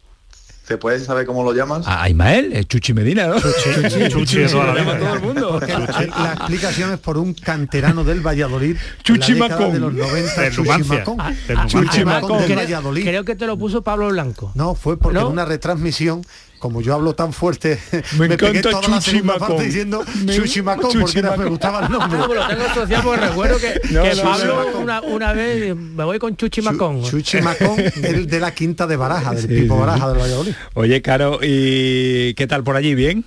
¿Se 0.67 0.77
puede 0.77 0.99
saber 0.99 1.25
cómo 1.25 1.43
lo 1.45 1.53
llamas? 1.53 1.85
A 1.87 2.09
Ismael, 2.09 2.51
es 2.51 2.67
Chuchi 2.67 2.93
Medina, 2.93 3.27
¿no? 3.27 3.35
Chuchi, 3.39 4.09
Chuchi 4.09 4.37
la 4.39 4.47
lo 4.49 4.75
llama 4.75 4.93
vida. 4.95 4.99
todo 4.99 5.13
el 5.13 5.21
mundo. 5.21 5.49
Porque 5.53 5.71
la, 5.71 5.79
la 5.79 6.33
explicación 6.33 6.91
es 6.91 6.99
por 6.99 7.17
un 7.17 7.33
canterano 7.33 8.03
del 8.03 8.19
Valladolid. 8.19 8.75
Chuchi 9.01 9.31
en 9.31 9.39
la 9.39 9.47
Macón. 9.47 9.71
de 9.73 9.79
los 9.79 9.93
90, 9.93 10.41
De 10.41 10.51
Chuchi. 10.51 10.69
Macón. 10.89 11.17
Ah, 11.21 11.33
Chuchi. 11.67 12.03
Macón 12.03 12.37
del 12.39 12.45
Creo, 12.47 12.57
Valladolid. 12.57 13.03
creo 13.03 13.23
que 13.23 13.35
te 13.35 13.47
lo 13.47 13.57
puso 13.57 13.81
Pablo 13.81 14.09
Blanco. 14.09 14.51
No, 14.55 14.75
fue 14.75 14.97
porque 14.99 15.19
¿No? 15.19 15.27
en 15.27 15.31
una 15.33 15.45
retransmisión, 15.45 16.21
como 16.59 16.81
yo 16.81 16.93
hablo 16.93 17.13
tan 17.13 17.33
fuerte, 17.33 17.79
Me 18.17 18.27
pegué 18.29 18.59
encanta 18.59 18.69
toda 18.71 18.87
la 18.87 19.01
segunda 19.01 19.37
parte 19.37 19.63
diciendo 19.63 20.03
Me- 20.25 20.35
Chuchi 20.35 20.61
Macón, 20.61 20.91
Chuchi 20.91 20.99
porque 21.03 21.19
era- 21.19 21.37
me 21.37 21.45
gustaba 21.45 21.85
el 21.85 21.91
nombre. 21.91 22.17
No, 22.27 22.33
lo 22.33 22.47
tengo 22.47 22.63
asociado 22.63 23.03
porque 23.03 23.25
recuerdo 23.27 23.57
que, 23.59 23.79
No, 23.91 24.03
que 24.03 24.15
no, 24.15 24.21
Pablo 24.23 24.71
no. 24.71 24.79
Una, 24.79 25.01
una 25.01 25.33
vez 25.33 25.75
me 25.75 26.03
voy 26.03 26.19
con 26.19 26.35
Chuchi 26.35 26.61
Macón. 26.61 27.03
Chuchi 27.03 27.41
Macón, 27.41 27.75
el 28.03 28.27
de 28.27 28.39
la 28.39 28.53
quinta 28.53 28.87
de 28.87 28.95
Baraja, 28.95 29.31
del 29.33 29.41
Sí, 29.41 29.47
Pipo 29.47 29.75
sí. 29.75 29.79
Baraja 29.79 30.09
del 30.09 30.17
Valladolid. 30.19 30.53
Oye, 30.73 31.01
Caro, 31.01 31.39
¿y 31.41 32.33
qué 32.33 32.47
tal 32.47 32.63
por 32.63 32.75
allí? 32.75 32.95
¿Bien? 32.95 33.23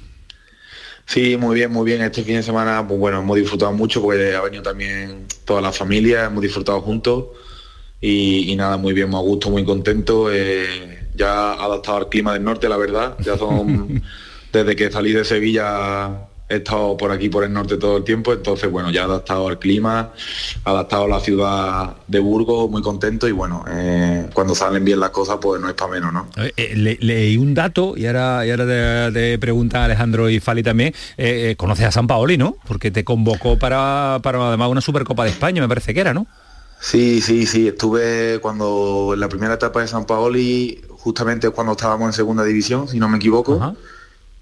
Sí, 1.06 1.36
muy 1.36 1.54
bien, 1.56 1.72
muy 1.72 1.84
bien. 1.84 2.02
Este 2.02 2.22
fin 2.22 2.36
de 2.36 2.42
semana, 2.42 2.86
pues 2.86 2.98
bueno, 3.00 3.18
hemos 3.20 3.36
disfrutado 3.36 3.72
mucho 3.72 4.00
porque 4.00 4.34
ha 4.34 4.42
venido 4.42 4.62
también 4.62 5.26
toda 5.44 5.60
la 5.60 5.72
familia, 5.72 6.24
hemos 6.26 6.40
disfrutado 6.42 6.80
juntos 6.82 7.26
y, 8.00 8.50
y 8.52 8.56
nada, 8.56 8.76
muy 8.76 8.92
bien, 8.92 9.10
muy 9.10 9.18
a 9.18 9.22
gusto, 9.22 9.50
muy 9.50 9.64
contento. 9.64 10.32
eh, 10.32 10.99
ya 11.20 11.52
adaptado 11.52 11.98
al 11.98 12.08
clima 12.08 12.32
del 12.32 12.42
norte, 12.44 12.68
la 12.68 12.76
verdad. 12.76 13.16
Ya 13.24 13.36
son, 13.38 14.02
desde 14.52 14.74
que 14.74 14.90
salí 14.90 15.12
de 15.12 15.24
Sevilla, 15.24 16.26
he 16.48 16.56
estado 16.56 16.96
por 16.96 17.12
aquí, 17.12 17.28
por 17.28 17.44
el 17.44 17.52
norte 17.52 17.76
todo 17.76 17.98
el 17.98 18.02
tiempo, 18.02 18.32
entonces 18.32 18.68
bueno, 18.68 18.90
ya 18.90 19.04
adaptado 19.04 19.46
al 19.46 19.60
clima, 19.60 20.10
adaptado 20.64 21.04
a 21.04 21.08
la 21.08 21.20
ciudad 21.20 21.94
de 22.08 22.18
Burgos, 22.18 22.68
muy 22.68 22.82
contento 22.82 23.28
y 23.28 23.30
bueno, 23.32 23.64
eh, 23.70 24.28
cuando 24.34 24.52
salen 24.56 24.84
bien 24.84 24.98
las 24.98 25.10
cosas, 25.10 25.38
pues 25.40 25.60
no 25.60 25.68
es 25.68 25.74
para 25.74 25.92
menos, 25.92 26.12
¿no? 26.12 26.26
Eh, 26.42 26.52
eh, 26.56 26.72
le- 26.76 26.98
leí 27.00 27.36
un 27.36 27.54
dato 27.54 27.94
y 27.96 28.04
ahora, 28.06 28.44
y 28.44 28.50
ahora 28.50 28.66
te, 28.66 29.12
te 29.12 29.38
pregunta 29.38 29.84
Alejandro 29.84 30.28
y 30.28 30.40
Fali 30.40 30.64
también. 30.64 30.92
eh, 31.16 31.50
eh, 31.52 31.56
conoces 31.56 31.86
a 31.86 31.92
San 31.92 32.08
Paoli, 32.08 32.36
¿no? 32.36 32.56
Porque 32.66 32.90
te 32.90 33.04
convocó 33.04 33.56
para, 33.56 34.18
para 34.20 34.48
además 34.48 34.70
una 34.70 34.80
Supercopa 34.80 35.22
de 35.22 35.30
España, 35.30 35.62
me 35.62 35.68
parece 35.68 35.94
que 35.94 36.00
era, 36.00 36.12
¿no? 36.12 36.26
Sí, 36.80 37.20
sí, 37.20 37.46
sí, 37.46 37.68
estuve 37.68 38.38
cuando 38.40 39.10
en 39.14 39.20
la 39.20 39.28
primera 39.28 39.54
etapa 39.54 39.82
de 39.82 39.86
San 39.86 40.04
Paoli, 40.06 40.80
justamente 41.02 41.48
cuando 41.50 41.72
estábamos 41.72 42.06
en 42.08 42.12
segunda 42.12 42.44
división, 42.44 42.88
si 42.88 42.98
no 42.98 43.08
me 43.08 43.16
equivoco. 43.16 43.58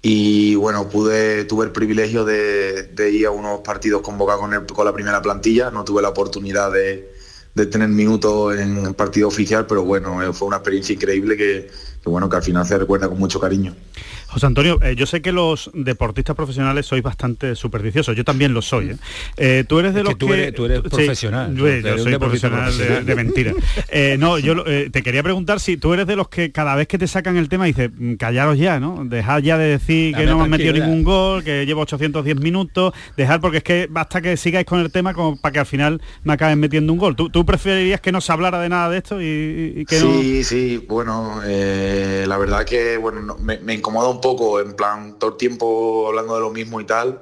Y 0.01 0.55
bueno, 0.55 0.87
pude, 0.87 1.43
tuve 1.43 1.65
el 1.65 1.71
privilegio 1.71 2.23
de, 2.23 2.83
de 2.83 3.11
ir 3.11 3.25
a 3.27 3.31
unos 3.31 3.59
partidos 3.61 4.01
convocados 4.01 4.41
con, 4.41 4.53
el- 4.53 4.65
con 4.65 4.85
la 4.85 4.93
primera 4.93 5.21
plantilla, 5.21 5.71
no 5.71 5.83
tuve 5.83 6.01
la 6.01 6.09
oportunidad 6.09 6.71
de, 6.71 7.11
de 7.53 7.65
tener 7.65 7.89
minutos 7.89 8.57
en 8.57 8.77
el 8.85 8.93
partido 8.93 9.27
oficial, 9.27 9.65
pero 9.67 9.83
bueno, 9.83 10.23
eh, 10.23 10.31
fue 10.31 10.47
una 10.47 10.57
experiencia 10.57 10.93
increíble 10.93 11.35
que, 11.35 11.69
que 12.01 12.09
bueno, 12.09 12.29
que 12.29 12.37
al 12.37 12.43
final 12.43 12.65
se 12.65 12.77
recuerda 12.77 13.09
con 13.09 13.19
mucho 13.19 13.39
cariño. 13.41 13.75
José 14.29 14.45
Antonio, 14.45 14.79
eh, 14.83 14.95
yo 14.95 15.05
sé 15.05 15.21
que 15.21 15.31
los 15.31 15.71
deportistas 15.73 16.35
profesionales 16.35 16.85
sois 16.85 17.01
bastante 17.01 17.55
supersticiosos, 17.55 18.15
yo 18.15 18.23
también 18.23 18.53
lo 18.53 18.61
soy. 18.61 18.91
¿eh? 18.91 18.95
Eh, 19.37 19.63
tú 19.67 19.79
eres 19.79 19.93
de 19.95 20.01
Es 20.01 20.03
que 20.05 20.09
los 20.11 20.17
tú 20.19 20.27
que... 20.27 20.33
eres- 20.33 20.53
tú 20.53 20.65
eres 20.65 20.81
Sí, 20.83 20.89
profesional, 20.89 21.55
yo, 21.55 21.63
soy 21.65 21.81
deportista 21.81 22.19
profesional, 22.19 22.59
de- 22.77 22.85
profesional. 22.85 23.05
De, 23.05 23.15
mentira. 23.15 23.53
Eh, 23.91 24.17
no, 24.19 24.37
yo 24.37 24.53
eh, 24.67 24.89
te 24.91 25.01
quería 25.01 25.23
preguntar 25.23 25.59
si 25.59 25.75
tú 25.77 25.93
eres 25.93 26.05
de 26.05 26.15
los 26.15 26.29
que 26.29 26.51
cada 26.51 26.75
vez 26.75 26.87
que 26.87 26.97
te 26.99 27.07
sacan 27.07 27.37
el 27.37 27.49
tema 27.49 27.65
dices, 27.65 27.89
"Mm, 27.97 28.15
callaros 28.15 28.57
ya, 28.57 28.79
¿no? 28.79 29.03
Dejad 29.03 29.39
ya 29.41 29.57
de 29.57 29.67
decir 29.69 30.13
que 30.13 30.19
Dame 30.25 30.31
no 30.31 30.37
me 30.37 30.43
han 30.43 30.49
metido 30.51 30.73
ningún 30.73 31.03
gol, 31.03 31.43
que 31.43 31.65
llevo 31.65 31.81
810 31.81 32.35
minutos, 32.39 32.93
dejar 33.17 33.41
porque 33.41 33.57
es 33.57 33.63
que 33.63 33.87
basta 33.89 34.21
que 34.21 34.37
sigáis 34.37 34.65
con 34.65 34.79
el 34.79 34.91
tema 34.91 35.13
como 35.15 35.37
para 35.37 35.53
que 35.53 35.59
al 35.59 35.65
final 35.65 36.01
me 36.23 36.33
acaben 36.33 36.59
metiendo 36.59 36.93
un 36.93 36.99
gol. 36.99 37.15
¿Tú, 37.15 37.29
tú 37.29 37.45
preferirías 37.45 37.99
que 37.99 38.11
no 38.11 38.21
se 38.21 38.31
hablara 38.31 38.59
de 38.61 38.69
nada 38.69 38.89
de 38.89 38.97
esto 38.99 39.19
y, 39.21 39.73
y 39.77 39.85
que 39.85 39.99
no... 39.99 40.21
Sí, 40.21 40.43
sí, 40.43 40.85
bueno, 40.87 41.41
eh, 41.45 42.25
la 42.27 42.37
verdad 42.37 42.63
que 42.65 42.97
bueno, 42.97 43.21
no- 43.21 43.37
me, 43.37 43.57
me 43.59 43.73
incomoda 43.73 44.09
un 44.09 44.18
poco, 44.21 44.59
en 44.59 44.73
plan, 44.75 45.17
todo 45.19 45.31
el 45.31 45.37
tiempo 45.37 46.07
hablando 46.07 46.35
de 46.35 46.41
lo 46.41 46.51
mismo 46.51 46.81
y 46.81 46.85
tal, 46.85 47.21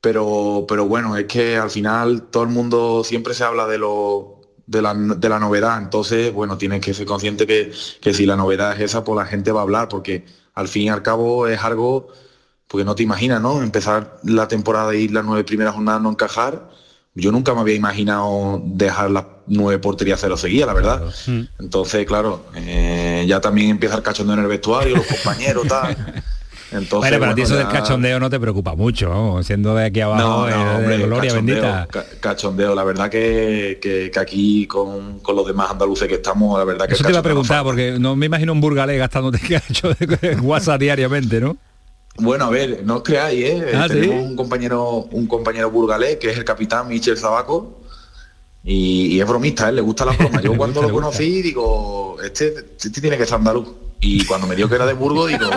pero, 0.00 0.64
pero 0.68 0.86
bueno, 0.86 1.16
es 1.16 1.26
que 1.26 1.56
al 1.56 1.70
final 1.70 2.22
todo 2.30 2.42
el 2.42 2.50
mundo 2.50 3.02
siempre 3.04 3.34
se 3.34 3.44
habla 3.44 3.66
de 3.66 3.78
lo 3.78 4.40
de 4.66 4.82
la, 4.82 4.94
de 4.94 5.28
la 5.28 5.38
novedad, 5.38 5.78
entonces, 5.78 6.32
bueno, 6.32 6.56
tienes 6.58 6.80
que 6.80 6.94
ser 6.94 7.06
consciente 7.06 7.46
que, 7.46 7.72
que 8.00 8.14
si 8.14 8.26
la 8.26 8.36
novedad 8.36 8.74
es 8.74 8.80
esa, 8.80 9.04
pues 9.04 9.16
la 9.16 9.26
gente 9.26 9.52
va 9.52 9.60
a 9.60 9.62
hablar, 9.62 9.88
porque 9.88 10.24
al 10.54 10.68
fin 10.68 10.84
y 10.84 10.88
al 10.88 11.02
cabo 11.02 11.46
es 11.48 11.62
algo, 11.62 12.08
porque 12.68 12.84
no 12.84 12.94
te 12.94 13.02
imaginas, 13.02 13.40
¿no? 13.40 13.62
Empezar 13.62 14.18
la 14.24 14.48
temporada 14.48 14.94
y 14.94 15.08
las 15.08 15.24
nueve 15.24 15.44
primeras 15.44 15.74
jornadas 15.74 16.02
no 16.02 16.10
encajar, 16.10 16.70
yo 17.14 17.30
nunca 17.30 17.54
me 17.54 17.60
había 17.60 17.74
imaginado 17.74 18.60
dejar 18.64 19.10
las 19.10 19.24
nueve 19.46 19.78
porterías 19.78 20.20
cero 20.20 20.36
seguidas, 20.36 20.66
la 20.66 20.74
verdad. 20.74 21.02
Entonces, 21.60 22.04
claro, 22.06 22.46
eh, 22.56 23.24
ya 23.28 23.40
también 23.40 23.70
empieza 23.70 23.94
el 23.96 24.02
cachondeo 24.02 24.34
en 24.34 24.42
el 24.42 24.48
vestuario, 24.48 24.96
los 24.96 25.06
compañeros, 25.06 25.66
tal. 25.68 25.96
Entonces, 26.74 27.10
bueno, 27.10 27.18
para 27.20 27.34
ti 27.34 27.42
eso 27.42 27.56
del 27.56 27.68
cachondeo 27.68 28.18
no 28.20 28.28
te 28.28 28.38
preocupa 28.40 28.74
mucho, 28.74 29.08
¿no? 29.08 29.42
siendo 29.42 29.74
de 29.74 29.86
aquí 29.86 30.00
abajo, 30.00 30.22
No, 30.22 30.50
no, 30.50 30.70
de 30.70 30.76
hombre, 30.76 30.98
gloria 30.98 31.30
cachondeo, 31.30 31.54
bendita. 31.62 31.86
ca- 31.90 32.04
cachondeo. 32.20 32.74
La 32.74 32.84
verdad 32.84 33.08
que, 33.08 33.78
que- 33.80 34.10
que 34.12 34.18
aquí 34.20 34.66
con, 34.66 35.20
con 35.20 35.36
los 35.36 35.46
demás 35.46 35.70
andaluces 35.70 36.08
que 36.08 36.14
estamos, 36.16 36.58
la 36.58 36.64
verdad 36.64 36.86
que 36.88 36.94
Eso 36.94 37.04
te 37.04 37.10
iba 37.10 37.20
a 37.20 37.22
preguntar, 37.22 37.62
porque 37.62 37.96
no 37.98 38.16
me 38.16 38.26
imagino 38.26 38.52
un 38.52 38.60
burgalés 38.60 38.98
gastándote 38.98 39.38
cacho 39.48 39.94
de 39.94 40.36
WhatsApp 40.42 40.80
diariamente, 40.80 41.40
¿no? 41.40 41.56
Bueno, 42.16 42.44
a 42.44 42.50
ver, 42.50 42.82
no 42.84 42.96
os 42.96 43.02
creáis, 43.02 43.44
¿eh? 43.44 43.72
Ah, 43.74 43.86
¿sí? 43.88 43.94
Tenemos 43.94 44.24
un 44.24 44.36
compañero, 44.36 44.88
un 45.10 45.26
compañero 45.26 45.70
burgalés 45.70 46.16
que 46.16 46.30
es 46.30 46.36
el 46.38 46.44
capitán 46.44 46.86
Michel 46.88 47.16
Zabaco 47.18 47.80
y, 48.62 49.16
y 49.16 49.20
es 49.20 49.26
bromista, 49.28 49.68
¿eh? 49.68 49.72
le 49.72 49.80
gusta 49.80 50.04
la 50.04 50.12
broma. 50.12 50.40
Yo 50.40 50.52
cuando 50.56 50.80
lo 50.82 50.90
conocí 50.92 51.42
digo, 51.42 52.16
este, 52.24 52.54
este 52.76 53.00
tiene 53.00 53.16
que 53.18 53.26
ser 53.26 53.34
andaluz. 53.36 53.68
Y 54.06 54.24
cuando 54.26 54.46
me 54.46 54.54
dio 54.54 54.68
que 54.68 54.74
era 54.74 54.84
de 54.86 54.92
Burgos, 54.92 55.28
digo, 55.30 55.48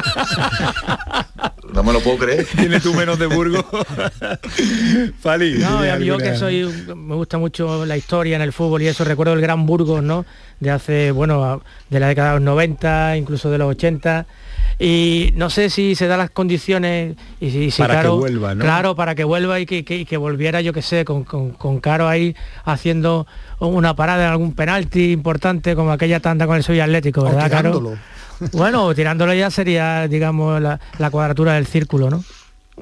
no 1.74 1.84
me 1.84 1.92
lo 1.94 2.00
puedo 2.00 2.18
creer. 2.18 2.46
Tienes 2.56 2.82
tú 2.82 2.94
menos 2.94 3.20
de 3.20 3.28
Burgos. 3.28 3.66
Fali. 5.20 5.56
No, 5.60 5.82
¿tienes 5.82 6.02
y 6.02 6.06
yo 6.06 6.14
alguna- 6.16 6.32
que 6.32 6.38
soy, 6.38 6.64
me 6.96 7.16
gusta 7.16 7.38
mucho 7.38 7.86
la 7.86 7.98
historia 7.98 8.36
en 8.36 8.42
el 8.42 8.54
fútbol 8.54 8.82
y 8.82 8.88
eso, 8.88 9.04
recuerdo 9.04 9.34
el 9.34 9.42
Gran 9.42 9.66
Burgos, 9.66 10.02
¿no? 10.04 10.26
De 10.60 10.72
hace, 10.72 11.12
bueno, 11.12 11.62
de 11.90 12.00
la 12.00 12.08
década 12.08 12.30
de 12.30 12.36
los 12.36 12.44
90, 12.46 13.18
incluso 13.18 13.52
de 13.52 13.58
los 13.58 13.70
80. 13.72 14.26
Y 14.80 15.32
no 15.36 15.50
sé 15.50 15.70
si 15.70 15.96
se 15.96 16.08
dan 16.08 16.20
las 16.20 16.30
condiciones 16.30 17.16
y 17.40 17.50
si, 17.52 17.72
si 17.72 17.82
Para 17.82 17.96
que 17.96 18.00
Caro- 18.04 18.18
vuelva, 18.18 18.56
¿no? 18.56 18.64
Claro, 18.64 18.96
para 18.96 19.16
que 19.16 19.24
vuelva 19.24 19.60
y 19.60 19.66
que, 19.66 19.84
que- 19.84 19.98
y 19.98 20.06
que 20.06 20.18
volviera, 20.18 20.62
yo 20.62 20.72
que 20.74 20.82
sé, 20.82 21.04
con, 21.04 21.24
con, 21.24 21.52
con 21.52 21.80
Caro 21.80 22.08
ahí 22.08 22.36
haciendo 22.64 23.28
una 23.60 23.96
parada 23.96 24.26
en 24.26 24.32
algún 24.32 24.54
penalti 24.54 25.12
importante 25.12 25.76
como 25.76 25.92
aquella 25.92 26.20
tanda 26.20 26.48
con 26.48 26.56
el 26.58 26.64
Sevilla 26.64 26.86
Atlético, 26.86 27.24
¿verdad, 27.24 27.50
Caro? 27.52 27.98
Bueno, 28.52 28.94
tirándolo 28.94 29.34
ya 29.34 29.50
sería, 29.52 30.08
digamos, 30.08 30.62
la, 30.62 30.80
la 31.00 31.10
cuadratura 31.10 31.54
del 31.54 31.66
círculo, 31.68 32.10
¿no? 32.10 32.24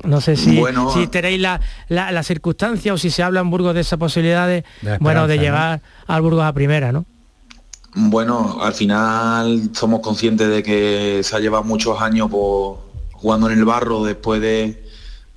No 0.03 0.19
sé 0.19 0.35
si, 0.35 0.57
Bueno. 0.59 0.91
si 0.93 1.07
tenéis 1.07 1.39
la, 1.39 1.61
la, 1.87 2.11
la 2.11 2.21
circunstancia 2.23 2.93
o 2.93 2.97
si 2.97 3.09
se 3.09 3.23
habla 3.23 3.39
en 3.39 3.49
Burgos 3.49 3.73
de 3.73 3.81
esa 3.81 3.95
posibilidad 3.95 4.45
de, 4.47 4.65
bueno, 4.99 5.25
de 5.27 5.37
llegar 5.37 5.81
al 6.07 6.21
Burgos 6.21 6.43
a 6.43 6.51
primera, 6.51 6.91
¿no? 6.91 7.05
Bueno, 7.93 8.57
al 8.61 8.73
final 8.73 9.69
somos 9.71 10.01
conscientes 10.01 10.49
de 10.49 10.61
que 10.63 11.21
se 11.23 11.35
ha 11.35 11.39
llevado 11.39 11.63
muchos 11.63 12.01
años 12.01 12.29
por- 12.29 12.79
jugando 13.13 13.49
en 13.49 13.57
el 13.57 13.63
barro 13.63 14.03
después 14.03 14.41
de, 14.41 14.83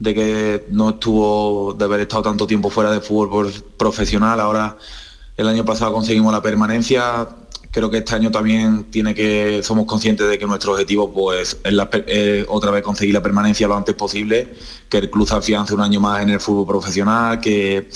de 0.01 0.15
que 0.15 0.67
no 0.71 0.91
estuvo, 0.91 1.75
de 1.75 1.85
haber 1.85 2.01
estado 2.01 2.23
tanto 2.25 2.45
tiempo 2.49 2.69
fuera 2.69 2.91
de 2.91 3.01
fútbol 3.01 3.29
por- 3.31 3.63
profesional. 3.77 4.41
Ahora, 4.41 4.77
el 5.37 5.47
año 5.47 5.65
pasado 5.65 5.93
conseguimos 5.93 6.33
la 6.33 6.43
permanencia. 6.43 7.29
Creo 7.71 7.91
que 7.91 7.99
este 7.99 8.15
año 8.15 8.31
también 8.31 8.85
tiene 8.85 9.15
que, 9.15 9.61
somos 9.63 9.85
conscientes 9.87 10.29
de 10.29 10.39
que 10.39 10.47
nuestro 10.47 10.73
objetivo 10.73 11.13
pues, 11.13 11.59
es 11.63 11.75
eh, 12.07 12.47
otra 12.49 12.71
vez 12.71 12.83
conseguir 12.83 13.15
la 13.15 13.23
permanencia 13.23 13.69
lo 13.69 13.77
antes 13.77 13.95
posible, 13.95 14.55
que 14.89 14.99
el 14.99 15.11
club 15.11 15.29
se 15.29 15.35
afiance 15.35 15.75
un 15.75 15.83
año 15.83 16.01
más 16.01 16.23
en 16.23 16.31
el 16.31 16.41
fútbol 16.41 16.67
profesional, 16.67 17.41
que, 17.41 17.89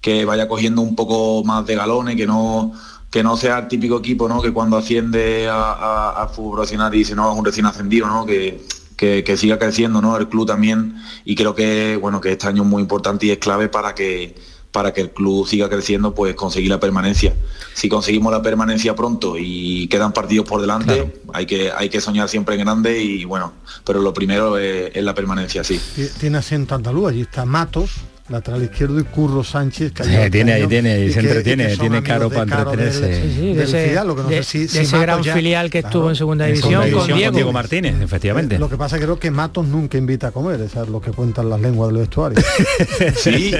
que 0.00 0.24
vaya 0.26 0.46
cogiendo 0.46 0.82
un 0.82 0.94
poco 0.94 1.42
más 1.44 1.64
de 1.66 1.74
galones, 1.74 2.16
que 2.16 2.26
no 2.26 2.72
que 3.14 3.22
no 3.22 3.36
sea 3.36 3.60
el 3.60 3.68
típico 3.68 3.98
equipo 3.98 4.28
¿no? 4.28 4.42
que 4.42 4.52
cuando 4.52 4.76
asciende 4.76 5.46
a, 5.48 6.28
fútbol 6.34 6.56
profesional 6.56 6.90
dice 6.90 7.14
no 7.14 7.30
es 7.30 7.38
un 7.38 7.44
recién 7.44 7.64
ascendido 7.64 8.08
¿no? 8.08 8.26
que, 8.26 8.60
que, 8.96 9.22
que 9.22 9.36
siga 9.36 9.56
creciendo 9.56 10.02
¿no? 10.02 10.16
el 10.16 10.28
club 10.28 10.48
también 10.48 10.96
y 11.24 11.36
creo 11.36 11.54
que 11.54 11.96
bueno 11.96 12.20
que 12.20 12.32
este 12.32 12.48
año 12.48 12.64
es 12.64 12.68
muy 12.68 12.82
importante 12.82 13.26
y 13.26 13.30
es 13.30 13.38
clave 13.38 13.68
para 13.68 13.94
que 13.94 14.34
para 14.74 14.92
que 14.92 15.00
el 15.02 15.10
club 15.12 15.46
siga 15.46 15.68
creciendo 15.68 16.12
pues 16.16 16.34
conseguir 16.34 16.68
la 16.68 16.80
permanencia. 16.80 17.32
Si 17.74 17.88
conseguimos 17.88 18.32
la 18.32 18.42
permanencia 18.42 18.96
pronto 18.96 19.36
y 19.38 19.86
quedan 19.86 20.12
partidos 20.12 20.48
por 20.48 20.60
delante 20.60 21.20
hay 21.32 21.46
que 21.46 21.70
hay 21.70 21.88
que 21.88 22.00
soñar 22.00 22.28
siempre 22.28 22.56
en 22.56 22.62
grande 22.62 23.00
y 23.00 23.24
bueno 23.24 23.52
pero 23.84 24.00
lo 24.02 24.12
primero 24.12 24.58
es, 24.58 24.90
es 24.92 25.04
la 25.04 25.14
permanencia 25.14 25.62
sí. 25.62 25.80
Ti- 25.94 26.08
Tiene 26.18 26.38
acento 26.38 26.74
andaluz, 26.74 27.10
allí 27.10 27.20
está 27.20 27.44
Matos, 27.44 27.90
lateral 28.28 28.62
izquierdo, 28.62 28.98
y 28.98 29.04
Curro 29.04 29.44
Sánchez. 29.44 29.92
que 29.92 30.02
Sí, 30.04 30.10
tiene, 30.30 30.54
ahí 30.54 30.66
tiene, 30.66 30.98
y 31.04 31.12
se 31.12 31.20
que- 31.20 31.26
entretiene, 31.26 31.76
tiene 31.76 32.02
caro 32.02 32.30
para 32.30 32.44
del- 32.46 32.58
entretenerse. 32.58 33.22
Sí, 33.22 33.34
sí, 33.34 33.40
de 33.48 33.54
del 33.54 33.60
ese, 33.68 33.84
filial, 33.86 34.06
lo 34.06 34.16
que 34.16 34.22
no 34.22 34.28
de- 34.28 34.36
sé 34.42 34.44
si- 34.44 34.58
de 34.60 34.68
si 34.68 34.78
ese 34.78 34.84
Matos 34.96 35.00
gran 35.02 35.22
ya- 35.22 35.34
filial 35.34 35.70
que 35.70 35.80
claro, 35.80 35.88
estuvo 35.88 36.08
en 36.10 36.16
segunda 36.16 36.46
En 36.48 36.54
división 36.54 36.74
con 36.80 36.84
división 36.90 37.18
Diego. 37.18 37.34
Diego 37.34 37.52
Martínez, 37.52 37.94
efectivamente. 38.00 38.58
Lo 38.58 38.70
que 38.70 38.76
pasa 38.78 38.98
creo 38.98 39.18
que 39.18 39.30
Matos 39.30 39.66
nunca 39.66 39.98
invita 39.98 40.28
a 40.28 40.30
comer, 40.30 40.60
eso 40.62 40.82
es 40.82 40.88
lo 40.88 41.00
que 41.02 41.10
cuentan 41.10 41.50
las 41.50 41.60
lenguas 41.60 41.90
del 41.90 41.98
vestuario. 41.98 42.38
sí 43.16 43.54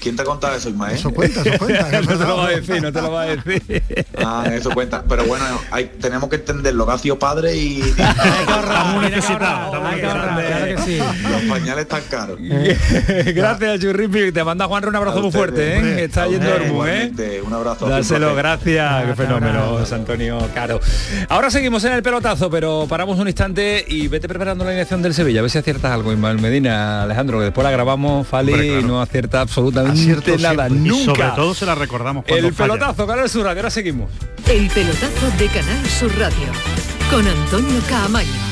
quién 0.00 0.16
te 0.16 0.22
ha 0.22 0.24
contado 0.24 0.56
eso 0.56 0.68
Ismael 0.68 0.96
Eso 0.96 1.10
cuenta, 1.12 1.40
eso 1.42 1.58
cuenta. 1.58 2.00
no 2.02 2.08
te 2.18 2.24
lo 2.24 2.36
va 2.36 2.46
a 2.46 2.50
decir, 2.50 2.82
no 2.82 2.92
te 2.92 3.00
lo 3.02 3.10
va 3.12 3.22
a 3.22 3.26
decir. 3.36 3.82
Ah, 4.24 4.44
eso 4.52 4.70
cuenta. 4.70 5.02
Pero 5.08 5.24
bueno, 5.24 5.44
hay- 5.72 5.90
tenemos 6.00 6.28
que 6.30 6.36
entender 6.36 6.74
lo 6.74 6.86
que 6.86 6.92
ha 6.92 6.98
sido 6.98 7.18
padre 7.18 7.56
y 7.56 7.80
estamos 7.80 9.02
necesitados. 9.02 9.74
Los 11.30 11.42
pañales 11.48 11.88
tan 11.88 12.02
caros. 12.10 12.38
Gracias, 12.40 13.80
Te 14.08 14.44
manda 14.44 14.66
Juan 14.66 14.84
un 14.86 14.96
abrazo 14.96 15.22
muy 15.22 15.30
fuerte, 15.32 15.78
¿eh? 15.78 16.04
Está 16.04 16.26
yendo 16.26 16.52
Ormu, 16.52 16.84
¿eh? 16.86 17.42
Un 17.46 17.52
abrazo. 17.52 17.86
Dáselo, 17.86 18.34
gracias, 18.34 19.04
qué 19.06 19.14
fenómeno, 19.14 19.78
José 19.78 19.94
Antonio 19.94 20.38
Caro. 20.54 20.80
Ahora 21.28 21.50
seguimos 21.50 21.84
en 21.84 21.92
el 21.92 22.02
pelotazo, 22.02 22.50
pero 22.50 22.86
paramos 22.88 23.18
un 23.18 23.28
instante 23.28 23.84
y 23.88 24.08
vete 24.08 24.28
preparando 24.28 24.64
la 24.64 24.70
alineación 24.70 25.02
del 25.02 25.14
Sevilla, 25.14 25.40
a 25.40 25.42
ver 25.42 25.50
si 25.50 25.58
aciertas 25.58 25.92
algo, 25.92 26.12
Ismael 26.12 26.40
Medina, 26.40 27.02
Alejandro, 27.02 27.38
que 27.38 27.44
después 27.46 27.64
la 27.64 27.70
grabamos, 27.70 28.26
Fali, 28.26 28.52
Hombre, 28.52 28.68
claro. 28.68 28.80
y 28.80 28.84
no 28.84 29.00
acierta 29.02 29.40
absolutamente 29.40 30.00
Acierto 30.00 30.36
nada, 30.38 30.68
siempre. 30.68 30.88
Y 30.88 30.88
nunca. 31.06 31.14
sobre 31.14 31.36
todo 31.36 31.54
se 31.54 31.66
la 31.66 31.74
recordamos 31.74 32.24
cuando 32.26 32.48
el 32.48 32.54
falla. 32.54 32.72
pelotazo, 32.74 33.06
Canal 33.06 33.28
Sur 33.28 33.44
Radio, 33.44 33.60
ahora 33.60 33.70
seguimos. 33.70 34.10
El 34.48 34.68
pelotazo 34.68 35.30
de 35.38 35.46
Canal 35.46 35.86
Sur 35.86 36.10
Radio 36.18 36.48
con 37.10 37.26
Antonio 37.26 37.80
Caamaño. 37.88 38.51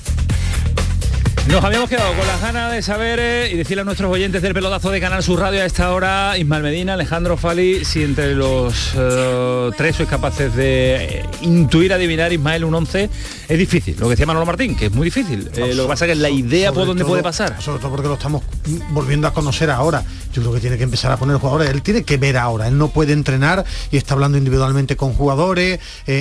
Nos 1.47 1.63
habíamos 1.65 1.89
quedado 1.89 2.13
con 2.13 2.25
las 2.27 2.39
ganas 2.39 2.71
de 2.71 2.81
saber 2.81 3.19
eh, 3.19 3.49
y 3.51 3.57
decirle 3.57 3.81
a 3.81 3.83
nuestros 3.83 4.09
oyentes 4.09 4.41
del 4.41 4.53
pelotazo 4.53 4.89
de 4.91 5.01
Canal 5.01 5.21
Sur 5.23 5.39
Radio 5.39 5.61
a 5.63 5.65
esta 5.65 5.91
hora, 5.91 6.37
Ismael 6.37 6.63
Medina, 6.63 6.93
Alejandro 6.93 7.35
Fali, 7.35 7.83
si 7.83 8.03
entre 8.03 8.35
los 8.35 8.91
eh, 8.95 9.71
tres 9.75 9.95
sois 9.97 10.07
capaces 10.07 10.55
de 10.55 10.95
eh, 11.19 11.25
intuir, 11.41 11.91
adivinar 11.93 12.31
Ismael 12.31 12.63
un 12.63 12.75
11, 12.75 13.09
es 13.49 13.57
difícil. 13.57 13.95
Lo 13.99 14.05
que 14.05 14.11
decía 14.11 14.27
Manolo 14.27 14.45
Martín, 14.45 14.75
que 14.77 14.85
es 14.85 14.91
muy 14.93 15.03
difícil. 15.05 15.45
Lo 15.75 15.83
que 15.83 15.87
pasa 15.89 16.05
es 16.05 16.11
que 16.13 16.15
la 16.15 16.29
idea 16.29 16.71
por 16.71 16.85
dónde 16.85 17.01
todo- 17.03 17.09
puede 17.13 17.23
pasar. 17.23 17.61
Sobre 17.61 17.79
todo 17.79 17.89
porque 17.91 18.07
lo 18.07 18.13
estamos 18.13 18.43
volviendo 18.91 19.27
a 19.27 19.33
conocer 19.33 19.71
ahora. 19.71 20.03
Yo 20.33 20.41
creo 20.43 20.53
que 20.53 20.59
tiene 20.61 20.77
que 20.77 20.83
empezar 20.83 21.11
a 21.11 21.17
poner 21.17 21.35
jugadores. 21.37 21.69
Él 21.71 21.81
tiene 21.81 22.03
que 22.03 22.15
ver 22.17 22.37
ahora. 22.37 22.67
Él 22.67 22.77
no 22.77 22.89
puede 22.89 23.11
entrenar 23.13 23.65
y 23.91 23.97
está 23.97 24.13
hablando 24.13 24.37
individualmente 24.37 24.95
con 24.95 25.11
jugadores, 25.13 25.79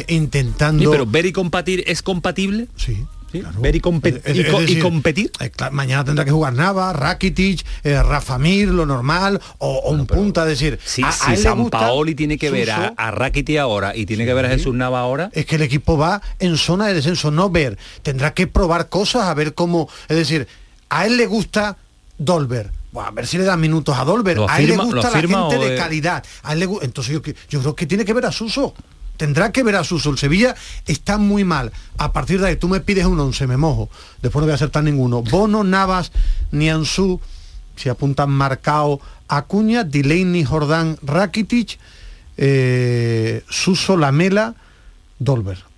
intentando. 0.08 0.82
Sí, 0.82 0.88
pero 0.90 1.06
ver 1.06 1.26
y 1.26 1.32
compartir 1.32 1.84
es 1.86 2.02
compatible. 2.02 2.66
Sí. 2.74 3.04
Ver 3.32 3.76
y, 3.76 3.80
compe- 3.80 4.20
Es- 4.24 4.36
y 4.70 4.78
competir. 4.80 5.30
eh, 5.40 5.50
mañana 5.70 6.04
tendrá 6.04 6.24
que 6.24 6.30
jugar 6.30 6.52
Nava, 6.52 6.92
Rakitic, 6.92 7.64
eh, 7.84 8.02
Rafa 8.02 8.38
Mir, 8.38 8.68
lo 8.68 8.86
normal, 8.86 9.40
o, 9.58 9.90
un 9.90 10.06
punta, 10.06 10.44
decir, 10.44 10.78
Si, 10.84 11.02
a- 11.02 11.08
a 11.08 11.12
si 11.12 11.30
le 11.30 11.36
San 11.36 11.58
Paoli 11.70 12.14
tiene 12.14 12.38
que 12.38 12.50
ver 12.50 12.70
a, 12.70 12.94
a 12.96 13.10
Rakiti 13.10 13.56
ahora 13.56 13.94
y 13.94 14.06
tiene 14.06 14.24
que 14.26 14.34
ver 14.34 14.46
a 14.46 14.48
Jesús 14.48 14.74
Nava 14.74 15.00
ahora, 15.00 15.30
es 15.32 15.46
que 15.46 15.56
el 15.56 15.62
equipo 15.62 15.96
va 15.96 16.20
en 16.38 16.56
zona 16.56 16.86
de 16.88 16.94
descenso, 16.94 17.30
no 17.30 17.50
ver, 17.50 17.78
tendrá 18.02 18.34
que 18.34 18.46
probar 18.46 18.88
cosas 18.88 19.24
a 19.24 19.34
ver 19.34 19.54
cómo, 19.54 19.88
es 20.08 20.16
decir, 20.16 20.48
a 20.88 21.06
él 21.06 21.16
le 21.16 21.26
gusta 21.26 21.76
Dolber. 22.18 22.70
Buah, 22.92 23.06
a 23.06 23.10
ver 23.12 23.26
si 23.26 23.38
le 23.38 23.44
dan 23.44 23.60
minutos 23.60 23.96
a 23.96 24.04
Dolber. 24.04 24.36
¿Lo 24.36 24.50
a 24.50 24.58
él 24.60 24.66
le 24.66 24.76
gusta 24.76 25.10
la 25.10 25.20
gente 25.20 25.58
de 25.70 25.76
calidad. 25.76 26.24
A 26.42 26.52
él 26.54 26.58
le 26.58 26.68
entonces 26.82 27.14
yo, 27.14 27.22
yo 27.48 27.60
creo 27.60 27.76
que 27.76 27.86
tiene 27.86 28.04
que 28.04 28.12
ver 28.12 28.26
a 28.26 28.32
Suso. 28.32 28.74
Tendrá 29.20 29.52
que 29.52 29.62
ver 29.62 29.76
a 29.76 29.84
Suso. 29.84 30.08
El 30.08 30.16
Sevilla 30.16 30.56
está 30.86 31.18
muy 31.18 31.44
mal. 31.44 31.72
A 31.98 32.10
partir 32.10 32.40
de 32.40 32.46
ahí 32.48 32.56
tú 32.56 32.68
me 32.68 32.80
pides 32.80 33.04
un 33.04 33.20
11, 33.20 33.46
me 33.48 33.58
mojo. 33.58 33.90
Después 34.22 34.40
no 34.40 34.46
voy 34.46 34.52
a 34.52 34.54
aceptar 34.54 34.82
ninguno. 34.82 35.20
Bono, 35.20 35.62
Navas, 35.62 36.10
Nianzú, 36.52 37.20
si 37.76 37.90
apuntan 37.90 38.30
marcado 38.30 38.98
Acuña, 39.28 39.84
Delaney, 39.84 40.42
Jordán, 40.42 40.96
Rakitic, 41.02 41.78
eh, 42.38 43.44
Suso, 43.50 43.98
Lamela, 43.98 44.54
Dolber. 45.18 45.69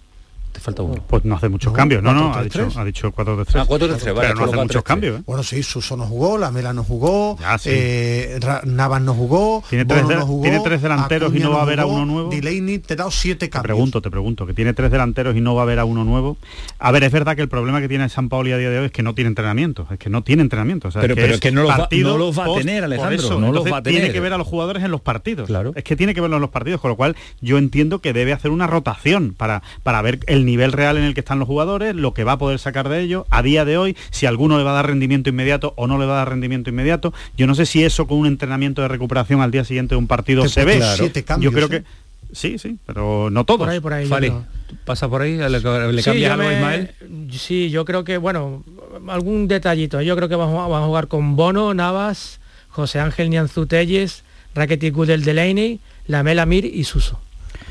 Te 0.52 0.60
falta 0.60 0.82
uno. 0.82 1.02
Pues 1.08 1.24
no 1.24 1.34
hace 1.36 1.48
muchos 1.48 1.72
No, 1.72 1.76
cambios, 1.76 2.02
no, 2.02 2.12
no, 2.12 2.30
4-3-3. 2.34 2.36
ha 2.36 2.42
dicho, 2.44 2.80
ha 2.80 2.84
dicho 2.84 3.12
4-3-3. 3.12 3.54
Ah, 3.54 3.64
4-3-3, 3.66 4.14
vale, 4.14 4.28
Pero 4.28 4.34
no 4.34 4.44
hace 4.44 4.56
muchos 4.56 4.82
3-3. 4.82 4.82
cambios, 4.82 5.20
¿eh? 5.20 5.22
Bueno, 5.24 5.42
sí, 5.42 5.62
Suso 5.62 5.96
no 5.96 6.04
jugó, 6.04 6.36
Lamela 6.36 6.72
no 6.74 6.84
jugó, 6.84 7.38
sí. 7.58 7.70
eh, 7.72 8.38
Navas 8.64 9.00
no 9.00 9.14
jugó, 9.14 9.64
Tiene 9.70 9.84
tres 9.86 10.06
de- 10.06 10.16
no 10.16 10.26
jugó, 10.26 10.42
tiene 10.42 10.60
tres 10.60 10.82
delanteros 10.82 11.34
y 11.34 11.38
no 11.38 11.52
va 11.52 11.60
a 11.60 11.62
haber 11.62 11.80
a 11.80 11.86
uno 11.86 12.04
nuevo. 12.04 12.28
Delaney 12.30 12.78
te 12.80 12.94
he 12.94 12.96
dado 12.96 13.10
siete 13.10 13.46
Te 13.46 13.50
cambios. 13.50 13.64
pregunto, 13.74 14.02
te 14.02 14.10
pregunto, 14.10 14.46
que 14.46 14.52
tiene 14.54 14.74
tres 14.74 14.90
delanteros 14.90 15.34
y 15.36 15.40
no 15.40 15.54
va 15.54 15.62
a 15.62 15.64
haber 15.64 15.78
a 15.78 15.84
uno 15.86 16.04
nuevo. 16.04 16.36
A 16.78 16.92
ver, 16.92 17.02
es 17.04 17.12
verdad 17.12 17.34
que 17.34 17.42
el 17.42 17.48
problema 17.48 17.80
que 17.80 17.88
tiene 17.88 18.08
San 18.10 18.28
Paoli 18.28 18.52
a 18.52 18.58
día 18.58 18.68
de 18.68 18.78
hoy 18.78 18.84
es 18.86 18.92
que 18.92 19.02
no 19.02 19.14
tiene 19.14 19.28
entrenamiento, 19.28 19.86
es 19.90 19.98
que 19.98 20.10
no 20.10 20.22
tiene 20.22 20.42
entrenamiento. 20.42 20.88
o 20.88 20.90
sea, 20.90 21.00
Pero- 21.00 21.14
que 21.14 21.22
pero 21.22 21.34
es 21.34 21.40
que 21.40 21.50
no 21.52 21.62
los 21.62 21.70
va- 21.72 21.88
no 21.90 22.18
los 22.18 22.38
va 22.38 22.44
a 22.44 22.54
tener, 22.58 22.84
Alejandro, 22.84 23.14
eso, 23.16 23.34
no 23.34 23.40
los 23.40 23.48
entonces 23.48 23.72
va 23.72 23.76
a 23.78 23.82
Tiene 23.82 23.98
tener. 24.00 24.12
que 24.12 24.20
ver 24.20 24.32
a 24.34 24.38
los 24.38 24.46
jugadores 24.46 24.82
en 24.84 24.90
los 24.90 25.00
partidos. 25.00 25.46
Claro. 25.46 25.72
Es 25.74 25.84
que 25.84 25.96
tiene 25.96 26.12
que 26.14 26.20
verlos 26.20 26.36
en 26.36 26.42
los 26.42 26.50
partidos, 26.50 26.80
con 26.80 26.90
lo 26.90 26.96
cual 26.96 27.16
yo 27.40 27.56
entiendo 27.56 28.00
que 28.00 28.12
debe 28.12 28.32
hacer 28.34 28.50
una 28.50 28.66
rotación 28.66 29.34
para, 29.36 29.62
para 29.82 30.02
ver 30.02 30.20
el 30.26 30.41
nivel 30.44 30.72
real 30.72 30.96
en 30.96 31.04
el 31.04 31.14
que 31.14 31.20
están 31.20 31.38
los 31.38 31.46
jugadores, 31.48 31.94
lo 31.94 32.14
que 32.14 32.24
va 32.24 32.32
a 32.32 32.38
poder 32.38 32.58
sacar 32.58 32.88
de 32.88 33.00
ellos 33.00 33.24
a 33.30 33.42
día 33.42 33.64
de 33.64 33.78
hoy, 33.78 33.96
si 34.10 34.26
alguno 34.26 34.58
le 34.58 34.64
va 34.64 34.70
a 34.72 34.74
dar 34.74 34.86
rendimiento 34.86 35.30
inmediato 35.30 35.74
o 35.76 35.86
no 35.86 35.98
le 35.98 36.06
va 36.06 36.14
a 36.14 36.16
dar 36.18 36.30
rendimiento 36.30 36.70
inmediato. 36.70 37.12
Yo 37.36 37.46
no 37.46 37.54
sé 37.54 37.66
si 37.66 37.82
eso 37.84 38.06
con 38.06 38.18
un 38.18 38.26
entrenamiento 38.26 38.82
de 38.82 38.88
recuperación 38.88 39.40
al 39.40 39.50
día 39.50 39.64
siguiente 39.64 39.94
de 39.94 39.98
un 39.98 40.06
partido 40.06 40.48
se 40.48 40.64
ve. 40.64 40.80
siete 40.96 41.24
cambios, 41.24 41.52
yo 41.52 41.56
creo 41.56 41.66
¿eh? 41.78 41.82
que 41.82 42.34
sí, 42.34 42.58
sí, 42.58 42.78
pero 42.86 43.30
no 43.30 43.44
todos. 43.44 43.60
Por 43.60 43.68
ahí, 43.68 43.80
por 44.08 44.18
creo. 44.18 44.44
pasa 44.84 45.08
por 45.08 45.22
ahí, 45.22 45.36
le, 45.36 45.48
le 45.50 45.58
Sí, 45.60 46.04
cambias 46.04 46.16
yo 46.16 46.32
algo 46.32 46.44
a 46.44 46.46
me- 46.48 46.54
Ismael. 46.54 46.90
Sí, 47.30 47.70
yo 47.70 47.84
creo 47.84 48.04
que, 48.04 48.16
bueno, 48.18 48.64
algún 49.08 49.48
detallito. 49.48 50.00
Yo 50.00 50.16
creo 50.16 50.28
que 50.28 50.36
van 50.36 50.48
a 50.48 50.84
jugar 50.86 51.08
con 51.08 51.36
Bono, 51.36 51.74
Navas, 51.74 52.40
José 52.70 53.00
Ángel 53.00 53.28
Nianzú 53.30 53.66
Telles, 53.66 54.24
Rakitic 54.54 54.94
Gudel 54.94 55.24
Delaney, 55.24 55.80
Lamela 56.06 56.46
Mir 56.46 56.64
y 56.64 56.84
Suso. 56.84 57.20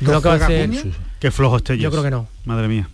¿No 0.00 0.08
Creo 0.08 0.22
que 0.22 0.28
va 0.28 0.34
a 0.34 0.38
juega 0.38 0.46
ser... 0.46 0.64
Acuña? 0.70 0.82
Qué 1.22 1.30
flojo 1.30 1.56
es 1.56 1.62
Telles. 1.62 1.80
Yo 1.84 1.90
creo 1.92 2.02
que 2.02 2.10
no. 2.10 2.26
Madre 2.46 2.66
mía. 2.66 2.88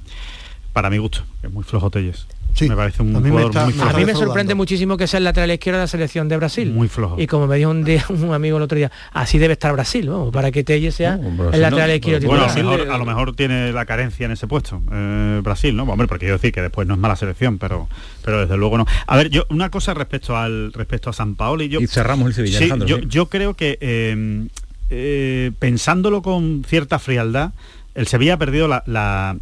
Para 0.74 0.90
mi 0.90 0.98
gusto, 0.98 1.20
es 1.42 1.50
muy 1.50 1.64
flojo 1.64 1.88
Telles. 1.90 2.26
Sí, 2.52 2.68
me 2.68 2.76
parece 2.76 3.02
un 3.02 3.16
a 3.16 3.20
mí 3.20 3.24
me 3.24 3.30
jugador 3.30 3.50
está- 3.52 3.64
muy 3.64 3.72
flojo. 3.72 3.88
A 3.88 3.92
mí 3.98 4.04
me 4.04 4.14
sorprende 4.14 4.54
muchísimo 4.54 4.96
que 4.98 5.06
sea 5.06 5.16
el 5.18 5.24
lateral 5.24 5.50
izquierdo 5.50 5.78
de 5.78 5.84
la 5.84 5.88
selección 5.88 6.28
de 6.28 6.36
Brasil. 6.36 6.70
Muy 6.70 6.88
flojo. 6.88 7.18
Y 7.18 7.26
como 7.26 7.46
me 7.46 7.56
dijo 7.56 7.70
un 7.70 7.84
día 7.84 8.04
un 8.10 8.34
amigo 8.34 8.58
el 8.58 8.62
otro 8.64 8.76
día, 8.76 8.92
así 9.14 9.38
debe 9.38 9.54
estar 9.54 9.72
Brasil, 9.72 10.10
vamos, 10.10 10.30
para 10.30 10.50
que 10.50 10.62
Telles 10.62 10.94
sea 10.94 11.16
No, 11.16 11.30
Brasil 11.30 11.54
el 11.54 11.60
lateral 11.62 11.88
no, 11.88 11.94
izquierdo 11.94 12.26
Bueno, 12.28 12.44
a 12.44 12.48
lo, 12.48 12.54
mejor, 12.54 12.90
a 12.90 12.98
lo 12.98 13.04
mejor 13.06 13.34
tiene 13.34 13.72
la 13.72 13.86
carencia 13.86 14.26
en 14.26 14.32
ese 14.32 14.46
puesto, 14.46 14.82
eh, 14.92 15.40
Brasil, 15.42 15.74
¿no? 15.74 15.84
Hombre, 15.84 16.06
porque 16.06 16.26
quiero 16.26 16.36
decir 16.36 16.52
que 16.52 16.60
después 16.60 16.86
no 16.86 16.92
es 16.94 17.00
mala 17.00 17.16
selección, 17.16 17.56
pero 17.56 17.88
pero 18.22 18.40
desde 18.40 18.58
luego 18.58 18.76
no. 18.76 18.84
A 19.06 19.16
ver, 19.16 19.30
yo 19.30 19.46
una 19.48 19.70
cosa 19.70 19.94
respecto 19.94 20.36
al 20.36 20.72
respecto 20.74 21.08
a 21.08 21.14
San 21.14 21.34
Paoli, 21.34 21.68
yo 21.70 21.80
Y 21.80 21.86
cerramos 21.86 22.26
el 22.28 22.34
Sevilla, 22.34 22.58
Sí, 22.58 22.64
Alejandro, 22.64 22.88
yo, 22.88 22.96
sí. 22.98 23.04
yo 23.08 23.26
creo 23.30 23.54
que 23.54 23.78
eh, 23.80 24.48
eh, 24.90 25.52
pensándolo 25.58 26.22
con 26.22 26.64
cierta 26.66 26.98
frialdad, 26.98 27.52
el 27.98 28.06
Sevilla 28.06 28.34
ha 28.34 28.38
perdido 28.38 28.68
la, 28.68 28.82
la- 28.86 29.36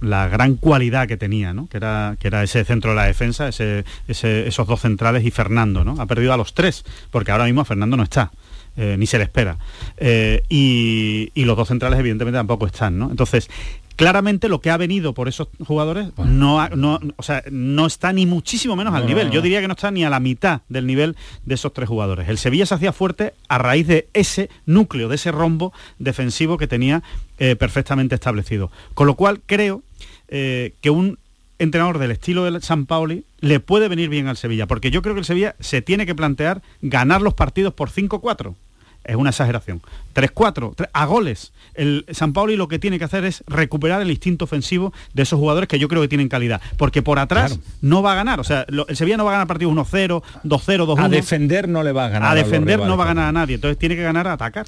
la- 0.00 0.28
gran 0.28 0.56
cualidad 0.56 1.06
que 1.06 1.16
tenía, 1.16 1.52
¿no? 1.52 1.68
que, 1.68 1.76
era, 1.76 2.16
que 2.18 2.28
era 2.28 2.42
ese 2.42 2.64
centro 2.64 2.90
de 2.90 2.96
la 2.96 3.04
defensa, 3.04 3.48
ese, 3.48 3.84
esos 4.08 4.66
dos 4.66 4.80
centrales 4.80 5.24
y 5.24 5.30
Fernando. 5.30 5.84
¿no? 5.84 6.00
Ha 6.00 6.06
perdido 6.06 6.32
a 6.32 6.36
los 6.36 6.54
tres, 6.54 6.84
porque 7.10 7.30
ahora 7.30 7.44
mismo 7.44 7.64
Fernando 7.64 7.96
no 7.96 8.02
está. 8.02 8.30
eh, 8.76 8.96
ni 8.98 9.06
se 9.06 9.18
le 9.18 9.24
espera. 9.24 9.56
Eh, 9.98 10.42
y, 10.48 11.30
y 11.34 11.44
los 11.44 11.56
dos 11.56 11.68
centrales 11.68 11.98
evidentemente 12.00 12.38
tampoco 12.38 12.66
están. 12.66 12.98
¿no? 12.98 13.10
Entonces, 13.10 13.48
claramente 13.96 14.48
lo 14.48 14.60
que 14.60 14.70
ha 14.70 14.76
venido 14.76 15.14
por 15.14 15.28
esos 15.28 15.48
jugadores 15.64 16.08
no, 16.26 16.60
ha- 16.60 16.68
no, 16.70 16.98
o 17.16 17.22
sea, 17.22 17.42
no 17.50 17.86
está 17.86 18.12
ni 18.12 18.26
muchísimo 18.26 18.76
menos 18.76 18.94
al 18.94 19.02
No, 19.02 19.08
nivel. 19.08 19.30
Yo 19.30 19.40
diría 19.42 19.60
que 19.60 19.68
no 19.68 19.74
está 19.74 19.90
ni 19.90 20.04
a 20.04 20.10
la 20.10 20.20
mitad 20.20 20.62
del 20.68 20.86
nivel 20.86 21.16
de 21.44 21.54
esos 21.54 21.72
tres 21.72 21.88
jugadores. 21.88 22.28
El 22.28 22.38
Sevilla 22.38 22.66
se 22.66 22.74
hacía 22.74 22.92
fuerte 22.92 23.34
a 23.48 23.58
raíz 23.58 23.86
de 23.86 24.08
ese 24.14 24.50
núcleo, 24.66 25.08
de 25.08 25.16
ese 25.16 25.30
rombo 25.32 25.72
defensivo 25.98 26.58
que 26.58 26.66
tenía 26.66 27.02
eh, 27.38 27.56
perfectamente 27.56 28.14
establecido. 28.14 28.70
Con 28.94 29.06
lo 29.06 29.14
cual 29.14 29.40
creo 29.46 29.82
eh, 30.28 30.74
que 30.80 30.90
un 30.90 31.18
entrenador 31.60 31.98
del 31.98 32.10
estilo 32.10 32.44
de 32.50 32.60
San 32.60 32.84
Paoli 32.86 33.24
le 33.38 33.60
puede 33.60 33.88
venir 33.88 34.08
bien 34.08 34.26
al 34.26 34.36
Sevilla, 34.36 34.66
porque 34.66 34.90
yo 34.90 35.02
creo 35.02 35.14
que 35.14 35.20
el 35.20 35.24
Sevilla 35.24 35.54
se 35.60 35.82
tiene 35.82 36.04
que 36.04 36.14
plantear 36.14 36.62
ganar 36.82 37.22
los 37.22 37.34
partidos 37.34 37.74
por 37.74 37.90
5-4. 37.90 38.54
Es 39.04 39.16
una 39.16 39.30
exageración. 39.30 39.82
3-4, 40.14 40.74
tre- 40.76 40.88
a 40.92 41.06
goles. 41.06 41.52
El 41.74 42.04
San 42.12 42.32
Paoli 42.32 42.54
lo 42.56 42.68
que 42.68 42.78
tiene 42.78 42.98
que 42.98 43.04
hacer 43.04 43.24
es 43.24 43.42
recuperar 43.48 44.00
el 44.00 44.10
instinto 44.10 44.44
ofensivo 44.44 44.92
de 45.12 45.24
esos 45.24 45.38
jugadores 45.40 45.68
que 45.68 45.78
yo 45.78 45.88
creo 45.88 46.00
que 46.02 46.08
tienen 46.08 46.28
calidad. 46.28 46.60
Porque 46.76 47.02
por 47.02 47.18
atrás 47.18 47.52
Claro. 47.54 47.62
no 47.82 48.02
va 48.02 48.12
a 48.12 48.14
ganar. 48.14 48.38
O 48.40 48.44
sea, 48.44 48.64
lo- 48.68 48.86
el 48.86 48.96
Sevilla 48.96 49.16
no 49.16 49.24
va 49.24 49.30
a 49.30 49.34
ganar 49.34 49.46
partidos 49.48 49.72
1-0, 49.72 50.22
2-0, 50.44 50.86
2-1. 50.86 51.04
A 51.04 51.08
defender 51.08 51.68
no 51.68 51.82
le 51.82 51.90
va 51.92 52.06
a 52.06 52.08
ganar. 52.10 52.30
A 52.30 52.34
defender 52.34 52.78
no 52.78 52.96
va 52.96 53.04
a 53.04 53.06
ganar 53.08 53.28
a 53.28 53.32
nadie. 53.32 53.56
Entonces 53.56 53.76
tiene 53.76 53.96
que 53.96 54.02
ganar 54.02 54.28
a 54.28 54.34
atacar. 54.34 54.66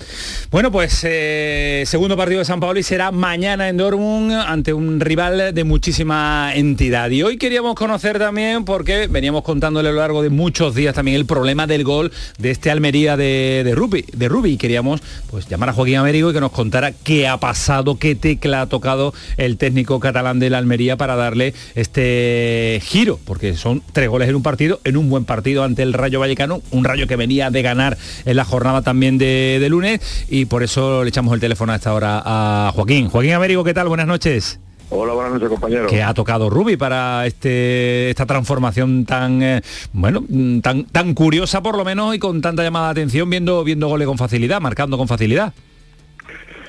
Bueno, 0.50 0.72
pues 0.72 1.00
eh, 1.04 1.84
segundo 1.86 2.16
partido 2.16 2.40
de 2.40 2.44
San 2.44 2.58
Paoli 2.60 2.82
será 2.82 3.12
mañana 3.12 3.68
en 3.68 3.76
Dortmund 3.76 4.32
ante 4.32 4.72
un 4.72 4.98
rival 5.00 5.54
de 5.54 5.64
muchísima 5.64 6.50
entidad. 6.54 7.08
Y 7.10 7.22
hoy 7.22 7.36
queríamos 7.38 7.74
conocer 7.76 8.18
también, 8.18 8.64
porque 8.64 9.06
veníamos 9.06 9.44
contándole 9.44 9.90
a 9.90 9.92
lo 9.92 9.98
largo 10.00 10.22
de 10.22 10.30
muchos 10.30 10.74
días 10.74 10.94
también 10.94 11.16
el 11.16 11.26
problema 11.26 11.66
del 11.68 11.84
gol 11.84 12.10
de 12.38 12.50
este 12.50 12.70
Almería 12.72 13.16
de, 13.16 13.62
de 13.64 13.74
Rubi, 13.74 14.04
de 14.12 14.25
Rubi. 14.28 14.52
Y 14.52 14.56
queríamos 14.56 15.00
pues 15.30 15.48
llamar 15.48 15.70
a 15.70 15.72
Joaquín 15.72 15.96
Américo 15.96 16.30
y 16.30 16.32
que 16.32 16.40
nos 16.40 16.52
contara 16.52 16.92
qué 16.92 17.28
ha 17.28 17.38
pasado, 17.38 17.98
qué 17.98 18.14
tecla 18.14 18.62
ha 18.62 18.66
tocado 18.66 19.14
el 19.36 19.56
técnico 19.56 20.00
catalán 20.00 20.38
de 20.38 20.50
la 20.50 20.58
Almería 20.58 20.96
para 20.96 21.16
darle 21.16 21.54
este 21.74 22.80
giro, 22.84 23.18
porque 23.24 23.54
son 23.54 23.82
tres 23.92 24.08
goles 24.08 24.28
en 24.28 24.36
un 24.36 24.42
partido, 24.42 24.80
en 24.84 24.96
un 24.96 25.08
buen 25.08 25.24
partido 25.24 25.64
ante 25.64 25.82
el 25.82 25.92
Rayo 25.92 26.20
Vallecano, 26.20 26.62
un 26.70 26.84
Rayo 26.84 27.06
que 27.06 27.16
venía 27.16 27.50
de 27.50 27.62
ganar 27.62 27.96
en 28.24 28.36
la 28.36 28.44
jornada 28.44 28.82
también 28.82 29.18
de, 29.18 29.58
de 29.60 29.68
lunes 29.68 30.00
y 30.28 30.46
por 30.46 30.62
eso 30.62 31.02
le 31.02 31.08
echamos 31.08 31.34
el 31.34 31.40
teléfono 31.40 31.72
a 31.72 31.76
esta 31.76 31.92
hora 31.94 32.22
a 32.24 32.72
Joaquín. 32.74 33.08
Joaquín 33.08 33.32
Américo, 33.32 33.64
¿qué 33.64 33.74
tal? 33.74 33.88
Buenas 33.88 34.06
noches. 34.06 34.60
Hola, 34.88 35.14
buenas 35.14 35.32
noches, 35.32 35.48
compañero. 35.48 35.88
¿Qué 35.88 36.02
ha 36.02 36.14
tocado 36.14 36.48
Rubi 36.48 36.76
para 36.76 37.26
este, 37.26 38.10
esta 38.10 38.24
transformación 38.24 39.04
tan 39.04 39.42
eh, 39.42 39.62
bueno 39.92 40.22
mm, 40.28 40.60
tan, 40.60 40.84
tan 40.84 41.12
curiosa 41.12 41.60
por 41.60 41.76
lo 41.76 41.84
menos 41.84 42.14
y 42.14 42.18
con 42.18 42.40
tanta 42.40 42.62
llamada 42.62 42.86
de 42.86 42.90
atención 42.92 43.28
viendo 43.28 43.64
viendo 43.64 43.88
goles 43.88 44.06
con 44.06 44.16
facilidad, 44.16 44.60
marcando 44.60 44.96
con 44.96 45.08
facilidad? 45.08 45.52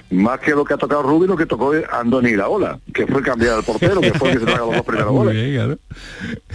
Más 0.09 0.39
que 0.39 0.51
lo 0.51 0.63
que 0.63 0.73
ha 0.73 0.77
tocado 0.77 1.03
Rubí, 1.03 1.27
lo 1.27 1.35
que 1.35 1.45
tocó 1.45 1.73
Andoni 1.91 2.29
Iraola, 2.29 2.79
que 2.93 3.05
fue 3.07 3.21
cambiar 3.21 3.55
al 3.55 3.63
portero, 3.63 3.99
que 3.99 4.13
fue 4.13 4.29
el 4.29 4.35
que 4.35 4.39
se 4.39 4.45
traga 4.45 4.65
los 4.65 4.75
dos 4.75 4.85
primeros 4.85 5.11
goles. 5.13 5.33
bien, 5.33 5.55
claro. 5.55 5.77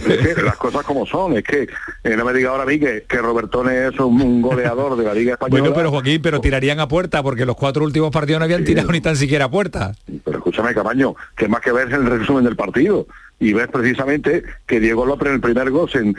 Es 0.07 0.35
que 0.35 0.41
las 0.41 0.57
cosas 0.57 0.83
como 0.83 1.05
son, 1.05 1.37
es 1.37 1.43
que 1.43 1.67
eh, 2.03 2.15
no 2.17 2.25
me 2.25 2.33
diga 2.33 2.49
ahora 2.49 2.63
a 2.63 2.65
mí 2.65 2.79
que, 2.79 3.03
que 3.07 3.17
Robertone 3.17 3.87
es 3.87 3.99
un, 3.99 4.19
un 4.21 4.41
goleador 4.41 4.97
de 4.97 5.03
la 5.03 5.13
Liga 5.13 5.33
Española. 5.33 5.61
Bueno, 5.61 5.75
pero 5.75 5.91
Joaquín, 5.91 6.21
pero 6.21 6.41
tirarían 6.41 6.79
a 6.79 6.87
puerta 6.87 7.21
porque 7.21 7.45
los 7.45 7.55
cuatro 7.55 7.83
últimos 7.83 8.11
partidos 8.11 8.39
no 8.39 8.45
habían 8.45 8.63
tirado 8.63 8.91
ni 8.91 9.01
tan 9.01 9.15
siquiera 9.15 9.45
a 9.45 9.51
puerta. 9.51 9.93
Pero 10.25 10.37
escúchame, 10.37 10.73
Camaño, 10.73 11.15
que 11.35 11.47
más 11.47 11.61
que 11.61 11.71
ver 11.71 11.93
el 11.93 12.05
resumen 12.05 12.43
del 12.43 12.55
partido. 12.55 13.05
Y 13.43 13.51
ves 13.53 13.67
precisamente 13.67 14.43
que 14.65 14.79
Diego 14.79 15.05
López 15.05 15.27
en 15.27 15.33
el 15.35 15.41
primer 15.41 15.69
gol, 15.69 15.89
se- 15.89 16.13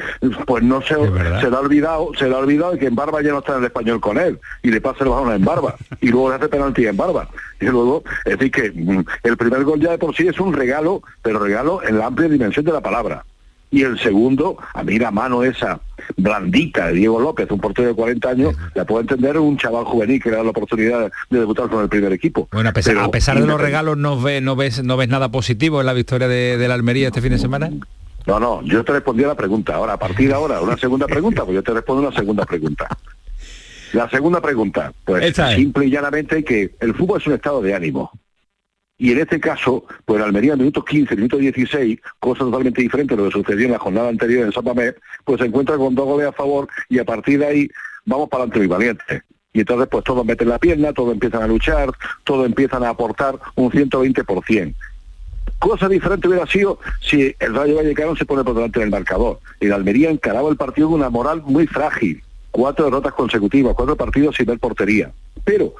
pues 0.46 0.62
no 0.62 0.82
se, 0.82 0.94
se 1.40 1.50
le 1.50 1.56
ha 1.56 1.60
olvidado, 1.60 2.10
se 2.18 2.28
le 2.28 2.34
ha 2.34 2.38
olvidado 2.38 2.76
que 2.78 2.86
en 2.86 2.94
Barba 2.94 3.22
ya 3.22 3.32
no 3.32 3.38
está 3.38 3.52
en 3.54 3.60
el 3.60 3.64
español 3.64 4.00
con 4.00 4.18
él, 4.18 4.38
y 4.62 4.70
le 4.70 4.80
pasa 4.80 5.04
el 5.04 5.10
balón 5.10 5.32
en 5.32 5.44
Barba, 5.44 5.74
y 6.00 6.08
luego 6.08 6.28
le 6.28 6.34
hace 6.36 6.48
penalti 6.48 6.86
en 6.86 6.96
Barba. 6.96 7.28
Y 7.60 7.66
luego, 7.66 8.02
es 8.26 8.38
decir 8.38 8.50
que 8.50 8.70
mm, 8.74 9.04
el 9.22 9.36
primer 9.36 9.64
gol 9.64 9.80
ya 9.80 9.92
de 9.92 9.98
por 9.98 10.14
sí 10.14 10.28
es 10.28 10.38
un 10.38 10.52
regalo, 10.52 11.02
pero 11.22 11.38
regalo 11.38 11.82
en 11.82 11.98
la 11.98 12.06
amplia 12.06 12.28
dimensión 12.28 12.64
de 12.64 12.72
la 12.72 12.80
palabra. 12.82 13.24
Y 13.70 13.82
el 13.82 13.98
segundo, 13.98 14.56
a 14.72 14.84
mí 14.84 14.98
la 14.98 15.10
mano 15.10 15.42
esa 15.42 15.80
blandita 16.16 16.88
de 16.88 16.94
Diego 16.94 17.18
López, 17.18 17.50
un 17.50 17.58
portero 17.58 17.88
de 17.88 17.94
40 17.94 18.28
años, 18.28 18.54
la 18.74 18.84
puedo 18.84 19.00
entender 19.00 19.36
un 19.36 19.56
chaval 19.56 19.84
juvenil 19.84 20.22
que 20.22 20.30
le 20.30 20.36
da 20.36 20.44
la 20.44 20.50
oportunidad 20.50 21.10
de 21.30 21.38
debutar 21.38 21.68
con 21.68 21.82
el 21.82 21.88
primer 21.88 22.12
equipo. 22.12 22.48
Bueno, 22.52 22.68
a 22.68 22.72
pesar, 22.72 22.94
Pero 22.94 23.04
a 23.06 23.10
pesar 23.10 23.40
de 23.40 23.46
los 23.46 23.60
regalos, 23.60 23.96
¿no 23.96 24.20
ves, 24.20 24.40
no, 24.42 24.54
ves, 24.54 24.84
¿no 24.84 24.96
ves 24.96 25.08
nada 25.08 25.30
positivo 25.30 25.80
en 25.80 25.86
la 25.86 25.92
victoria 25.92 26.28
de, 26.28 26.56
de 26.56 26.68
la 26.68 26.74
Almería 26.74 27.08
este 27.08 27.20
fin 27.20 27.32
de 27.32 27.38
semana? 27.38 27.70
No, 28.26 28.38
no, 28.38 28.62
yo 28.62 28.84
te 28.84 28.92
respondí 28.92 29.24
a 29.24 29.28
la 29.28 29.34
pregunta. 29.34 29.74
Ahora, 29.74 29.94
a 29.94 29.98
partir 29.98 30.28
de 30.28 30.34
ahora, 30.34 30.60
una 30.60 30.76
segunda 30.76 31.06
pregunta, 31.06 31.44
pues 31.44 31.56
yo 31.56 31.62
te 31.62 31.72
respondo 31.72 32.06
una 32.06 32.16
segunda 32.16 32.46
pregunta. 32.46 32.88
La 33.92 34.08
segunda 34.10 34.40
pregunta, 34.40 34.92
pues 35.04 35.24
Esa 35.24 35.52
es. 35.52 35.56
simple 35.58 35.86
y 35.86 35.90
llanamente 35.90 36.42
que 36.42 36.74
el 36.80 36.94
fútbol 36.94 37.20
es 37.20 37.26
un 37.26 37.34
estado 37.34 37.60
de 37.62 37.74
ánimo. 37.74 38.10
Y 39.05 39.12
en 39.12 39.18
este 39.18 39.38
caso, 39.38 39.84
pues 40.07 40.22
Almería, 40.22 40.55
en 40.55 40.61
minutos 40.61 40.82
15, 40.82 41.14
minutos 41.16 41.38
16, 41.38 42.00
cosa 42.20 42.38
totalmente 42.42 42.80
diferente 42.80 43.12
a 43.12 43.18
lo 43.18 43.26
que 43.26 43.32
sucedió 43.32 43.66
en 43.66 43.72
la 43.72 43.78
jornada 43.78 44.09
anterior 44.09 44.46
en 44.46 44.50
San 44.50 44.64
Mamés, 44.64 44.94
pues 45.26 45.40
se 45.40 45.46
encuentra 45.46 45.76
con 45.76 45.94
dos 45.94 46.07
goles 46.07 46.28
a 46.28 46.32
favor 46.32 46.68
y 46.88 46.98
a 46.98 47.05
partir 47.05 47.40
de 47.40 47.46
ahí 47.46 47.68
vamos 48.07 48.30
para 48.30 48.44
adelante 48.44 48.61
muy 48.61 48.66
valientes. 48.66 49.22
Y 49.52 49.61
entonces 49.61 49.88
pues 49.90 50.05
todos 50.05 50.24
meten 50.24 50.48
la 50.48 50.59
pierna, 50.59 50.94
todos 50.94 51.12
empiezan 51.12 51.42
a 51.42 51.46
luchar, 51.46 51.90
todos 52.24 52.46
empiezan 52.46 52.82
a 52.82 52.88
aportar 52.88 53.38
un 53.57 53.70
120%. 53.70 54.74
Cosa 55.59 55.86
diferente 55.86 56.26
hubiera 56.26 56.46
sido 56.46 56.78
si 57.02 57.36
el 57.38 57.55
Rayo 57.55 57.76
Vallecano 57.76 58.16
se 58.16 58.24
pone 58.24 58.42
por 58.42 58.55
delante 58.55 58.80
del 58.80 58.88
marcador. 58.88 59.38
El 59.61 59.74
Almería 59.74 60.09
encaraba 60.09 60.48
el 60.48 60.57
partido 60.57 60.88
con 60.88 61.00
una 61.00 61.11
moral 61.11 61.42
muy 61.44 61.66
frágil. 61.66 62.22
Cuatro 62.50 62.86
derrotas 62.86 63.12
consecutivas, 63.12 63.74
cuatro 63.74 63.96
partidos 63.96 64.34
sin 64.34 64.46
ver 64.46 64.59
portería. 64.59 65.12
Pero 65.44 65.74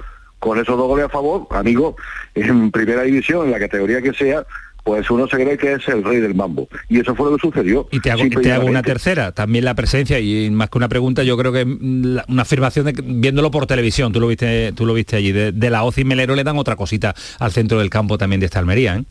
con 0.45 0.59
esos 0.61 0.77
dos 0.77 0.87
goles 0.87 1.07
a 1.07 1.09
favor, 1.09 1.47
amigo, 1.51 1.97
en 2.35 2.71
primera 2.71 3.03
división, 3.03 3.47
en 3.47 3.53
la 3.53 3.59
categoría 3.59 4.03
que 4.03 4.13
sea, 4.13 4.45
pues 4.83 5.11
uno 5.11 5.27
se 5.27 5.37
cree 5.37 5.57
que 5.57 5.73
es 5.73 5.89
el 5.89 6.05
rey 6.05 6.19
del 6.21 6.35
mambo. 6.35 6.69
Y 6.91 7.01
eso 7.01 7.15
fue 7.15 7.31
lo 7.31 7.37
que 7.39 7.41
sucedió. 7.49 7.89
Y 7.91 8.01
te 8.01 8.11
hago, 8.11 8.23
te 8.29 8.59
una 8.59 8.83
tercera, 8.83 9.33
también 9.33 9.65
la 9.65 9.75
presencia 9.75 10.21
y 10.21 10.51
más 10.51 10.69
que 10.69 10.77
una 10.77 10.91
pregunta, 10.91 11.23
yo 11.23 11.39
creo 11.39 11.51
que 11.53 11.65
la- 11.65 12.27
una 12.29 12.43
afirmación 12.43 12.85
de 12.85 12.93
que- 12.93 13.01
viéndolo 13.03 13.51
por 13.51 13.67
televisión, 13.67 14.13
tú 14.13 14.21
lo 14.21 14.27
viste, 14.29 14.73
tú 14.73 14.85
lo 14.85 14.93
viste 14.93 15.17
allí, 15.17 15.33
de, 15.33 15.53
de 15.53 15.71
la 15.71 15.83
OCI 15.85 16.05
Melero 16.05 16.35
le 16.35 16.45
dan 16.45 16.59
otra 16.59 16.77
cosita 16.77 17.15
al 17.39 17.51
centro 17.53 17.79
del 17.79 17.89
campo 17.89 18.19
también 18.19 18.41
de 18.41 18.47
esta 18.47 18.59
Almería, 18.59 18.97
¿eh? 18.97 19.05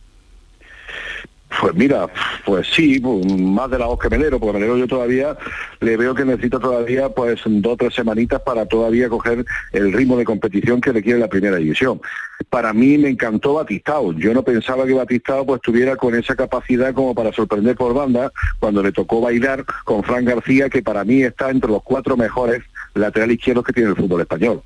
Pues 1.59 1.75
mira, 1.75 2.07
pues 2.45 2.67
sí, 2.67 2.99
pues, 2.99 3.25
más 3.39 3.69
de 3.69 3.79
la 3.79 3.85
voz 3.85 3.99
que 3.99 4.09
Melero, 4.09 4.39
porque 4.39 4.53
Melero 4.53 4.77
yo 4.77 4.87
todavía 4.87 5.37
le 5.79 5.97
veo 5.97 6.15
que 6.15 6.25
necesita 6.25 6.59
todavía 6.59 7.09
pues 7.09 7.41
dos 7.45 7.73
o 7.73 7.77
tres 7.77 7.93
semanitas 7.93 8.41
para 8.41 8.65
todavía 8.65 9.09
coger 9.09 9.45
el 9.71 9.93
ritmo 9.93 10.17
de 10.17 10.25
competición 10.25 10.81
que 10.81 10.91
requiere 10.91 11.19
la 11.19 11.27
primera 11.27 11.57
división. 11.57 12.01
Para 12.49 12.73
mí 12.73 12.97
me 12.97 13.09
encantó 13.09 13.55
Batistao. 13.55 14.13
Yo 14.13 14.33
no 14.33 14.43
pensaba 14.43 14.85
que 14.85 14.93
Batistao 14.93 15.45
pues 15.45 15.61
tuviera 15.61 15.95
con 15.95 16.15
esa 16.15 16.35
capacidad 16.35 16.93
como 16.93 17.13
para 17.13 17.31
sorprender 17.31 17.75
por 17.75 17.93
banda 17.93 18.31
cuando 18.59 18.81
le 18.81 18.91
tocó 18.91 19.21
bailar 19.21 19.63
con 19.85 20.03
Fran 20.03 20.25
García, 20.25 20.69
que 20.69 20.81
para 20.81 21.03
mí 21.03 21.23
está 21.23 21.49
entre 21.49 21.71
los 21.71 21.83
cuatro 21.83 22.17
mejores 22.17 22.63
laterales 22.93 23.37
izquierdos 23.37 23.65
que 23.65 23.73
tiene 23.73 23.89
el 23.89 23.95
fútbol 23.95 24.21
español 24.21 24.63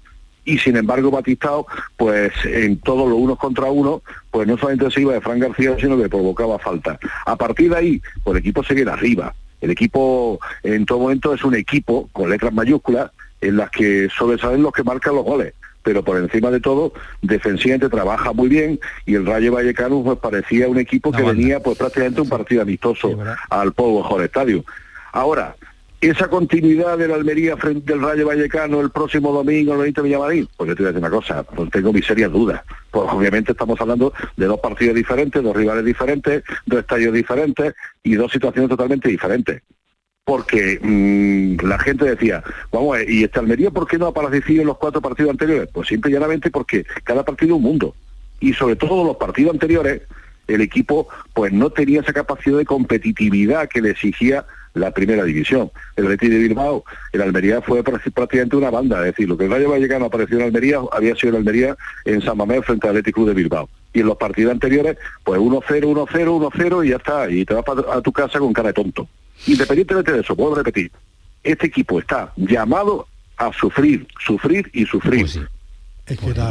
y 0.48 0.58
sin 0.58 0.78
embargo 0.78 1.12
Batistao, 1.12 1.68
pues 1.98 2.32
en 2.46 2.80
todos 2.80 3.08
los 3.10 3.20
unos 3.20 3.38
contra 3.38 3.66
uno, 3.66 4.02
pues 4.32 4.48
no 4.48 4.58
solamente 4.58 4.90
se 4.90 5.02
iba 5.02 5.14
de 5.14 5.22
Fran 5.22 5.40
García, 5.40 5.76
sino 5.80 5.98
que 5.98 6.08
provocaba 6.08 6.58
falta. 6.58 6.98
A 7.26 7.36
partir 7.36 7.70
de 7.70 7.78
ahí, 7.78 8.02
pues 8.24 8.36
el 8.36 8.40
equipo 8.40 8.64
seguía 8.64 8.94
arriba. 8.94 9.36
El 9.60 9.72
equipo 9.72 10.40
en 10.64 10.86
todo 10.86 11.00
momento 11.00 11.34
es 11.34 11.44
un 11.44 11.54
equipo 11.54 12.10
con 12.14 12.30
letras 12.30 12.54
mayúsculas 12.54 13.12
en 13.42 13.58
las 13.58 13.70
que 13.72 14.08
sobresalen 14.18 14.64
los 14.64 14.72
que 14.72 14.84
marcan 14.84 15.16
los 15.16 15.26
goles 15.26 15.54
pero 15.84 16.04
por 16.04 16.18
encima 16.18 16.52
de 16.52 16.60
todo, 16.60 16.92
defensivamente 17.22 17.88
trabaja 17.88 18.34
muy 18.34 18.50
bien 18.50 18.78
y 19.06 19.16
el 19.16 19.26
Rayo 19.26 19.54
Vallecano 19.54 20.04
pues 20.04 20.18
parecía 20.18 20.68
un 20.68 20.78
equipo 20.78 21.14
que 21.14 21.22
venía 21.22 21.62
pues 21.62 21.78
prácticamente 21.78 22.20
un 22.20 22.28
partido 22.28 22.62
amistoso 22.62 23.18
al 23.50 23.72
Pueblo 23.72 24.00
Mejor 24.00 24.22
Estadio. 24.22 24.66
Ahora, 25.14 25.56
esa 26.02 26.28
continuidad 26.28 26.98
de 26.98 27.08
la 27.08 27.16
Almería 27.16 27.58
frente 27.58 27.94
al 27.94 28.02
Rayo 28.02 28.28
Vallecano 28.28 28.82
el 28.82 28.92
próximo 28.92 29.32
domingo 29.32 29.74
en 29.74 29.94
el 29.96 30.04
Villamarín, 30.04 30.48
pues 30.56 30.70
yo 30.70 30.76
te 30.76 30.84
voy 30.84 30.90
a 30.90 30.94
decir 30.94 31.08
una 31.08 31.16
cosa, 31.16 31.44
pues 31.44 31.72
tengo 31.72 31.92
mis 31.92 32.06
serias 32.06 32.32
dudas. 32.32 32.62
Pues 32.92 33.06
obviamente 33.12 33.54
estamos 33.54 33.82
hablando 33.82 34.14
de 34.36 34.46
dos 34.46 34.60
partidos 34.60 34.96
diferentes, 34.96 35.42
dos 35.42 35.56
rivales 35.56 35.84
diferentes, 35.84 36.44
dos 36.66 36.80
estadios 36.82 37.14
diferentes 37.14 37.74
y 38.04 38.16
dos 38.16 38.32
situaciones 38.32 38.70
totalmente 38.70 39.10
diferentes. 39.10 39.64
Porque 40.24 40.80
mm, 40.82 41.66
la 41.66 41.80
gente 41.80 42.06
decía, 42.06 42.44
vamos 42.72 43.00
¿y 43.08 43.24
esta 43.24 43.40
Almería 43.40 43.72
por 43.72 43.88
qué 43.88 43.98
no 43.98 44.06
ha 44.06 44.10
aparecido 44.10 44.62
en 44.62 44.68
los 44.68 44.78
cuatro 44.78 45.02
partidos 45.02 45.32
anteriores? 45.32 45.70
Pues 45.74 45.88
simple 45.88 46.12
y 46.12 46.14
llanamente 46.14 46.52
porque 46.52 46.86
cada 47.04 47.26
partido 47.26 47.56
es 47.56 47.58
un 47.58 47.64
mundo. 47.64 47.96
Y 48.40 48.54
sobre 48.54 48.76
todo 48.76 49.04
los 49.04 49.18
partidos 49.18 49.54
anteriores, 49.54 50.04
el 50.48 50.62
equipo 50.62 51.08
pues 51.34 51.52
no 51.52 51.72
tenía 51.72 52.02
esa 52.02 52.14
capacidad 52.14 52.58
de 52.58 52.66
competitividad 52.66 53.68
que 53.68 53.82
le 53.82 53.92
exigía 53.92 54.46
la 54.78 54.92
primera 54.92 55.24
división. 55.24 55.72
El 55.96 56.06
Betis 56.06 56.30
de 56.30 56.38
Bilbao, 56.38 56.84
el 57.12 57.22
Almería 57.22 57.62
fue 57.62 57.84
prácticamente 57.84 58.56
una 58.56 58.70
banda, 58.70 59.00
es 59.00 59.06
decir, 59.08 59.28
lo 59.28 59.38
que 59.38 59.46
el 59.46 59.52
Rayo 59.52 59.70
Vallecano 59.70 60.06
apareció 60.06 60.38
en 60.38 60.44
Almería 60.44 60.80
había 60.92 61.16
sido 61.16 61.30
en 61.30 61.36
Almería 61.38 61.78
en 62.06 62.22
San 62.22 62.38
Mamés 62.38 62.66
frente 62.66 62.88
al 62.88 63.02
Club 63.04 63.28
de 63.28 63.34
Bilbao. 63.34 63.70
Y 63.94 64.02
en 64.02 64.08
los 64.08 64.18
partidos 64.18 64.52
anteriores, 64.52 64.98
pues 65.24 65.40
1-0, 65.40 65.62
1-0, 65.64 66.08
1-0 66.08 66.86
y 66.86 66.90
ya 66.90 66.98
está, 66.98 67.30
y 67.30 67.46
te 67.46 67.54
vas 67.54 67.66
a 67.92 68.02
tu 68.02 68.12
casa 68.12 68.40
con 68.40 68.54
cara 68.54 68.70
de 68.70 68.74
tonto. 68.74 69.08
Independientemente 69.46 70.12
de 70.12 70.22
eso, 70.22 70.36
puedo 70.36 70.56
repetir, 70.56 70.92
este 71.44 71.68
equipo 71.68 72.00
está 72.00 72.34
llamado 72.36 73.08
a 73.38 73.52
sufrir, 73.54 74.08
sufrir 74.20 74.70
y 74.74 74.86
sufrir. 74.86 75.22
Pues 75.22 75.40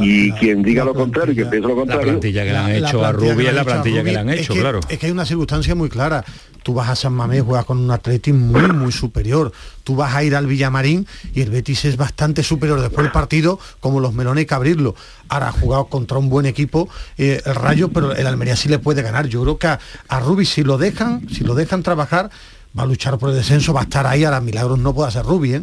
y 0.00 0.32
quien 0.32 0.62
diga 0.62 0.84
lo 0.84 0.94
contrario, 0.94 1.32
y 1.32 1.36
quien 1.36 1.50
piense 1.50 1.68
lo 1.68 1.76
contrario. 1.76 2.06
La 2.06 2.12
plantilla 2.12 2.44
que 2.44 2.50
le 2.50 2.56
han 2.56 2.70
hecho 2.70 3.04
a 3.04 3.12
Rubí 3.12 3.46
es 3.46 3.54
la 3.54 3.64
plantilla 3.64 4.04
que 4.04 4.12
le 4.12 4.18
han 4.18 4.30
hecho, 4.30 4.54
claro. 4.54 4.80
Es 4.88 4.98
que 4.98 5.06
hay 5.06 5.12
una 5.12 5.24
circunstancia 5.24 5.74
muy 5.74 5.88
clara. 5.88 6.24
Tú 6.62 6.74
vas 6.74 6.88
a 6.88 6.96
San 6.96 7.12
Mamés, 7.12 7.42
juegas 7.42 7.64
con 7.64 7.78
un 7.78 7.88
Atleti 7.92 8.32
muy, 8.32 8.66
muy 8.72 8.90
superior. 8.90 9.52
Tú 9.84 9.94
vas 9.94 10.12
a 10.16 10.24
ir 10.24 10.34
al 10.34 10.46
Villamarín 10.46 11.06
y 11.32 11.42
el 11.42 11.50
Betis 11.50 11.84
es 11.84 11.96
bastante 11.96 12.42
superior 12.42 12.80
después 12.80 13.04
del 13.04 13.12
partido, 13.12 13.60
como 13.78 14.00
los 14.00 14.14
melones 14.14 14.42
hay 14.42 14.46
que 14.46 14.54
abrirlo. 14.54 14.96
Ahora 15.28 15.48
ha 15.48 15.52
jugado 15.52 15.84
contra 15.84 16.18
un 16.18 16.28
buen 16.28 16.44
equipo, 16.44 16.88
eh, 17.18 17.40
el 17.46 17.54
Rayo, 17.54 17.90
pero 17.90 18.16
el 18.16 18.26
Almería 18.26 18.56
sí 18.56 18.68
le 18.68 18.80
puede 18.80 19.02
ganar. 19.02 19.28
Yo 19.28 19.42
creo 19.42 19.58
que 19.58 19.68
a, 19.68 19.78
a 20.08 20.18
Rubí, 20.18 20.44
si 20.44 20.64
lo 20.64 20.76
dejan, 20.76 21.28
si 21.30 21.44
lo 21.44 21.54
dejan 21.54 21.84
trabajar, 21.84 22.30
va 22.76 22.82
a 22.82 22.86
luchar 22.86 23.16
por 23.16 23.30
el 23.30 23.36
descenso, 23.36 23.72
va 23.72 23.82
a 23.82 23.84
estar 23.84 24.04
ahí, 24.04 24.24
a 24.24 24.30
las 24.30 24.42
milagros 24.42 24.76
no 24.78 24.92
puede 24.92 25.08
hacer 25.08 25.24
Rubí, 25.24 25.54
¿eh? 25.54 25.62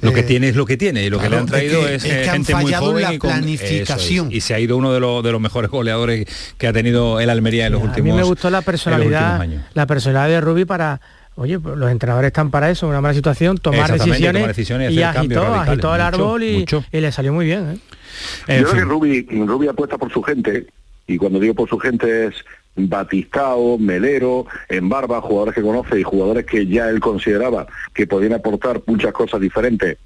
Lo 0.00 0.12
que 0.12 0.20
eh, 0.20 0.22
tiene 0.24 0.48
es 0.48 0.56
lo 0.56 0.66
que 0.66 0.76
tiene 0.76 1.04
y 1.04 1.10
lo 1.10 1.18
que 1.20 1.30
le 1.30 1.36
han 1.36 1.46
traído 1.46 1.86
es, 1.88 2.04
eh, 2.04 2.28
gente 2.30 2.54
muy 2.54 2.72
joven 2.72 3.02
la 3.02 3.14
y, 3.14 3.18
planificación. 3.18 4.32
y 4.32 4.40
se 4.40 4.54
ha 4.54 4.60
ido 4.60 4.76
uno 4.76 4.92
de, 4.92 5.00
los 5.00 5.22
de 5.22 5.32
los 5.32 5.40
mejores 5.40 5.70
goleadores 5.70 6.26
que 6.58 6.66
ha 6.66 6.72
tenido 6.72 7.20
el 7.20 7.30
Almería 7.30 7.66
en 7.66 7.72
los 7.72 7.82
últimos 7.82 8.06
años. 8.06 8.12
A 8.12 8.16
mí 8.16 8.22
me 8.22 8.28
gustó 8.28 8.50
la 8.50 8.62
personalidad, 8.62 9.46
la 9.74 9.86
personalidad 9.86 10.28
de 10.28 10.40
Rubi 10.40 10.64
para 10.64 11.00
Oye, 11.38 11.60
pues 11.60 11.76
los 11.76 11.90
entrenadores 11.90 12.28
están 12.28 12.50
para 12.50 12.70
eso, 12.70 12.88
una 12.88 13.02
mala 13.02 13.12
situación, 13.12 13.58
tomar 13.58 13.92
decisiones, 13.92 14.90
y 14.90 15.02
agitó, 15.02 15.44
agitó 15.44 15.94
el 15.94 16.00
árbol 16.00 16.42
y, 16.42 16.64
le 16.90 17.12
salió 17.12 17.34
muy 17.34 17.44
bien. 17.44 17.78
¿eh? 18.48 18.60
Yo 18.60 18.70
creo 18.70 18.72
que 18.72 18.80
Rubi, 18.80 19.26
Rubi 19.46 19.68
apuesta 19.68 19.98
por 19.98 20.10
su 20.10 20.22
gente, 20.22 20.66
y 21.06 21.18
cuando 21.18 21.38
digo 21.38 21.52
por 21.52 21.68
su 21.68 21.78
gente 21.78 22.28
es 22.28 22.34
Batistao, 22.76 23.78
Melero, 23.78 24.46
en 24.68 24.88
Barba, 24.88 25.20
jugadores 25.20 25.54
que 25.54 25.62
conoce 25.62 26.00
y 26.00 26.02
jugadores 26.02 26.44
que 26.44 26.66
ya 26.66 26.88
él 26.88 27.00
consideraba 27.00 27.66
que 27.94 28.06
podían 28.06 28.34
aportar 28.34 28.82
muchas 28.86 29.12
cosas 29.12 29.40
diferentes 29.40 29.98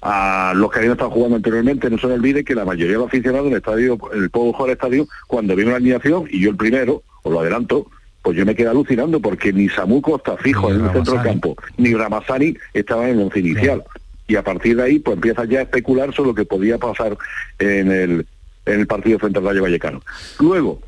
a 0.00 0.52
los 0.54 0.70
que 0.70 0.78
habían 0.78 0.92
estado 0.92 1.10
jugando 1.10 1.36
anteriormente. 1.36 1.90
No 1.90 1.98
se 1.98 2.06
olvide 2.06 2.44
que 2.44 2.54
la 2.54 2.64
mayoría 2.64 2.92
de 2.92 2.98
los 2.98 3.08
aficionados 3.08 3.46
en 3.46 3.52
el 3.52 3.58
estadio, 3.58 3.98
el 4.12 4.30
pueblo 4.30 4.64
del 4.64 4.72
estadio, 4.72 5.08
cuando 5.26 5.56
vino 5.56 5.70
la 5.70 5.76
alineación, 5.76 6.26
y 6.30 6.40
yo 6.40 6.50
el 6.50 6.56
primero, 6.56 7.02
os 7.22 7.32
lo 7.32 7.40
adelanto, 7.40 7.90
pues 8.22 8.36
yo 8.36 8.46
me 8.46 8.54
quedé 8.54 8.68
alucinando 8.68 9.20
porque 9.20 9.52
ni 9.52 9.68
Samuco 9.68 10.16
está 10.16 10.36
fijo 10.36 10.70
en 10.70 10.84
el 10.84 10.92
centro 10.92 11.14
del 11.14 11.22
campo, 11.22 11.56
ni 11.76 11.94
Ramazani 11.94 12.56
estaba 12.72 13.08
en 13.08 13.18
el 13.18 13.24
once 13.24 13.40
inicial. 13.40 13.82
Y 14.26 14.36
a 14.36 14.42
partir 14.42 14.76
de 14.76 14.82
ahí, 14.82 14.98
pues 14.98 15.16
empieza 15.16 15.44
ya 15.44 15.58
a 15.58 15.62
especular 15.62 16.14
sobre 16.14 16.28
lo 16.28 16.34
que 16.34 16.46
podía 16.46 16.78
pasar 16.78 17.16
en 17.58 17.92
el, 17.92 18.26
en 18.64 18.80
el 18.80 18.86
partido 18.86 19.18
frente 19.18 19.38
al 19.38 19.44
Rayo 19.44 19.62
Vallecano. 19.62 20.02
Luego, 20.40 20.80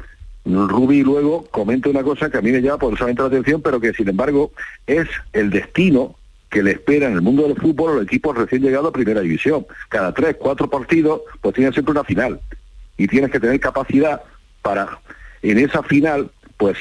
Rubi 0.47 1.03
luego 1.03 1.45
comenta 1.51 1.91
una 1.91 2.03
cosa 2.03 2.31
que 2.31 2.39
a 2.39 2.41
mí 2.41 2.53
me 2.53 2.63
llama 2.63 2.79
poderosamente 2.79 3.23
la 3.23 3.29
atención, 3.29 3.61
pero 3.63 3.81
que 3.81 3.93
sin 3.93 4.09
embargo 4.09 4.53
es 4.87 5.09
el 5.33 5.51
destino 5.51 6.17
que 6.51 6.63
le 6.63 6.73
espera 6.73 7.09
en 7.09 7.15
el 7.15 7.23
mundo 7.23 7.43
del 7.43 7.57
fútbol 7.57 7.91
a 7.91 7.95
los 7.95 8.05
equipos 8.05 8.37
recién 8.37 8.63
llegados 8.63 8.89
a 8.89 8.93
primera 8.93 9.21
división. 9.21 9.67
Cada 9.89 10.15
tres, 10.15 10.37
cuatro 10.39 10.71
partidos, 10.71 11.23
pues 11.41 11.55
tiene 11.55 11.73
siempre 11.73 11.93
una 11.93 12.05
final. 12.05 12.41
Y 12.97 13.09
tienes 13.09 13.31
que 13.31 13.41
tener 13.41 13.59
capacidad 13.61 14.23
para, 14.63 15.01
en 15.43 15.59
esa 15.59 15.83
final, 15.83 16.31
pues 16.57 16.79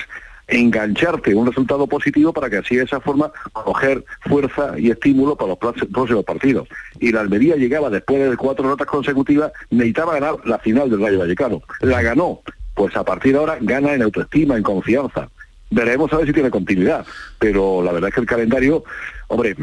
engancharte 0.47 1.33
un 1.33 1.47
resultado 1.47 1.87
positivo 1.87 2.31
para 2.31 2.49
que 2.49 2.57
así 2.57 2.75
de 2.75 2.83
esa 2.83 2.99
forma 2.99 3.31
coger 3.51 4.05
fuerza 4.21 4.77
y 4.77 4.91
estímulo 4.91 5.35
para 5.35 5.49
los 5.49 5.57
próximos 5.57 6.23
partidos. 6.23 6.67
Y 6.99 7.11
la 7.11 7.21
Almería 7.21 7.55
llegaba 7.55 7.89
después 7.89 8.29
de 8.29 8.37
cuatro 8.37 8.67
notas 8.67 8.87
consecutivas, 8.87 9.51
necesitaba 9.71 10.13
ganar 10.13 10.35
la 10.45 10.59
final 10.59 10.89
del 10.89 11.01
Rayo 11.01 11.19
Vallecano. 11.19 11.61
La 11.81 12.01
ganó, 12.01 12.41
pues 12.75 12.95
a 12.95 13.03
partir 13.03 13.31
de 13.33 13.39
ahora 13.39 13.57
gana 13.59 13.93
en 13.93 14.03
autoestima, 14.03 14.55
en 14.57 14.63
confianza. 14.63 15.29
Veremos 15.71 16.13
a 16.13 16.17
ver 16.17 16.27
si 16.27 16.33
tiene 16.33 16.51
continuidad, 16.51 17.05
pero 17.39 17.81
la 17.81 17.91
verdad 17.91 18.09
es 18.09 18.15
que 18.15 18.21
el 18.21 18.27
calendario, 18.27 18.83
hombre, 19.27 19.55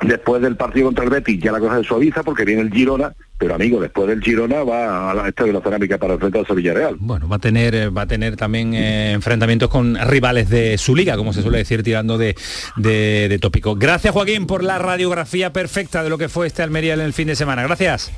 después 0.00 0.42
del 0.42 0.56
partido 0.56 0.86
contra 0.86 1.04
el 1.04 1.10
Betis 1.10 1.40
ya 1.40 1.52
la 1.52 1.60
cosa 1.60 1.78
se 1.78 1.84
suaviza 1.84 2.22
porque 2.22 2.44
viene 2.44 2.62
el 2.62 2.72
Girona, 2.72 3.12
pero 3.36 3.54
amigo, 3.54 3.80
después 3.80 4.08
del 4.08 4.22
Girona 4.22 4.64
va 4.64 5.10
a 5.10 5.14
la 5.14 5.28
Estadio 5.28 5.52
de 5.52 5.58
la 5.58 5.64
Cerámica 5.64 5.98
para 5.98 6.14
enfrentarse 6.14 6.52
a 6.52 6.56
Villarreal. 6.56 6.96
Bueno, 6.98 7.28
va 7.28 7.36
a 7.36 7.40
tener 7.40 7.74
eh, 7.74 7.88
va 7.88 8.02
a 8.02 8.06
tener 8.06 8.36
también 8.36 8.74
eh, 8.74 9.12
enfrentamientos 9.12 9.68
con 9.70 9.96
rivales 10.08 10.48
de 10.48 10.78
su 10.78 10.96
liga, 10.96 11.16
como 11.16 11.32
se 11.32 11.42
suele 11.42 11.58
decir, 11.58 11.82
tirando 11.82 12.18
de, 12.18 12.34
de, 12.76 13.28
de 13.28 13.38
tópico. 13.38 13.76
Gracias 13.76 14.12
Joaquín 14.12 14.46
por 14.46 14.64
la 14.64 14.78
radiografía 14.78 15.52
perfecta 15.52 16.02
de 16.02 16.10
lo 16.10 16.18
que 16.18 16.28
fue 16.28 16.46
este 16.46 16.62
Almería 16.62 16.94
en 16.94 17.00
el 17.00 17.12
fin 17.12 17.28
de 17.28 17.36
semana. 17.36 17.62
Gracias. 17.62 18.10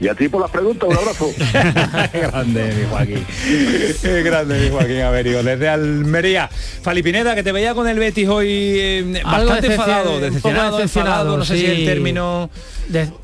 Y 0.00 0.08
a 0.08 0.14
ti 0.14 0.28
por 0.28 0.40
las 0.40 0.50
preguntas, 0.50 0.88
un 0.88 0.96
abrazo. 0.96 1.32
grande, 2.12 2.72
mi 2.74 2.84
Joaquín. 2.88 3.26
Grande, 4.24 4.60
mi 4.60 4.70
Joaquín 4.70 5.00
Averio. 5.00 5.42
Desde 5.42 5.68
Almería. 5.68 6.48
Falipineda, 6.82 7.34
que 7.34 7.42
te 7.42 7.52
veía 7.52 7.74
con 7.74 7.88
el 7.88 7.98
Betis 7.98 8.28
hoy 8.28 8.48
eh, 8.50 9.22
bastante 9.24 9.68
enfadado, 9.68 10.20
decepcionado, 10.20 10.76
decepcionado, 10.78 11.36
no 11.36 11.44
sé 11.44 11.58
si 11.58 11.66
el 11.66 11.84
término... 11.84 12.50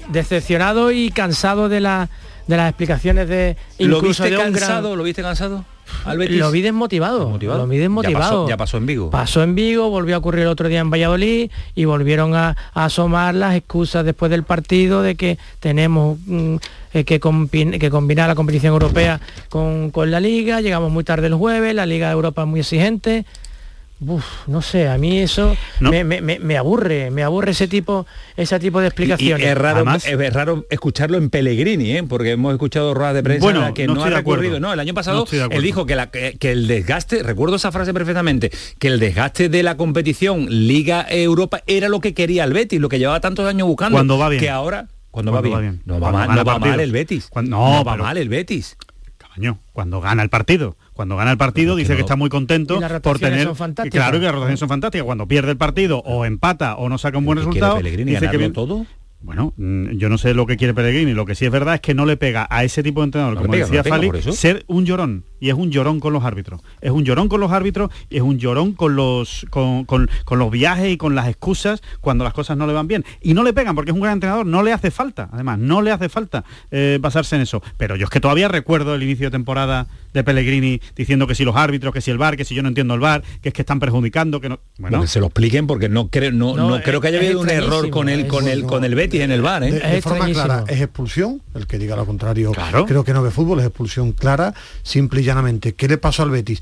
decepcionado 0.09 0.90
y 0.90 1.11
cansado 1.11 1.68
de, 1.68 1.80
la, 1.80 2.09
de 2.47 2.57
las 2.57 2.68
explicaciones 2.68 3.28
de... 3.28 3.57
Incluso 3.78 4.24
¿Lo 4.24 4.30
viste 4.30 4.36
cansado? 4.36 4.97
¿Lo 4.97 5.03
viste 5.03 5.22
cansado? 5.22 5.64
Lo 6.07 6.51
vi 6.51 6.62
desmotivado. 6.62 7.38
Lo 7.38 7.66
vi 7.66 7.78
desmotivado. 7.78 8.49
Ya 8.49 8.57
pasó, 8.57 8.76
en 8.76 8.86
Vigo. 8.86 9.11
Pasó 9.11 9.43
en 9.43 9.55
Vigo, 9.55 9.88
volvió 9.90 10.16
a 10.16 10.18
ocurrir 10.18 10.43
el 10.43 10.49
otro 10.49 10.68
día 10.68 10.80
en 10.80 10.90
Valladolid 10.90 11.51
y 11.74 11.84
volvieron 11.84 12.34
a, 12.34 12.57
asomar 12.74 13.34
las 13.34 13.55
excusas 13.55 14.05
después 14.05 14.30
del 14.30 14.43
partido 14.43 15.03
de 15.03 15.14
que 15.14 15.38
tenemos 15.61 16.18
mm, 16.26 16.57
eh, 16.95 17.05
que, 17.05 17.20
que, 17.20 17.90
combinar 17.90 18.28
la 18.28 18.34
competición 18.34 18.72
europea 18.72 19.20
con, 19.49 19.90
con 19.90 20.11
la 20.11 20.20
liga, 20.20 20.61
llegamos 20.61 20.90
muy 20.90 21.05
tarde 21.05 21.28
el 21.28 21.34
jueves, 21.34 21.74
la 21.74 21.86
Liga 21.86 22.09
de 22.09 22.14
Europa 22.14 22.43
es 22.43 22.49
muy 22.49 22.61
exigente 22.61 23.24
no 24.46 24.62
sé, 24.62 24.88
a 24.88 24.98
mí 24.98 25.18
eso 25.18 25.57
me, 25.80 26.57
aburre, 26.57 27.11
me 27.11 27.22
aburre 27.22 27.53
ese 27.53 27.68
tipo, 27.68 28.07
ese 28.36 28.59
tipo 28.59 28.80
de 28.80 28.88
explicaciones. 28.88 29.46
es, 29.46 29.57
raro, 29.57 29.84
es, 29.94 30.32
raro 30.32 30.66
escucharlo 30.70 31.18
en 31.18 31.30
Pellegrini, 31.30 31.96
¿eh? 31.96 32.03
porque 32.03 32.32
hemos 32.32 32.53
escuchado 32.53 32.94
ruedas 32.94 33.14
de 33.14 33.22
prensa 33.22 33.72
que 33.74 33.86
no, 33.86 34.03
ha 34.03 34.11
recurrido. 34.11 34.61
No, 34.61 34.72
el 34.72 34.80
año 34.80 34.94
pasado 34.94 35.26
él 35.50 35.62
dijo 35.62 35.86
que, 35.86 36.36
que, 36.38 36.53
el 36.53 36.66
desgaste, 36.66 37.22
recuerdo 37.22 37.57
esa 37.57 37.72
frase 37.72 37.94
perfectamente, 37.94 38.50
que 38.78 38.88
el 38.88 38.98
desgaste 38.98 39.48
de 39.48 39.62
la 39.62 39.76
competición 39.76 40.46
Liga 40.48 41.07
Europa 41.09 41.62
era 41.66 41.88
lo 41.88 42.00
que 42.00 42.14
quería 42.14 42.44
el 42.44 42.53
Betis, 42.53 42.80
lo 42.80 42.88
que 42.88 42.98
llevaba 42.98 43.20
tantos 43.20 43.46
años 43.46 43.66
buscando. 43.68 43.96
Cuando 43.96 44.18
va 44.18 44.28
bien. 44.28 44.40
Que 44.40 44.50
ahora, 44.50 44.88
cuando, 45.11 45.32
va, 45.32 45.40
bien. 45.40 45.82
No 45.84 46.00
va, 46.00 46.11
mal, 46.11 46.34
no 46.34 46.44
va 46.44 46.59
mal 46.59 46.80
el 46.80 46.92
Betis. 46.92 47.30
no, 47.42 47.84
va 47.84 47.96
mal 47.96 48.16
el 48.16 48.28
Betis. 48.28 48.76
cuando 49.72 50.00
gana 50.00 50.22
el 50.22 50.28
partido 50.28 50.76
Cuando 50.95 51.16
gana 51.16 51.30
el 51.32 51.38
partido 51.38 51.74
dice 51.74 51.93
no- 51.93 51.97
que 51.97 52.01
está 52.03 52.16
muy 52.16 52.28
contento 52.28 52.80
por 53.03 53.18
tener 53.18 53.45
son 53.45 53.57
fantásticas. 53.57 53.99
claro 53.99 54.18
que 54.18 54.24
las 54.26 54.32
rotaciones 54.34 54.61
son 54.61 54.68
fantásticas. 54.68 55.05
Cuando 55.07 55.26
pierde 55.26 55.53
el 55.53 55.57
partido 55.57 55.99
o 56.01 56.24
empata 56.24 56.76
o 56.76 56.88
no 56.88 56.99
saca 56.99 57.18
un 57.18 57.24
buen 57.24 57.38
¿Qué 57.38 57.45
quiere 57.49 57.66
resultado, 57.66 58.05
dice 58.05 58.30
que 58.30 58.36
bien- 58.36 58.53
todo? 58.53 58.86
Bueno, 59.20 59.55
mm, 59.57 59.90
yo 59.99 60.09
no 60.09 60.18
sé 60.18 60.34
lo 60.34 60.47
que 60.47 60.57
quiere 60.57 60.74
Pellegrini, 60.74 61.12
lo 61.14 61.24
que 61.24 61.34
sí 61.36 61.45
es 61.47 61.51
verdad 61.53 61.76
es 61.76 61.80
que 61.80 61.95
no 61.95 62.07
le 62.07 62.16
pega 62.16 62.47
a 62.51 62.64
ese 62.64 62.82
tipo 62.82 63.01
de 63.01 63.05
entrenador, 63.05 63.34
No 63.36 63.40
como 63.43 63.53
pega, 63.53 63.66
no 63.66 63.68
decía 63.68 63.82
pega, 63.84 63.97
Fali, 63.97 64.32
ser 64.32 64.64
un 64.66 64.84
llorón. 64.84 65.24
Y 65.43 65.49
es 65.51 65.55
un 65.57 65.72
llorón 65.72 65.99
con 65.99 66.12
los 66.12 66.22
árbitros. 66.22 66.61
Es 66.80 66.93
un 66.93 67.03
llorón 67.05 67.26
con 67.28 67.40
los 67.40 67.51
árbitros 67.51 67.90
y 68.09 68.16
es 68.18 68.22
un 68.22 68.38
llorón 68.38 68.74
con 68.74 68.95
los, 68.95 69.45
con, 69.51 69.84
con- 69.84 70.09
con 70.24 70.38
los 70.38 70.53
viajes 70.53 70.93
y 70.93 70.97
con 70.97 71.16
las 71.16 71.26
excusas 71.26 71.82
cuando 72.01 72.22
las 72.22 72.32
cosas 72.32 72.57
no 72.57 72.64
le 72.68 72.72
van 72.72 72.86
bien. 72.86 73.05
Y 73.20 73.34
no 73.34 73.43
le 73.43 73.53
pegan 73.53 73.74
porque 73.74 73.90
es 73.90 73.95
un 73.97 74.01
gran 74.03 74.12
entrenador, 74.14 74.47
no 74.47 74.62
le 74.62 74.72
hace 74.72 74.93
falta, 74.93 75.28
además, 75.32 75.59
no 75.59 75.82
le 75.82 75.90
hace 75.90 76.09
falta 76.09 76.45
eh, 76.70 76.99
basarse 77.01 77.34
en 77.34 77.43
eso. 77.43 77.61
Pero 77.76 77.97
yo 77.97 78.05
es 78.05 78.11
que 78.11 78.20
todavía 78.20 78.47
recuerdo 78.47 78.95
el 78.95 79.03
inicio 79.03 79.26
de 79.26 79.30
temporada 79.32 79.88
de 80.14 80.22
Pellegrini 80.22 80.80
diciendo 80.95 81.26
que 81.26 81.34
si 81.34 81.45
los 81.45 81.57
árbitros, 81.57 81.93
que 81.93 82.01
si 82.01 82.12
el 82.12 82.18
bar, 82.18 82.36
que 82.36 82.45
si 82.45 82.55
yo 82.55 82.62
no 82.62 82.68
entiendo 82.68 82.95
el 82.95 83.01
bar, 83.01 83.24
que 83.40 83.49
es 83.49 83.53
que 83.55 83.62
están 83.62 83.80
perjudicando, 83.80 84.40
que 84.40 84.49
no. 84.49 84.61
Bueno, 84.78 84.99
Bueno, 84.99 85.01
que 85.03 85.09
se 85.09 85.18
lo 85.18 85.26
expliquen 85.26 85.66
porque 85.66 85.88
no 85.88 86.07
creo, 86.09 86.30
no, 86.30 86.55
No, 86.55 86.70
no 86.70 86.82
creo 86.82 87.01
que 87.01 87.09
haya 87.09 87.18
habido 87.18 87.40
un 87.40 87.51
error 87.51 87.90
con 87.90 88.09
el, 88.09 88.28
con 88.28 88.47
el, 88.47 88.62
con 88.64 88.84
el 88.84 88.95
Betis 88.95 89.22
en 89.22 89.32
el 89.32 89.43
bar, 89.43 89.64
¿eh? 89.64 89.72
de 89.72 90.03
forma 90.03 90.26
clara, 90.30 90.64
es 90.68 90.80
expulsión, 90.80 91.43
el 91.55 91.66
que 91.66 91.78
diga 91.78 91.97
lo 91.97 92.07
contrario, 92.07 92.53
Claro. 92.53 92.86
creo 92.86 93.03
que 93.03 93.12
no 93.12 93.22
ve 93.22 93.30
fútbol, 93.32 93.59
es 93.61 93.66
expulsión 93.66 94.12
clara, 94.12 94.55
simple 94.84 95.20
y 95.22 95.24
llanamente. 95.33 95.74
¿Qué 95.74 95.89
le 95.89 95.99
pasó 95.99 96.22
al 96.22 96.30
Betis? 96.30 96.61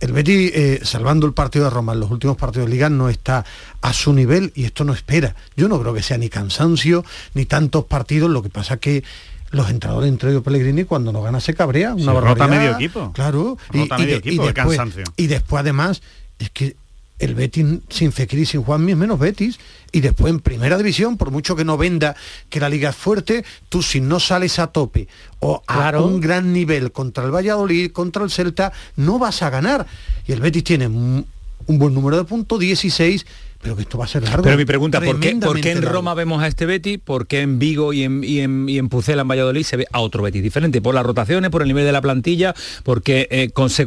El 0.00 0.12
Betis, 0.12 0.52
eh, 0.54 0.80
salvando 0.82 1.26
el 1.26 1.32
partido 1.32 1.64
de 1.64 1.70
Roma 1.70 1.92
en 1.92 2.00
los 2.00 2.10
últimos 2.10 2.36
partidos 2.36 2.66
de 2.68 2.72
Liga, 2.74 2.88
no 2.90 3.08
está 3.08 3.44
a 3.80 3.92
su 3.92 4.12
nivel 4.12 4.52
y 4.54 4.64
esto 4.64 4.84
no 4.84 4.92
espera. 4.92 5.34
Yo 5.56 5.68
no 5.68 5.80
creo 5.80 5.92
que 5.94 6.02
sea 6.02 6.18
ni 6.18 6.28
cansancio, 6.28 7.04
ni 7.34 7.46
tantos 7.46 7.84
partidos, 7.86 8.30
lo 8.30 8.42
que 8.42 8.48
pasa 8.50 8.76
que 8.76 9.02
los 9.50 9.70
entrenadores 9.70 10.08
entre 10.10 10.30
ellos 10.30 10.42
Pellegrini 10.42 10.84
cuando 10.84 11.10
no 11.10 11.22
gana 11.22 11.40
se 11.40 11.54
cabrea 11.54 11.94
una 11.94 12.12
Sí, 12.12 12.18
rota 12.20 12.46
medio 12.46 12.72
equipo. 12.72 13.12
claro 13.14 13.56
Rota 13.72 13.96
medio 13.96 14.16
equipo 14.16 14.42
de 14.46 14.52
después, 14.52 14.76
cansancio. 14.76 15.04
y 15.16 15.26
después 15.26 15.60
además 15.60 16.02
es 16.38 16.50
que 16.50 16.76
el 17.18 17.34
Betis 17.34 17.66
sin 17.88 18.12
Fekir 18.12 18.38
y 18.40 18.46
sin 18.46 18.62
Juanmi 18.62 18.92
es 18.92 18.98
menos 18.98 19.18
Betis 19.18 19.58
y 19.92 20.00
después 20.00 20.32
en 20.32 20.40
primera 20.40 20.76
división 20.76 21.16
por 21.16 21.30
mucho 21.30 21.56
que 21.56 21.64
no 21.64 21.76
venda 21.76 22.14
que 22.48 22.60
la 22.60 22.68
liga 22.68 22.90
es 22.90 22.96
fuerte 22.96 23.44
tú 23.68 23.82
si 23.82 24.00
no 24.00 24.20
sales 24.20 24.58
a 24.58 24.68
tope 24.68 25.08
o 25.40 25.62
a 25.66 25.90
un 26.00 26.20
gran 26.20 26.52
nivel 26.52 26.92
contra 26.92 27.24
el 27.24 27.30
Valladolid 27.34 27.90
contra 27.92 28.22
el 28.24 28.30
Celta 28.30 28.72
no 28.96 29.18
vas 29.18 29.42
a 29.42 29.50
ganar 29.50 29.86
y 30.26 30.32
el 30.32 30.40
Betis 30.40 30.64
tiene 30.64 30.86
un, 30.86 31.26
un 31.66 31.78
buen 31.78 31.94
número 31.94 32.16
de 32.16 32.24
puntos 32.24 32.60
16 32.60 33.26
pero 33.60 33.74
que 33.74 33.82
esto 33.82 33.98
va 33.98 34.04
a 34.04 34.08
ser 34.08 34.22
largo 34.22 34.44
Pero 34.44 34.56
mi 34.56 34.64
pregunta, 34.64 35.00
¿por 35.00 35.18
qué, 35.18 35.34
¿por 35.34 35.60
qué 35.60 35.72
en 35.72 35.80
largo. 35.80 35.94
Roma 35.96 36.14
vemos 36.14 36.40
a 36.40 36.46
este 36.46 36.64
Betis? 36.64 37.00
¿Por 37.04 37.26
qué 37.26 37.40
en 37.40 37.58
Vigo 37.58 37.92
y 37.92 38.04
en, 38.04 38.22
y 38.22 38.38
en, 38.38 38.68
y 38.68 38.78
en 38.78 38.88
Pucela, 38.88 39.22
en 39.22 39.28
Valladolid, 39.28 39.64
se 39.64 39.76
ve 39.76 39.86
a 39.90 39.98
otro 39.98 40.22
Betis 40.22 40.44
diferente? 40.44 40.80
¿Por 40.80 40.94
las 40.94 41.04
rotaciones, 41.04 41.50
por 41.50 41.62
el 41.62 41.68
nivel 41.68 41.84
de 41.84 41.90
la 41.90 42.00
plantilla? 42.00 42.54
¿Porque 42.84 43.26
eh, 43.32 43.50
con- 43.50 43.68
se 43.68 43.84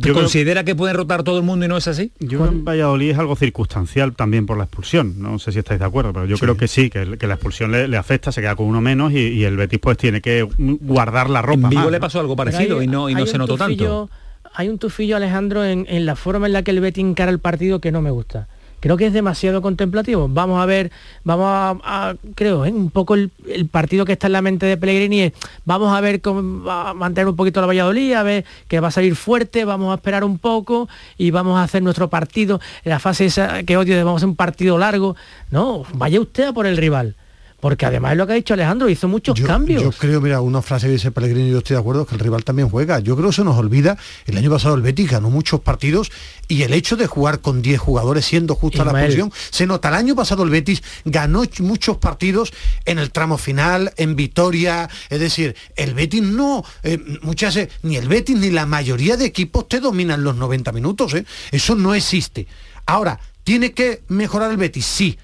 creo- 0.00 0.14
considera 0.14 0.64
que 0.64 0.74
pueden 0.74 0.96
rotar 0.96 1.22
todo 1.22 1.38
el 1.38 1.44
mundo 1.44 1.64
y 1.64 1.68
no 1.68 1.76
es 1.76 1.88
así? 1.88 2.12
Yo 2.20 2.38
creo 2.38 2.50
que 2.50 2.56
en 2.56 2.64
Valladolid 2.64 3.10
es 3.10 3.18
algo 3.18 3.36
circunstancial 3.36 4.14
también 4.14 4.46
por 4.46 4.56
la 4.58 4.64
expulsión. 4.64 5.14
No 5.20 5.38
sé 5.38 5.52
si 5.52 5.58
estáis 5.58 5.80
de 5.80 5.86
acuerdo, 5.86 6.12
pero 6.12 6.26
yo 6.26 6.36
creo 6.38 6.56
que 6.56 6.68
sí, 6.68 6.90
que, 6.90 7.04
la 7.04 7.34
expulsión 7.34 7.72
le, 7.72 7.88
le 7.88 7.96
afecta, 7.96 8.32
se 8.32 8.40
queda 8.40 8.56
con 8.56 8.66
uno 8.66 8.80
menos 8.80 9.12
y, 9.12 9.18
y 9.18 9.44
el 9.44 9.56
Betis 9.56 9.78
pues 9.78 9.96
tiene 9.98 10.20
que 10.20 10.46
guardar 10.58 11.30
la 11.30 11.42
ropa. 11.42 11.54
En 11.64 11.68
Vigo 11.70 11.82
más, 11.82 11.90
le 11.90 11.98
¿no? 11.98 12.00
pasó 12.00 12.20
algo 12.20 12.36
parecido 12.36 12.78
hay- 12.78 12.84
y 12.84 12.88
no, 12.88 13.08
y 13.10 13.14
no 13.14 13.26
se 13.26 13.38
notó 13.38 13.56
tanto. 13.56 14.10
Hay 14.54 14.68
un 14.70 14.78
tufillo, 14.78 15.16
Alejandro, 15.16 15.64
en, 15.64 15.86
en 15.88 16.06
la 16.06 16.16
forma 16.16 16.46
en 16.46 16.52
la 16.54 16.62
que 16.62 16.70
el 16.70 16.80
Betis 16.80 17.04
encara 17.04 17.30
el 17.30 17.40
partido 17.40 17.80
que 17.80 17.92
no 17.92 18.00
me 18.00 18.10
gusta. 18.10 18.48
Creo 18.86 18.96
que 18.96 19.06
es 19.06 19.12
demasiado 19.12 19.62
contemplativo. 19.62 20.28
Vamos 20.28 20.62
a 20.62 20.64
ver, 20.64 20.92
vamos 21.24 21.80
a, 21.82 22.14
creo, 22.36 22.64
¿eh? 22.64 22.70
un 22.70 22.92
poco 22.92 23.16
el, 23.16 23.32
el 23.48 23.66
partido 23.66 24.04
que 24.04 24.12
está 24.12 24.28
en 24.28 24.34
la 24.34 24.42
mente 24.42 24.64
de 24.64 24.76
Pellegrini 24.76 25.22
es, 25.22 25.32
vamos 25.64 25.92
a 25.92 26.00
ver 26.00 26.20
cómo 26.20 26.62
va 26.62 26.90
a 26.90 26.94
mantener 26.94 27.26
un 27.26 27.34
poquito 27.34 27.60
la 27.60 27.66
Valladolid, 27.66 28.12
a 28.12 28.22
ver 28.22 28.44
que 28.68 28.78
va 28.78 28.86
a 28.86 28.90
salir 28.92 29.16
fuerte, 29.16 29.64
vamos 29.64 29.90
a 29.90 29.96
esperar 29.96 30.22
un 30.22 30.38
poco 30.38 30.88
y 31.18 31.32
vamos 31.32 31.58
a 31.58 31.64
hacer 31.64 31.82
nuestro 31.82 32.08
partido. 32.10 32.60
En 32.84 32.90
la 32.90 33.00
fase 33.00 33.24
esa 33.24 33.64
que 33.64 33.76
odio 33.76 33.96
de 33.96 34.04
vamos 34.04 34.18
a 34.18 34.20
hacer 34.20 34.28
un 34.28 34.36
partido 34.36 34.78
largo. 34.78 35.16
No, 35.50 35.82
vaya 35.94 36.20
usted 36.20 36.44
a 36.44 36.52
por 36.52 36.66
el 36.66 36.76
rival. 36.76 37.16
Porque 37.58 37.86
además 37.86 38.12
es 38.12 38.18
lo 38.18 38.26
que 38.26 38.34
ha 38.34 38.36
dicho 38.36 38.52
Alejandro, 38.54 38.88
hizo 38.88 39.08
muchos 39.08 39.34
yo, 39.38 39.46
cambios. 39.46 39.82
Yo 39.82 39.90
creo, 39.90 40.20
mira, 40.20 40.40
una 40.42 40.60
frase 40.60 40.86
que 40.86 40.92
dice 40.92 41.10
Pellegrini, 41.10 41.50
yo 41.50 41.58
estoy 41.58 41.74
de 41.74 41.80
acuerdo, 41.80 42.02
es 42.02 42.08
que 42.08 42.14
el 42.14 42.20
rival 42.20 42.44
también 42.44 42.68
juega. 42.68 43.00
Yo 43.00 43.16
creo 43.16 43.30
que 43.30 43.36
se 43.36 43.44
nos 43.44 43.56
olvida, 43.56 43.96
el 44.26 44.36
año 44.36 44.50
pasado 44.50 44.74
el 44.74 44.82
Betis 44.82 45.10
ganó 45.10 45.30
muchos 45.30 45.60
partidos 45.60 46.12
y 46.48 46.62
el 46.62 46.74
hecho 46.74 46.96
de 46.96 47.06
jugar 47.06 47.40
con 47.40 47.62
10 47.62 47.80
jugadores 47.80 48.26
siendo 48.26 48.54
justa 48.54 48.84
la 48.84 48.92
posición, 48.92 49.32
se 49.50 49.66
nota. 49.66 49.88
El 49.88 49.94
año 49.94 50.14
pasado 50.14 50.42
el 50.44 50.50
Betis 50.50 50.82
ganó 51.06 51.44
ch- 51.44 51.60
muchos 51.62 51.96
partidos 51.96 52.52
en 52.84 52.98
el 52.98 53.10
tramo 53.10 53.38
final, 53.38 53.92
en 53.96 54.16
Vitoria, 54.16 54.88
es 55.08 55.18
decir, 55.18 55.56
el 55.76 55.94
Betis 55.94 56.22
no, 56.22 56.62
eh, 56.82 56.98
muchas 57.22 57.54
veces, 57.54 57.72
ni 57.82 57.96
el 57.96 58.06
Betis 58.06 58.36
ni 58.38 58.50
la 58.50 58.66
mayoría 58.66 59.16
de 59.16 59.24
equipos 59.24 59.66
te 59.66 59.80
dominan 59.80 60.22
los 60.22 60.36
90 60.36 60.72
minutos, 60.72 61.14
¿eh? 61.14 61.24
eso 61.52 61.74
no 61.74 61.94
existe. 61.94 62.46
Ahora, 62.84 63.18
¿tiene 63.44 63.72
que 63.72 64.02
mejorar 64.08 64.50
el 64.50 64.56
Betis? 64.58 64.84
Sí, 64.86 65.18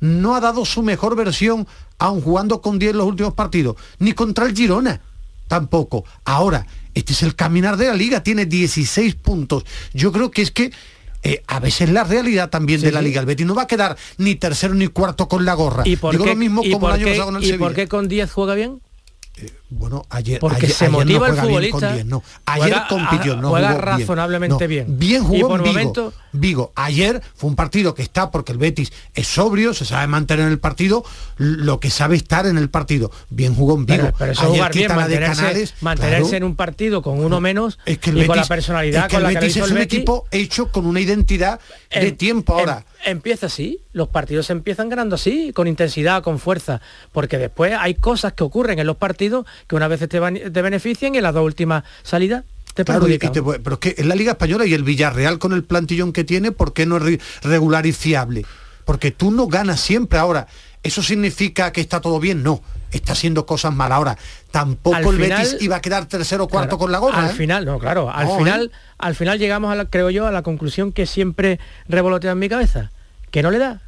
no 0.00 0.34
ha 0.34 0.40
dado 0.40 0.64
su 0.64 0.82
mejor 0.82 1.16
versión 1.16 1.66
aun 1.98 2.20
jugando 2.20 2.60
con 2.60 2.78
10 2.78 2.92
en 2.92 2.98
los 2.98 3.06
últimos 3.06 3.34
partidos, 3.34 3.76
ni 3.98 4.12
contra 4.12 4.46
el 4.46 4.54
Girona 4.54 5.00
tampoco. 5.48 6.04
Ahora, 6.24 6.66
este 6.94 7.12
es 7.12 7.22
el 7.22 7.34
caminar 7.34 7.76
de 7.76 7.86
la 7.88 7.94
liga, 7.94 8.22
tiene 8.22 8.46
16 8.46 9.14
puntos. 9.14 9.64
Yo 9.94 10.10
creo 10.12 10.30
que 10.30 10.42
es 10.42 10.50
que 10.50 10.72
eh, 11.22 11.42
a 11.46 11.60
veces 11.60 11.90
la 11.90 12.04
realidad 12.04 12.50
también 12.50 12.80
de 12.80 12.92
la 12.92 13.00
liga, 13.02 13.20
el 13.20 13.26
Betis 13.26 13.46
no 13.46 13.54
va 13.54 13.62
a 13.62 13.66
quedar 13.66 13.96
ni 14.18 14.34
tercero 14.34 14.74
ni 14.74 14.88
cuarto 14.88 15.28
con 15.28 15.44
la 15.44 15.54
gorra. 15.54 15.82
¿Y 15.86 15.96
por 15.96 16.12
Digo 16.12 16.24
qué, 16.24 16.30
lo 16.30 16.36
mismo 16.36 16.62
y 16.64 16.70
como 16.70 16.86
el 16.88 16.90
por 16.90 16.98
año 16.98 17.04
qué- 17.06 17.10
pasado 17.12 17.26
con 17.28 17.36
el 17.36 17.42
y 17.42 17.46
Sevilla. 17.46 17.64
por 17.66 17.74
qué 17.74 17.88
con 17.88 18.08
10 18.08 18.30
juega 18.32 18.54
bien? 18.54 18.80
Bueno, 19.68 20.04
ayer, 20.10 20.38
Porque 20.38 20.66
ayer- 20.66 20.70
se 20.70 20.84
ayer 20.84 20.92
no 20.92 20.98
motiva 20.98 21.28
el 21.28 21.34
futbolista. 21.36 21.80
con 21.80 21.94
10, 21.94 22.06
no. 22.06 22.22
Ayer 22.44 22.62
Juega- 22.68 22.86
compitió, 22.88 23.32
a- 23.32 23.36
no 23.36 23.48
juega 23.50 23.68
jugó 23.72 23.80
bien. 23.82 23.98
razonablemente 23.98 24.64
No, 24.64 24.68
bien. 24.68 24.98
Bien 24.98 25.22
Y 25.22 25.26
jugó 25.26 25.48
por 25.48 25.58
en 25.58 25.64
Vigo. 25.64 25.72
momento- 25.74 26.12
Vigo. 26.32 26.72
Ayer 26.76 27.20
fue 27.34 27.50
un 27.50 27.56
partido 27.56 27.92
que 27.94 28.02
está 28.02 28.30
porque 28.30 28.52
el 28.52 28.58
Betis 28.58 28.92
es 29.14 29.26
sobrio, 29.26 29.74
se 29.74 29.84
sabe 29.84 30.06
mantener 30.06 30.46
en 30.46 30.52
el 30.52 30.58
partido, 30.60 31.02
lo 31.36 31.80
que 31.80 31.90
sabe 31.90 32.14
estar 32.14 32.46
en 32.46 32.58
el 32.58 32.70
partido. 32.70 33.10
Bien 33.30 33.54
jugó 33.56 33.74
en 33.74 33.86
Vigo. 33.86 34.02
Pero, 34.04 34.14
pero 34.16 34.32
eso 34.32 34.42
Ayer 34.42 34.54
jugar 34.54 34.72
bien, 34.72 34.88
la 34.88 34.94
de 34.94 35.00
mantenerse, 35.00 35.36
Canales, 35.42 35.74
mantenerse 35.80 36.20
claro. 36.22 36.36
en 36.36 36.44
un 36.44 36.56
partido 36.56 37.02
con 37.02 37.18
uno 37.24 37.40
menos 37.40 37.78
Es 37.86 37.98
que 37.98 38.10
el 38.10 38.16
y 38.16 38.20
Betis, 38.20 38.28
con 38.28 38.36
la 38.36 38.44
personalidad 38.46 39.02
es 39.02 39.08
que 39.08 39.14
con 39.16 39.22
la 39.24 39.28
que 39.30 39.34
Betis 39.40 39.56
es 39.56 39.68
un 39.68 39.74
Betis, 39.74 39.94
equipo 39.98 40.26
hecho 40.30 40.70
con 40.70 40.86
una 40.86 41.00
identidad 41.00 41.58
de 41.90 42.08
em- 42.08 42.16
tiempo 42.16 42.52
ahora. 42.56 42.84
em- 43.04 43.16
empieza 43.16 43.46
así, 43.46 43.80
los 43.92 44.08
partidos 44.08 44.50
empiezan 44.50 44.88
ganando 44.90 45.14
así, 45.16 45.52
con 45.54 45.66
intensidad, 45.66 46.22
con 46.22 46.38
fuerza, 46.38 46.80
porque 47.12 47.38
después 47.38 47.72
hay 47.78 47.94
cosas 47.94 48.34
que 48.34 48.44
ocurren 48.44 48.78
en 48.78 48.86
los 48.86 48.96
partidos 48.96 49.46
que 49.66 49.76
una 49.76 49.88
vez 49.88 50.00
te, 50.00 50.06
te 50.08 50.62
benefician 50.62 51.14
y 51.14 51.18
en 51.18 51.22
las 51.24 51.34
dos 51.34 51.44
últimas 51.44 51.84
salidas 52.02 52.44
te 52.74 52.84
Claro, 52.84 53.08
y- 53.08 53.16
te 53.18 53.30
pero 53.42 53.72
es 53.74 53.78
que 53.78 53.94
en 53.98 54.08
la 54.08 54.14
Liga 54.14 54.32
Española 54.32 54.66
y 54.66 54.74
el 54.74 54.82
Villarreal 54.82 55.38
con 55.38 55.52
el 55.54 55.64
plantillón 55.64 56.12
que 56.12 56.24
tiene, 56.24 56.52
¿por 56.52 56.74
qué 56.74 56.84
no 56.84 56.98
es 56.98 57.02
re- 57.02 57.20
regular 57.42 57.86
y 57.86 57.92
fiable? 57.92 58.44
Porque 58.84 59.10
tú 59.10 59.30
no 59.30 59.46
ganas 59.46 59.80
siempre. 59.80 60.18
Ahora, 60.18 60.46
¿eso 60.82 61.02
significa 61.02 61.72
que 61.72 61.80
está 61.80 62.00
todo 62.02 62.20
bien? 62.20 62.42
No, 62.42 62.60
está 62.92 63.14
haciendo 63.14 63.46
cosas 63.46 63.74
mal. 63.74 63.92
Ahora, 63.92 64.18
tampoco 64.50 64.94
Al 64.96 65.04
el 65.06 65.16
final- 65.22 65.42
Betis 65.44 65.62
iba 65.62 65.76
a 65.76 65.80
quedar 65.80 66.04
tercero 66.06 66.44
o 66.44 66.48
cuarto 66.48 66.76
Claro, 66.76 66.78
con 66.78 66.92
la 66.92 66.98
gorra. 66.98 67.24
Al 67.24 67.30
¿eh? 67.30 67.34
final, 67.34 67.64
no, 67.64 67.78
claro, 67.78 68.10
al 68.10 68.26
No, 68.26 68.38
final, 68.38 68.70
¿eh? 68.72 68.76
al 68.98 69.14
final 69.14 69.38
llegamos 69.38 69.72
a 69.72 69.74
la, 69.74 69.86
creo 69.86 70.10
yo, 70.10 70.26
a 70.26 70.30
la 70.30 70.42
conclusión 70.42 70.92
que 70.92 71.06
siempre 71.06 71.58
revolotea 71.88 72.32
en 72.32 72.38
mi 72.38 72.48
cabeza, 72.50 72.90
que 73.30 73.42
no 73.42 73.50
le 73.50 73.58
da, 73.58 73.80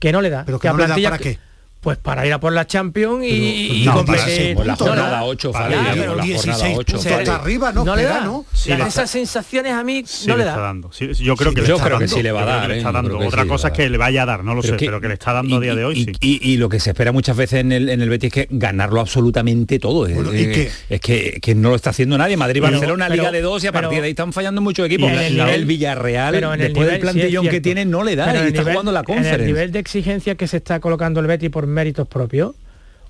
que 0.00 0.12
no 0.12 0.22
le 0.22 0.30
da. 0.30 0.44
¿Pero 0.46 0.58
que 0.58 0.68
a 0.68 0.72
no 0.72 0.78
le 0.78 0.86
da 0.88 0.94
para 1.10 1.18
que- 1.18 1.34
qué? 1.34 1.38
Pues 1.84 1.98
para 1.98 2.26
ir 2.26 2.32
a 2.32 2.40
por 2.40 2.52
la 2.52 2.66
Champions 2.66 3.22
y, 3.24 3.82
y 3.82 3.84
no, 3.84 3.92
competir. 3.94 4.20
ser 4.24 4.54
Por 4.56 4.64
la 4.66 4.74
jornada 4.74 5.18
¿no? 5.20 5.26
8, 5.26 5.52
Para 5.52 5.64
Fali, 5.66 5.74
ir, 5.76 5.86
por 5.88 5.98
pero 5.98 6.16
la 6.16 6.24
16 6.24 6.54
jornada 6.56 6.74
8, 6.78 6.86
puntos 6.86 7.02
Fali. 7.04 7.14
hasta 7.16 7.34
arriba, 7.36 7.72
¿no? 7.72 7.84
No 7.84 7.94
le 7.96 8.02
da, 8.04 8.20
¿no? 8.22 8.46
Sí, 8.54 8.70
Las- 8.70 8.78
le 8.80 8.88
esas 8.88 9.10
sensaciones 9.10 9.72
a 9.74 9.84
mí 9.84 10.02
Sí, 10.06 10.26
no 10.26 10.36
le 10.38 10.44
da. 10.44 10.56
dando. 10.56 10.90
Sí, 10.92 11.14
sí, 11.14 11.22
yo 11.22 11.36
creo 11.36 11.50
Sí, 11.50 11.56
que 11.56 11.60
le 11.62 11.68
yo 11.68 11.74
está 11.74 11.86
creo 11.86 11.98
que 11.98 12.04
dando. 12.06 12.16
sí 12.16 12.22
le 12.22 12.32
va 12.32 12.42
a 12.42 12.44
dar, 12.46 12.70
que 12.70 12.78
¿eh? 12.78 12.82
dando. 12.82 13.18
que 13.18 13.26
Otra 13.26 13.46
cosa 13.46 13.68
es 13.68 13.74
que 13.74 13.90
le 13.90 13.98
vaya 13.98 14.22
a 14.22 14.26
dar, 14.26 14.42
no 14.44 14.54
lo 14.54 14.62
sé, 14.62 14.72
pero 14.78 14.98
que 15.00 15.08
le 15.08 15.14
está 15.14 15.34
dando 15.34 15.56
a 15.56 15.60
día 15.60 15.74
de 15.74 15.84
hoy 15.84 15.98
y, 16.00 16.04
sí. 16.06 16.12
y- 16.20 16.52
y 16.52 16.56
lo 16.56 16.68
que 16.70 16.80
se 16.80 16.90
espera 16.90 17.12
muchas 17.12 17.36
veces 17.36 17.60
en 17.60 17.70
el, 17.70 17.88
en 17.90 18.00
el 18.00 18.08
Betis 18.08 18.28
es 18.28 18.32
que 18.32 18.48
ganarlo 18.50 19.00
absolutamente 19.00 19.78
todo. 19.78 20.06
Es- 20.06 20.14
Bueno, 20.14 20.32
¿y 20.34 20.38
eh, 20.44 20.52
qué? 20.88 20.94
es 20.94 21.00
que, 21.02 21.38
que 21.42 21.54
no 21.54 21.68
lo 21.68 21.76
está 21.76 21.90
haciendo 21.90 22.16
nadie. 22.16 22.38
Madrid, 22.38 22.60
Pero- 22.62 22.72
Barcelona, 22.72 23.06
pero- 23.10 23.22
Liga 23.22 23.30
de 23.30 23.42
dos 23.42 23.62
y 23.62 23.66
a 23.66 23.72
partir 23.72 23.98
de 24.00 24.06
ahí 24.06 24.10
están 24.10 24.32
fallando 24.32 24.62
muchos 24.62 24.86
equipos. 24.86 25.10
Y 25.12 25.38
el 25.38 25.64
Villarreal, 25.66 26.40
después 26.58 26.88
del 26.88 27.00
plantillón 27.00 27.46
que 27.48 27.60
tiene, 27.60 27.84
no 27.84 28.02
le 28.02 28.16
da 28.16 28.26
y 28.34 28.38
el 28.38 28.46
está 28.46 28.60
nivel- 28.60 28.72
jugando 28.72 28.92
la 28.92 29.00
En 29.00 29.02
el 29.10 29.14
conferencia. 29.16 29.46
nivel 29.46 29.70
de 29.72 29.78
exigencia 29.80 30.34
que 30.34 30.48
se 30.48 30.56
está 30.56 30.80
colocando 30.80 31.20
el 31.20 31.26
Betty 31.26 31.48
por 31.50 31.66
méritos 31.74 32.08
propios, 32.08 32.54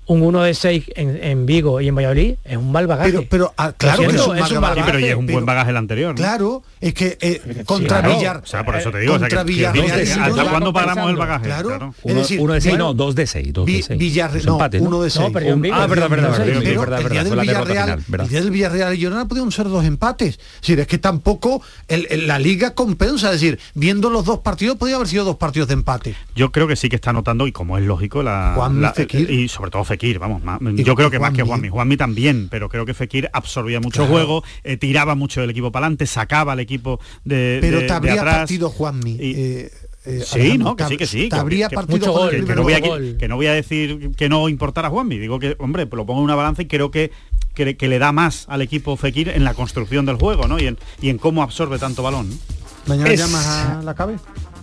un 0.07 0.21
1 0.21 0.43
de 0.43 0.53
6 0.53 0.83
en, 0.95 1.23
en 1.23 1.45
Vigo 1.45 1.81
y 1.81 1.87
en 1.87 1.95
Valladolid 1.95 2.35
es 2.43 2.57
un 2.57 2.71
mal 2.71 2.85
bagaje. 2.87 3.11
Pero, 3.11 3.23
pero 3.29 3.53
ah, 3.57 3.73
claro 3.75 4.03
que 4.03 4.09
siento, 4.09 4.35
es 4.35 4.51
un 4.51 4.59
mal 4.59 4.61
mal 4.61 4.61
bagaje, 4.61 4.81
Sí, 4.81 4.85
pero 4.85 4.99
y 4.99 5.03
es 5.09 5.15
un 5.15 5.25
pero- 5.25 5.35
buen 5.37 5.45
bagaje 5.45 5.69
el 5.71 5.77
anterior. 5.77 6.09
¿no? 6.11 6.15
Claro, 6.15 6.63
es 6.79 6.93
que 6.93 7.17
eh, 7.21 7.63
contra 7.65 7.99
Claro, 8.01 8.15
Villar... 8.15 8.37
O 8.43 8.45
sea, 8.45 8.63
por 8.65 8.75
eso 8.75 8.91
te 8.91 8.99
digo, 8.99 9.13
o 9.15 9.19
sea, 9.19 9.27
que- 9.27 9.35
contra 9.35 9.45
que- 9.45 9.51
Villarreal 9.55 9.91
que- 9.99 10.03
y 10.03 10.11
¿hasta 10.11 10.49
cuándo 10.49 10.73
paramos 10.73 11.09
el 11.09 11.15
bagaje? 11.15 11.45
Claro. 11.45 11.67
Claro. 11.69 11.93
Es 11.97 12.11
Uno, 12.11 12.21
decir, 12.21 12.39
uno 12.39 12.53
de 12.53 12.61
6, 12.61 12.71
bueno, 12.73 12.85
no, 12.85 12.93
dos 12.93 13.15
de 13.15 13.27
6. 13.27 13.53
Dos 13.53 13.65
Vi- 13.65 13.77
de 13.77 13.83
6. 13.83 13.99
Villarreal, 13.99 14.45
no, 14.45 14.57
uno 14.81 15.01
de 15.01 15.09
seis. 15.09 15.29
perdió 15.33 15.53
en 15.53 15.61
Vigo, 15.61 15.75
ah, 15.75 15.87
verdad, 15.87 16.09
verdad, 16.09 16.29
no 16.29 16.31
verdad, 16.31 16.45
Pero 16.45 16.79
verdad, 16.81 16.99
el 16.99 17.09
día 17.09 17.23
verdad, 17.23 17.35
del 17.35 17.39
Villarreal, 17.39 18.03
verdad. 18.07 18.25
el 18.25 18.29
día 18.31 18.41
del 18.41 18.51
Villarreal 18.51 18.93
y 18.93 18.97
Girona 18.97 19.27
pudieron 19.27 19.51
ser 19.51 19.67
dos 19.69 19.83
empates. 19.85 20.35
Es 20.35 20.61
decir, 20.61 20.79
es 20.79 20.87
que 20.87 20.97
tampoco 20.97 21.61
la 21.89 22.39
liga 22.39 22.75
compensa. 22.75 23.27
Es 23.33 23.41
decir, 23.41 23.59
viendo 23.73 24.09
los 24.09 24.25
dos 24.25 24.39
partidos, 24.39 24.77
podía 24.77 24.95
haber 24.97 25.07
sido 25.07 25.25
dos 25.25 25.37
partidos 25.37 25.67
de 25.67 25.73
empate. 25.73 26.15
Yo 26.35 26.51
creo 26.51 26.67
que 26.67 26.75
sí 26.75 26.89
que 26.89 26.95
está 26.95 27.11
notando, 27.13 27.47
y 27.47 27.51
como 27.51 27.77
es 27.77 27.83
lógico, 27.85 28.21
la, 28.23 28.55
y 29.09 29.47
sobre 29.47 29.71
todo 29.71 29.83
Fekir, 29.95 30.19
vamos, 30.19 30.43
ma- 30.43 30.59
yo 30.61 30.93
creo 30.95 31.09
que 31.09 31.19
más 31.19 31.31
que 31.33 31.41
Juanmi. 31.43 31.69
Juanmi 31.69 31.95
también, 31.95 32.47
pero 32.49 32.67
creo 32.69 32.85
que 32.85 32.93
Fekir 32.93 33.29
absorbía 33.31 33.79
mucho 33.79 33.99
Claro. 34.01 34.11
juego, 34.11 34.43
eh, 34.65 34.75
tiraba 34.77 35.15
mucho 35.15 35.41
el 35.41 35.49
equipo 35.49 35.71
para 35.71 35.85
adelante, 35.85 36.05
sacaba 36.05 36.51
al 36.53 36.59
equipo 36.59 36.99
de, 37.23 37.59
Pero 37.61 37.77
de- 37.77 37.83
te 37.83 37.87
de 37.87 37.93
habría 37.93 38.13
atrás. 38.15 38.35
partido 38.39 38.69
Juanmi. 38.69 39.11
eh, 39.19 39.71
eh, 40.05 40.21
Sí, 40.23 40.39
Alejandro, 40.39 40.67
no, 40.69 40.75
que 40.75 40.83
sí, 40.85 40.97
que 40.97 41.05
sí. 41.07 41.29
Que- 41.29 41.35
habría 41.35 41.67
que- 41.69 41.75
partido 41.75 42.11
gol, 42.11 42.29
que, 42.45 42.55
no 42.55 42.61
voy 42.63 42.73
a, 42.73 42.81
que 42.81 43.27
no 43.27 43.37
voy 43.37 43.47
a 43.47 43.53
decir 43.53 44.11
que 44.17 44.29
no 44.29 44.49
importara 44.49 44.89
a 44.89 44.91
Juanmi, 44.91 45.17
digo 45.17 45.39
que, 45.39 45.55
hombre, 45.59 45.87
pues 45.87 45.97
lo 45.97 46.05
pongo 46.05 46.19
en 46.19 46.25
una 46.25 46.35
balanza 46.35 46.61
y 46.61 46.65
creo 46.67 46.91
que, 46.91 47.11
que, 47.55 47.75
que 47.77 47.87
le 47.87 47.97
da 47.99 48.11
más 48.11 48.45
al 48.49 48.61
equipo 48.61 48.97
Fekir 48.97 49.29
en 49.29 49.43
la 49.45 49.53
construcción 49.53 50.05
del 50.05 50.17
juego, 50.17 50.47
¿no? 50.47 50.59
Y 50.59 50.67
en, 50.67 50.77
y 51.01 51.07
en 51.09 51.17
cómo 51.17 51.41
absorbe 51.41 51.79
tanto 51.79 52.03
balón. 52.03 52.29
¿no? 52.29 52.35
Mañana 52.87 53.09
Es- 53.11 53.19
llamas 53.19 53.45
a 53.47 53.81
la 53.81 53.95
cabe. 53.95 54.17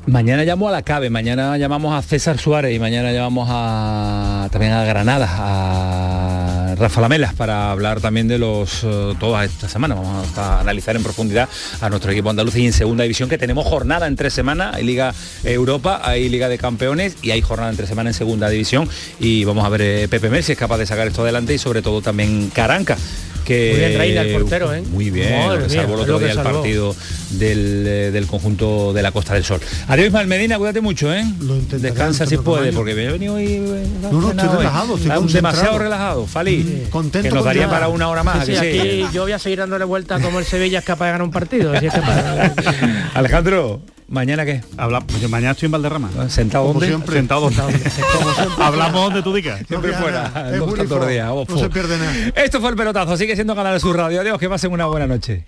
Mañana 0.07 0.43
llamo 0.43 0.69
a 0.69 0.73
la 0.73 0.83
CABE, 0.83 1.11
mañana 1.11 1.57
llamamos 1.57 1.95
a 1.95 2.03
César 2.03 2.37
Suárez 2.37 2.75
y 2.75 2.81
mañana 2.81 3.13
llamamos 3.13 3.49
a 3.49 4.49
también 4.51 4.73
a 4.73 4.85
Granada, 4.85 5.29
a 5.31 6.75
Rafa 6.75 7.01
Lamelas 7.01 7.35
para 7.35 7.71
hablar 7.71 8.01
también 8.01 8.27
de 8.27 8.37
los 8.37 8.83
eh, 8.83 9.15
todas 9.21 9.49
esta 9.49 9.69
semana. 9.69 9.95
Vamos 9.95 10.37
a, 10.37 10.59
analizar 10.59 10.97
en 10.97 11.05
profundidad 11.05 11.49
a 11.81 11.89
nuestro 11.89 12.11
equipo 12.11 12.31
andaluz 12.31 12.57
y 12.57 12.67
en 12.67 12.73
segunda 12.73 13.05
división 13.05 13.29
que 13.29 13.39
tenemos 13.39 13.65
jornada 13.65 14.09
en 14.09 14.17
tres 14.17 14.33
semanas, 14.33 14.75
hay 14.75 14.83
Liga 14.83 15.15
Europa, 15.45 16.01
hay 16.03 16.29
Liga 16.29 16.49
de 16.49 16.59
Campeones 16.59 17.17
y 17.23 17.31
hay 17.31 17.41
jornada 17.41 17.71
en 17.71 17.77
tres 17.77 17.89
semanas 17.89 18.17
en 18.17 18.19
segunda 18.19 18.49
división 18.49 18.89
y 19.21 19.45
vamos 19.45 19.65
a 19.65 19.69
ver 19.69 19.83
eh, 19.83 20.09
Pepe 20.09 20.31
Mel 20.31 20.43
si 20.43 20.51
es 20.51 20.59
capaz 20.59 20.79
de 20.79 20.87
sacar 20.87 21.07
esto 21.07 21.23
adelante 21.23 21.55
y 21.55 21.59
sobre 21.59 21.81
todo 21.81 22.03
también 22.03 22.51
Caranca. 22.51 22.97
Que, 23.53 23.71
Muy 23.73 23.81
bien, 23.81 23.99
Reina, 23.99 24.21
el 24.23 24.33
portero, 24.33 24.75
¿eh? 24.75 24.83
Muy 24.91 25.11
bien, 25.11 25.47
Madre 25.47 25.61
lo 25.61 25.67
el 25.67 25.81
otro 26.01 26.07
lo 26.07 26.19
día 26.19 26.33
el 26.33 26.39
partido 26.39 26.97
del, 27.31 27.85
eh, 27.87 28.11
del 28.11 28.27
conjunto 28.27 28.93
de 28.93 29.03
la 29.03 29.13
Costa 29.13 29.35
del 29.35 29.45
Sol. 29.45 29.61
Adiós 29.89 30.07
Ismael 30.09 30.27
Medina, 30.27 30.59
cuídate 30.59 30.81
mucho, 30.81 31.13
¿eh? 31.13 31.25
Descansa 31.79 32.27
si 32.27 32.37
puede, 32.39 32.73
porque 32.73 32.95
me 32.95 33.05
he 33.05 33.13
venido 33.13 33.41
y... 33.41 33.45
eh, 33.47 33.87
No, 34.03 34.13
no, 34.13 34.31
estoy 34.31 34.49
relajado, 34.49 34.97
estoy 34.97 35.11
Ah. 35.13 35.21
Demasiado 35.33 35.79
relajado, 35.79 36.27
Fali. 36.27 36.85
Contento 36.91 37.29
que 37.29 37.35
nos 37.35 37.45
daría 37.45 37.69
para 37.69 37.89
una 37.89 38.09
hora 38.09 38.23
más. 38.23 38.47
Sí, 38.47 38.53
¿a 38.55 38.61
sí, 38.61 38.67
que 38.67 38.73
sí? 38.73 39.03
aquí 39.03 39.15
yo 39.15 39.23
voy 39.23 39.33
a 39.33 39.39
seguir 39.39 39.59
dándole 39.59 39.85
vuelta 39.85 40.21
como 40.21 40.39
el 40.39 40.45
Sevilla 40.45 40.79
es 40.81 40.85
capaz 40.85 41.07
de 41.07 41.11
ganar 41.13 41.25
un 41.27 41.31
partido. 41.31 41.73
así 41.73 41.87
es 41.87 41.93
Alejandro, 43.15 43.83
¿mañana 44.13 44.45
qué? 44.45 44.61
Habla, 44.77 45.01
pues 45.01 45.29
mañana 45.29 45.53
estoy 45.53 45.67
en 45.67 45.73
Valderrama. 45.73 46.11
¿Sentado 46.29 46.65
Como 46.67 46.75
dónde? 46.75 46.87
siempre. 46.89 47.17
Sentado 47.17 47.41
donde. 47.51 47.81
Hablamos 48.61 49.05
donde 49.07 49.23
tú 49.23 49.35
digas. 49.35 49.61
Siempre 49.67 49.93
fuera. 49.95 50.27
Es 50.53 50.59
no 50.59 50.67
tantos 50.67 50.89
Fox, 50.99 51.09
días, 51.09 51.29
vamos, 51.29 51.49
no 51.49 51.59
se 51.59 51.71
pierde 51.71 51.99
nada. 51.99 52.13
Esto 52.37 52.61
fue 52.61 52.71
el 52.71 52.77
pelotazo, 52.77 53.17
sigue 53.17 53.35
siendo 53.35 53.57
Canal 53.57 53.81
Sur 53.81 53.97
Radio. 53.97 54.21
Adiós, 54.21 54.39
que 54.39 54.49
pasen 54.49 54.71
una 54.71 54.87
buena 54.87 55.07
noche. 55.07 55.45